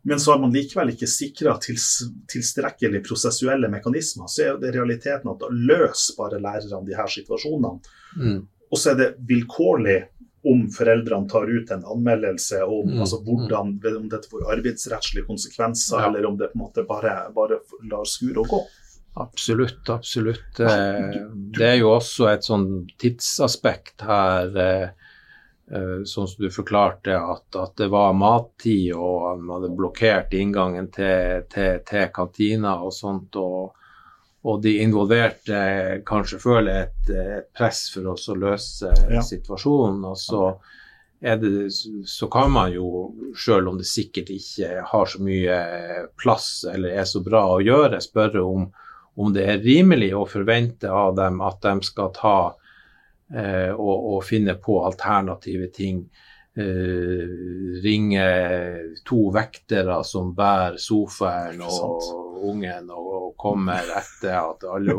men 0.07 0.21
så 0.23 0.33
har 0.33 0.43
man 0.43 0.53
likevel 0.55 0.93
ikke 0.93 1.09
sikra 1.11 1.57
tils, 1.59 1.87
tilstrekkelig 2.31 3.01
prosessuelle 3.07 3.71
mekanismer, 3.73 4.31
så 4.31 4.45
er 4.45 4.61
det 4.63 4.75
realiteten 4.77 5.33
at 5.33 5.41
da 5.41 5.49
løser 5.51 6.19
bare 6.19 6.39
lærerne 6.43 6.87
de 6.87 6.95
her 6.95 7.11
situasjonene. 7.11 7.97
Mm. 8.15 8.37
Og 8.71 8.79
så 8.79 8.93
er 8.93 9.01
det 9.01 9.09
vilkårlig 9.27 9.97
om 10.47 10.69
foreldrene 10.71 11.27
tar 11.29 11.51
ut 11.51 11.71
en 11.75 11.85
anmeldelse 11.85 12.63
om 12.63 12.93
mm. 12.93 13.01
altså 13.03 13.19
hvordan, 13.27 13.73
om 13.97 14.09
dette 14.13 14.31
får 14.31 14.47
arbeidsrettslige 14.55 15.27
konsekvenser, 15.27 15.99
ja. 15.99 16.07
eller 16.07 16.27
om 16.29 16.39
det 16.39 16.53
på 16.53 16.61
en 16.61 16.65
måte 16.69 16.87
bare, 16.87 17.17
bare 17.35 17.59
lar 17.91 18.07
skure 18.07 18.45
og 18.45 18.53
gå. 18.53 18.61
Absolutt, 19.19 19.89
absolutt. 19.89 20.61
Eh, 20.61 21.17
det 21.57 21.67
er 21.67 21.79
jo 21.81 21.95
også 21.95 22.29
et 22.29 22.45
sånn 22.45 22.67
tidsaspekt 23.01 24.05
her, 24.05 24.51
eh, 24.61 24.89
eh, 25.73 26.03
sånn 26.05 26.29
som 26.29 26.45
du 26.45 26.53
forklarte, 26.53 27.17
at, 27.17 27.49
at 27.57 27.73
det 27.81 27.89
var 27.95 28.13
mattid, 28.13 28.93
og 28.93 29.41
man 29.41 29.57
hadde 29.57 29.73
blokkert 29.79 30.37
inngangen 30.37 30.91
til, 30.93 31.47
til, 31.53 31.81
til 31.89 32.13
kantina 32.13 32.77
og 32.85 32.93
sånt. 32.97 33.41
og 33.41 33.73
og 34.47 34.61
de 34.63 34.77
involverte 34.79 35.57
kanskje 36.07 36.39
føler 36.39 36.85
et, 36.85 37.09
et 37.11 37.47
press 37.57 37.89
for 37.91 38.13
oss 38.13 38.29
å 38.31 38.37
løse 38.39 38.93
ja. 39.11 39.19
situasjonen. 39.25 40.05
Og 40.07 40.21
så, 40.23 40.43
det, 41.19 41.51
så, 42.07 42.29
kan 42.31 42.53
man 42.55 42.71
jo, 42.71 43.09
selv 43.35 43.73
om 43.73 43.81
det 43.81 43.89
sikkert 43.91 44.31
ikke 44.31 44.85
har 44.87 45.11
så 45.11 45.23
mye 45.27 45.57
plass 46.21 46.51
eller 46.71 46.95
er 46.95 47.09
så 47.11 47.25
bra 47.27 47.43
å 47.57 47.59
gjøre, 47.59 47.99
spørre 48.05 48.45
om, 48.47 48.69
om 49.17 49.33
det 49.33 49.47
er 49.49 49.65
rimelig 49.65 50.13
å 50.17 50.27
forvente 50.29 50.91
av 50.93 51.17
dem 51.17 51.41
at 51.45 51.63
de 51.65 51.75
skal 51.87 52.13
ta 52.17 52.39
eh, 53.33 53.73
og, 53.73 53.97
og, 53.97 54.21
finne 54.25 54.57
på 54.61 54.83
alternative 54.85 55.71
ting. 55.75 56.05
Eh, 56.57 57.25
ringe 57.85 58.27
to 59.05 59.27
vektere 59.33 59.99
som 60.09 60.33
bærer 60.37 60.79
sofaen 60.81 61.61
og 61.65 62.47
ungen 62.47 62.89
og 62.93 63.35
kommer 63.41 63.89
etter 63.97 64.39
at 64.39 64.65
alle, 64.69 64.95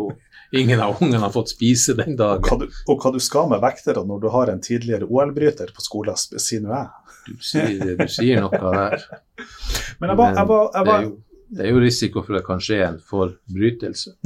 ingen 0.54 0.82
av 0.82 1.02
ungene 1.02 1.24
har 1.24 1.34
fått 1.34 1.56
spise 1.56 1.96
den 1.98 2.18
dagen. 2.18 2.46
Og 2.46 2.50
hva 2.50 2.60
du, 2.62 2.82
og 2.90 3.02
hva 3.02 3.14
du 3.14 3.20
skal 3.24 3.50
med 3.52 3.62
vektere 3.64 4.06
når 4.06 4.22
du 4.24 4.30
har 4.34 4.54
en 4.54 4.62
tidligere 4.62 5.10
OL-bryter 5.10 5.74
på 5.74 5.86
skolen, 5.86 6.18
sier 6.18 6.62
nå 6.66 6.74
jeg. 6.74 6.90
Du 7.28 7.42
sier, 7.44 7.96
du 8.00 8.06
sier, 8.08 8.40
noe 8.40 8.60
der. 8.62 9.02
Men 10.00 10.14
jeg 10.14 10.20
var, 10.22 10.38
jeg 10.38 10.50
var, 10.52 10.70
jeg 10.78 10.88
var... 10.88 11.10
Det, 11.50 11.64
er 11.64 11.72
jo, 11.72 11.82
risiko 11.82 12.24
for 12.24 12.36
at 12.36 12.42
det 12.42 12.48
kan 12.48 12.64
skje 12.64 12.80
en 12.86 13.02
forbrytelse. 13.12 14.18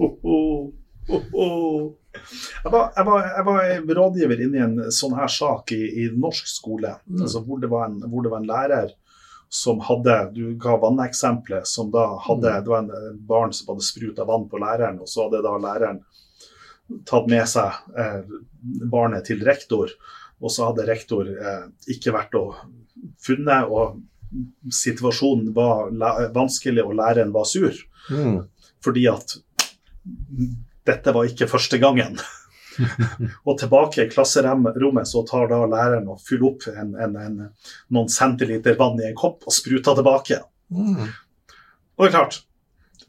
Oh, 0.00 0.14
oh, 0.24 1.26
oh. 1.36 1.92
Jeg 2.64 2.72
var, 2.72 2.92
jeg, 2.96 3.04
var, 3.04 3.26
jeg 3.28 3.44
var, 3.44 3.94
rådgiver 3.98 4.40
inne 4.44 4.58
i 4.58 4.62
en 4.64 4.92
sånn 4.94 5.14
her 5.16 5.30
sak 5.32 5.72
i, 5.76 5.80
i 6.02 6.06
norsk 6.12 6.48
skole, 6.48 6.94
mm. 7.04 7.22
altså 7.24 7.42
hvor, 7.44 7.60
det 7.62 7.68
en, 7.68 7.98
hvor, 8.06 8.24
det 8.24 8.32
var 8.32 8.42
en, 8.42 8.48
lærer 8.48 8.92
som 9.52 9.82
hadde 9.84 10.16
Du 10.32 10.54
ga 10.60 10.78
vanneksempelet, 10.80 11.68
som 11.68 11.90
da 11.92 12.06
hadde 12.24 12.54
mm. 12.54 12.64
Det 12.64 12.72
var 12.72 12.84
en 12.84 13.18
barn 13.28 13.52
som 13.56 13.72
hadde 13.72 13.84
spruta 13.84 14.26
vann 14.28 14.48
på 14.48 14.60
læreren, 14.62 15.00
og 15.00 15.10
så 15.12 15.26
hadde 15.26 15.42
da 15.44 15.56
læreren 15.60 16.00
tatt 17.08 17.28
med 17.30 17.44
seg 17.48 17.98
eh, 17.98 18.22
barnet 18.92 19.28
til 19.28 19.44
rektor, 19.46 19.92
og 20.42 20.52
så 20.52 20.70
hadde 20.70 20.88
rektor 20.88 21.28
eh, 21.32 21.68
ikke 21.94 22.14
vært 22.16 22.36
og 22.38 22.56
funnet, 23.22 23.68
og 23.68 24.00
situasjonen 24.72 25.52
var 25.54 25.90
vanskelig, 26.34 26.84
og 26.84 26.94
læreren 26.98 27.32
var 27.34 27.48
sur. 27.48 27.74
Mm. 28.10 28.42
Fordi 28.84 29.06
at 29.10 29.36
dette 30.86 31.14
var 31.14 31.28
ikke 31.28 31.50
første 31.50 31.78
gangen. 31.82 32.18
og 33.46 33.58
tilbake 33.60 34.06
i 34.06 34.10
klasserommet 34.10 35.08
så 35.08 35.24
tar 35.28 35.50
da 35.50 35.60
læreren 35.68 36.08
og 36.10 36.22
fyller 36.24 36.52
opp 36.52 36.68
en, 36.72 36.94
en, 36.96 37.18
en, 37.20 37.40
noen 37.92 38.08
centiliter 38.10 38.78
vann 38.78 39.00
i 39.02 39.10
en 39.10 39.18
kopp 39.18 39.44
og 39.46 39.54
spruter 39.54 39.98
tilbake. 39.98 40.40
Mm. 40.72 41.10
Og 41.96 42.04
det 42.04 42.10
er 42.10 42.16
klart, 42.16 42.42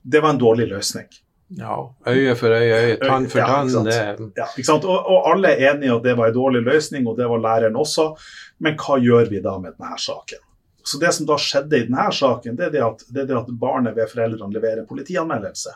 det 0.03 0.21
var 0.23 0.35
en 0.35 0.41
dårlig 0.41 0.67
løsning. 0.71 1.07
Ja, 1.53 1.75
øye 2.07 2.33
for 2.35 2.49
øye, 2.55 2.73
øye 2.73 2.95
tann 2.97 3.27
for 3.29 3.45
tann. 3.45 3.69
Ja, 3.87 4.15
ja, 4.37 4.47
ikke 4.57 4.67
sant? 4.67 4.87
Og, 4.89 4.97
og, 4.97 5.27
alle 5.31 5.53
er 5.53 5.73
enige 5.73 5.93
at 5.95 6.05
det 6.05 6.15
var 6.17 6.31
en 6.31 6.37
dårlig 6.37 6.63
løsning, 6.65 7.07
og 7.07 7.17
det 7.17 7.27
var 7.29 7.43
læreren 7.43 7.77
også. 7.77 8.13
Men 8.63 8.77
hva 8.79 8.97
gjør 9.01 9.29
vi 9.29 9.41
da 9.43 9.57
med 9.61 9.77
denne 9.77 9.99
saken? 10.01 10.41
Så 10.83 10.99
Det 10.99 11.13
som 11.13 11.25
da 11.25 11.37
skjedde 11.39 11.77
i 11.77 11.85
denne 11.87 12.09
saken, 12.11 12.57
det 12.59 12.67
er 12.67 12.71
det 12.73 12.83
at, 12.83 13.03
det 13.07 13.23
er 13.23 13.27
det 13.29 13.39
at 13.39 13.51
barnet 13.59 13.95
ved 13.95 14.09
foreldrene 14.11 14.55
leverer 14.55 14.87
politianmeldelse. 14.87 15.75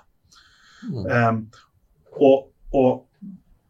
Um, 0.83 1.45
og, 2.19 2.49
og, 2.75 3.03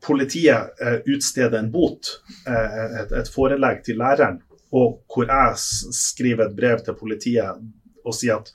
politiet 0.08 0.78
uh, 0.82 1.00
utsteder 1.10 1.58
en 1.60 1.72
bot, 1.72 2.10
uh, 2.48 3.02
et, 3.02 3.14
et, 3.20 3.30
forelegg 3.34 3.82
til 3.84 3.98
læreren, 4.00 4.38
og 4.72 5.02
hvor 5.12 5.28
jeg 5.28 5.56
skriver 5.98 6.48
et 6.48 6.56
brev 6.56 6.84
til 6.86 6.96
politiet 6.96 7.64
og 8.06 8.16
sier 8.16 8.38
at 8.40 8.52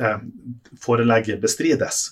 uh, 0.00 0.20
forelegget 0.80 1.42
bestrides. 1.42 2.04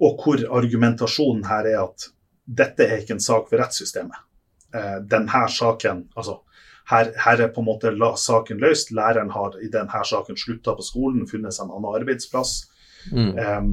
Og 0.00 0.22
hvor 0.22 0.42
argumentasjonen 0.58 1.44
her 1.50 1.68
er 1.74 1.82
at 1.82 2.10
dette 2.46 2.86
er 2.86 3.02
ikke 3.02 3.18
en 3.18 3.22
sak 3.22 3.50
for 3.50 3.60
rettssystemet. 3.60 4.26
denne 5.10 5.42
saken, 5.50 6.04
altså 6.16 6.36
her, 6.90 7.12
her, 7.24 7.44
er 7.44 7.52
på 7.54 7.62
en 7.62 7.68
måte 7.70 7.92
la, 7.94 8.12
saken 8.18 8.60
løst. 8.62 8.92
Læreren 8.96 9.30
har 9.34 9.56
i 9.62 9.70
denne 9.72 10.04
saken 10.12 10.38
slutta 10.38 10.74
på 10.76 10.86
skolen, 10.86 11.28
funnet 11.30 11.56
seg 11.56 11.68
en 11.68 11.78
annen 11.78 12.00
arbeidsplass. 12.00 12.56
Mm. 13.14 13.32
Um, 13.38 13.70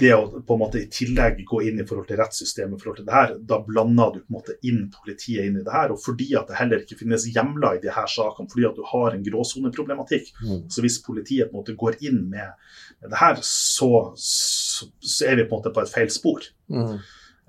det 0.00 0.10
å 0.14 0.40
på 0.46 0.56
en 0.56 0.60
måte 0.62 0.80
i 0.80 0.88
tillegg 0.90 1.42
gå 1.46 1.60
inn 1.68 1.80
i 1.82 1.84
forhold 1.86 2.08
til 2.08 2.18
rettssystemet, 2.20 2.80
forhold 2.80 3.00
til 3.00 3.06
det 3.08 3.14
her, 3.14 3.34
da 3.46 3.60
blander 3.66 4.14
du 4.14 4.18
på 4.22 4.32
en 4.32 4.38
måte 4.38 4.56
inn 4.66 4.80
politiet 4.94 5.46
inn 5.46 5.60
i 5.60 5.64
det 5.66 5.74
her. 5.74 5.92
Og 5.94 6.00
fordi 6.02 6.30
at 6.38 6.50
det 6.50 6.58
heller 6.58 6.82
ikke 6.82 6.98
finnes 7.02 7.28
hjemler 7.30 7.76
i 7.76 7.82
de 7.84 7.92
her 7.94 8.08
sakene, 8.10 8.50
fordi 8.50 8.66
at 8.70 8.78
du 8.78 8.84
har 8.90 9.14
en 9.14 9.24
gråsoneproblematikk, 9.26 10.32
mm. 10.40 10.64
så 10.72 10.84
hvis 10.84 11.00
politiet 11.04 11.50
på 11.50 11.56
en 11.56 11.62
måte 11.62 11.76
går 11.78 12.00
inn 12.06 12.22
med, 12.32 12.56
med 13.02 13.12
det 13.12 13.20
her, 13.20 13.40
så, 13.46 13.92
så, 14.16 14.90
så, 14.98 15.28
er 15.28 15.40
vi 15.40 15.46
på 15.46 15.58
en 15.58 15.60
måte 15.60 15.74
på 15.76 15.84
et 15.84 15.92
feil 15.92 16.12
spor. 16.14 16.48
Mm. 16.72 16.96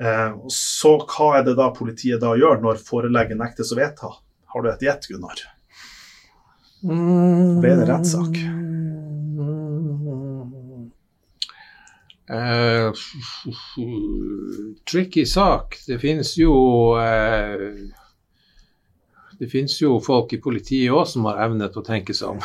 Eh, 0.01 0.35
så 0.49 0.95
hva 1.05 1.27
er 1.37 1.45
det 1.45 1.57
da 1.59 1.69
politiet 1.75 2.23
da 2.23 2.33
gjør 2.37 2.61
når 2.63 2.81
forelegget 2.81 3.37
nektes 3.37 3.73
å 3.73 3.77
vedta? 3.77 4.09
Har 4.51 4.63
du 4.63 4.71
et 4.71 4.85
gjett, 4.87 5.05
Gunnar? 5.11 5.43
Ble 6.81 7.75
det 7.77 7.85
rettssak? 7.85 8.39
Uh, 12.31 12.95
tricky 14.89 15.25
sak. 15.27 15.77
Det 15.85 15.99
finnes 15.99 16.31
jo 16.39 16.53
uh, 16.95 17.65
Det 19.39 19.49
finnes 19.51 19.75
jo 19.81 19.97
folk 19.99 20.31
i 20.31 20.39
politiet 20.39 20.93
òg 20.95 21.09
som 21.11 21.27
har 21.27 21.43
evne 21.45 21.67
til 21.67 21.83
å 21.83 21.85
tenke 21.85 22.15
seg 22.15 22.37
om. 22.37 22.41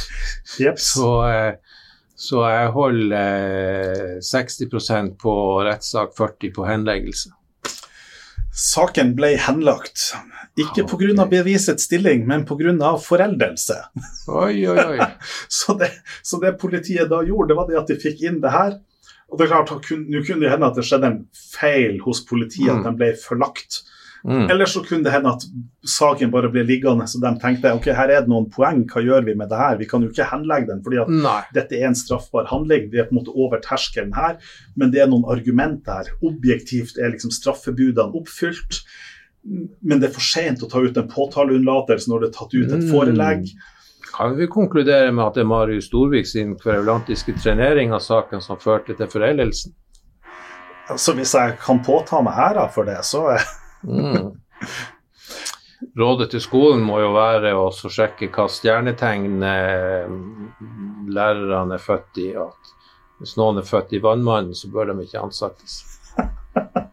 yep. 0.62 0.78
Så 0.92 1.14
uh, 1.24 1.80
så 2.16 2.42
jeg 2.46 2.72
holder 2.74 4.18
60 4.22 4.90
eh, 4.90 5.06
på 5.18 5.36
rettssak, 5.66 6.12
40 6.18 6.52
på 6.56 6.66
henleggelse. 6.68 7.32
Saken 8.52 9.14
ble 9.16 9.32
henlagt. 9.40 10.10
Ikke 10.60 10.84
pga. 10.84 11.14
Okay. 11.14 11.28
bevisets 11.30 11.86
stilling, 11.88 12.26
men 12.28 12.44
pga. 12.44 12.92
foreldelse. 13.00 13.78
Oi, 14.28 14.66
oi, 14.68 14.76
oi. 14.76 14.98
så, 15.48 15.74
det, 15.80 15.88
så, 16.22 16.38
det, 16.42 16.58
politiet 16.60 17.08
da 17.08 17.22
gjorde, 17.24 17.48
det 17.52 17.56
var 17.56 17.70
det 17.70 17.80
at 17.80 17.92
de 17.94 17.96
fikk 18.02 18.26
inn 18.28 18.42
det 18.44 18.52
her. 18.52 18.76
Og 19.32 19.40
det 19.40 19.46
er 19.46 19.54
klart, 19.54 19.72
Nå 19.88 20.20
kunne 20.26 20.44
det 20.44 20.52
hende 20.52 20.68
at 20.68 20.76
det 20.76 20.84
skjedde 20.84 21.08
en 21.08 21.22
feil 21.32 21.96
hos 22.04 22.20
politiet, 22.28 22.68
at 22.68 22.82
mm. 22.82 22.86
den 22.90 23.00
ble 23.00 23.10
forlagt. 23.16 23.80
Mm. 24.24 24.50
Eller 24.50 24.66
så 24.70 24.84
kunne 24.86 25.02
det 25.02 25.12
hende 25.14 25.32
at 25.34 25.44
saken 25.88 26.30
bare 26.30 26.50
ble 26.52 26.62
liggende, 26.66 27.08
så 27.10 27.18
de 27.22 27.32
tenkte 27.42 27.72
ok, 27.74 27.88
her 27.96 28.12
er 28.12 28.22
det 28.22 28.30
noen 28.30 28.46
poeng, 28.54 28.84
hva 28.90 29.02
gjør 29.02 29.26
vi 29.26 29.34
med 29.38 29.50
det 29.50 29.58
her? 29.58 29.78
Vi 29.80 29.88
kan 29.90 30.04
jo 30.04 30.12
ikke 30.12 30.28
henlegge 30.30 30.70
den, 30.70 30.82
fordi 30.84 31.00
at 31.02 31.10
Nei. 31.10 31.40
dette 31.56 31.78
er 31.78 31.88
en 31.90 31.98
straffbar 31.98 32.46
handling. 32.52 32.86
Vi 32.92 33.02
er 33.02 33.08
på 33.08 33.16
en 33.16 33.20
måte 33.22 33.34
over 33.34 33.62
terskelen 33.64 34.14
her, 34.14 34.38
men 34.78 34.94
det 34.94 35.02
er 35.02 35.10
noen 35.10 35.26
argumenter 35.32 36.02
her. 36.02 36.12
Objektivt 36.22 37.00
er 37.02 37.14
liksom 37.14 37.34
straffebudene 37.34 38.14
oppfylt, 38.18 38.84
men 39.42 39.98
det 39.98 40.10
er 40.10 40.14
for 40.14 40.22
sent 40.22 40.62
å 40.62 40.70
ta 40.70 40.84
ut 40.84 40.98
en 40.98 41.10
påtaleunnlatelse 41.10 42.10
når 42.10 42.22
det 42.22 42.28
er 42.30 42.36
tatt 42.36 42.54
ut 42.54 42.68
et 42.68 42.84
mm. 42.84 42.90
forelegg. 42.92 43.48
Kan 44.12 44.36
vi 44.36 44.46
konkludere 44.46 45.10
med 45.10 45.24
at 45.24 45.38
det 45.38 45.42
er 45.42 45.48
Marius 45.50 45.88
Storvik 45.88 46.28
sin 46.28 46.52
kverulantiske 46.60 47.34
trenering 47.40 47.94
av 47.96 48.04
saken 48.04 48.44
som 48.44 48.60
førte 48.60 48.94
til 48.94 49.08
foreldelsen? 49.10 49.74
Altså, 50.92 51.14
hvis 51.16 51.32
jeg 51.34 51.56
kan 51.62 51.80
påta 51.82 52.20
meg 52.22 52.36
æra 52.36 52.66
for 52.70 52.86
det, 52.86 52.98
så 53.08 53.32
Mm. 53.82 54.32
Rådet 55.98 56.30
til 56.30 56.40
skolen 56.40 56.84
må 56.86 57.00
jo 57.02 57.10
være 57.16 57.52
å 57.58 57.66
sjekke 57.74 58.30
hva 58.32 58.46
stjernetegn 58.50 59.42
eh, 59.44 60.12
lærerne 61.12 61.76
er 61.76 61.82
født 61.82 62.22
i. 62.22 62.28
At 62.38 62.72
hvis 63.18 63.34
noen 63.40 63.58
er 63.60 63.66
født 63.66 63.96
i 63.98 64.02
Vannmannen, 64.02 64.54
så 64.54 64.70
bør 64.72 64.92
de 64.92 65.02
ikke 65.06 65.24
ansettes. 65.26 65.82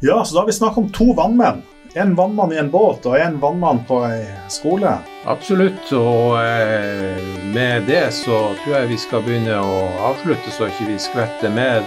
Ja, 0.00 0.24
så 0.24 0.34
da 0.34 0.40
har 0.40 0.46
vi 0.46 0.52
snakket 0.52 0.78
om 0.78 0.92
to 0.94 1.12
vannmenn. 1.18 1.62
En 1.94 2.14
vannmann 2.14 2.52
i 2.52 2.58
en 2.60 2.70
båt 2.70 3.06
og 3.08 3.16
en 3.18 3.40
vannmann 3.42 3.80
på 3.88 3.96
ei 4.06 4.28
skole. 4.52 4.92
Absolutt, 5.26 5.90
og 5.90 6.36
eh, 6.38 7.18
med 7.54 7.88
det 7.90 8.04
så 8.14 8.36
tror 8.60 8.76
jeg 8.76 8.92
vi 8.92 8.98
skal 9.02 9.24
begynne 9.26 9.56
å 9.58 9.80
avslutte, 10.12 10.52
så 10.54 10.68
ikke 10.70 10.92
vi 10.92 11.00
skvetter 11.02 11.50
mer 11.50 11.82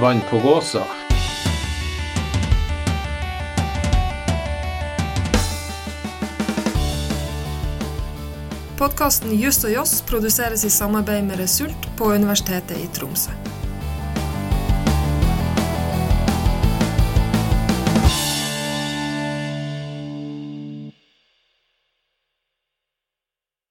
vann 0.00 0.20
på 0.30 0.38
gåsa. 0.38 0.84
Podkasten 8.78 9.36
Juss 9.38 9.64
og 9.64 9.70
Joss 9.70 10.00
produseres 10.02 10.64
i 10.64 10.70
samarbeid 10.70 11.24
med 11.24 11.38
Result 11.38 11.88
på 11.96 12.14
Universitetet 12.14 12.78
i 12.82 12.88
Tromsø. 12.94 13.30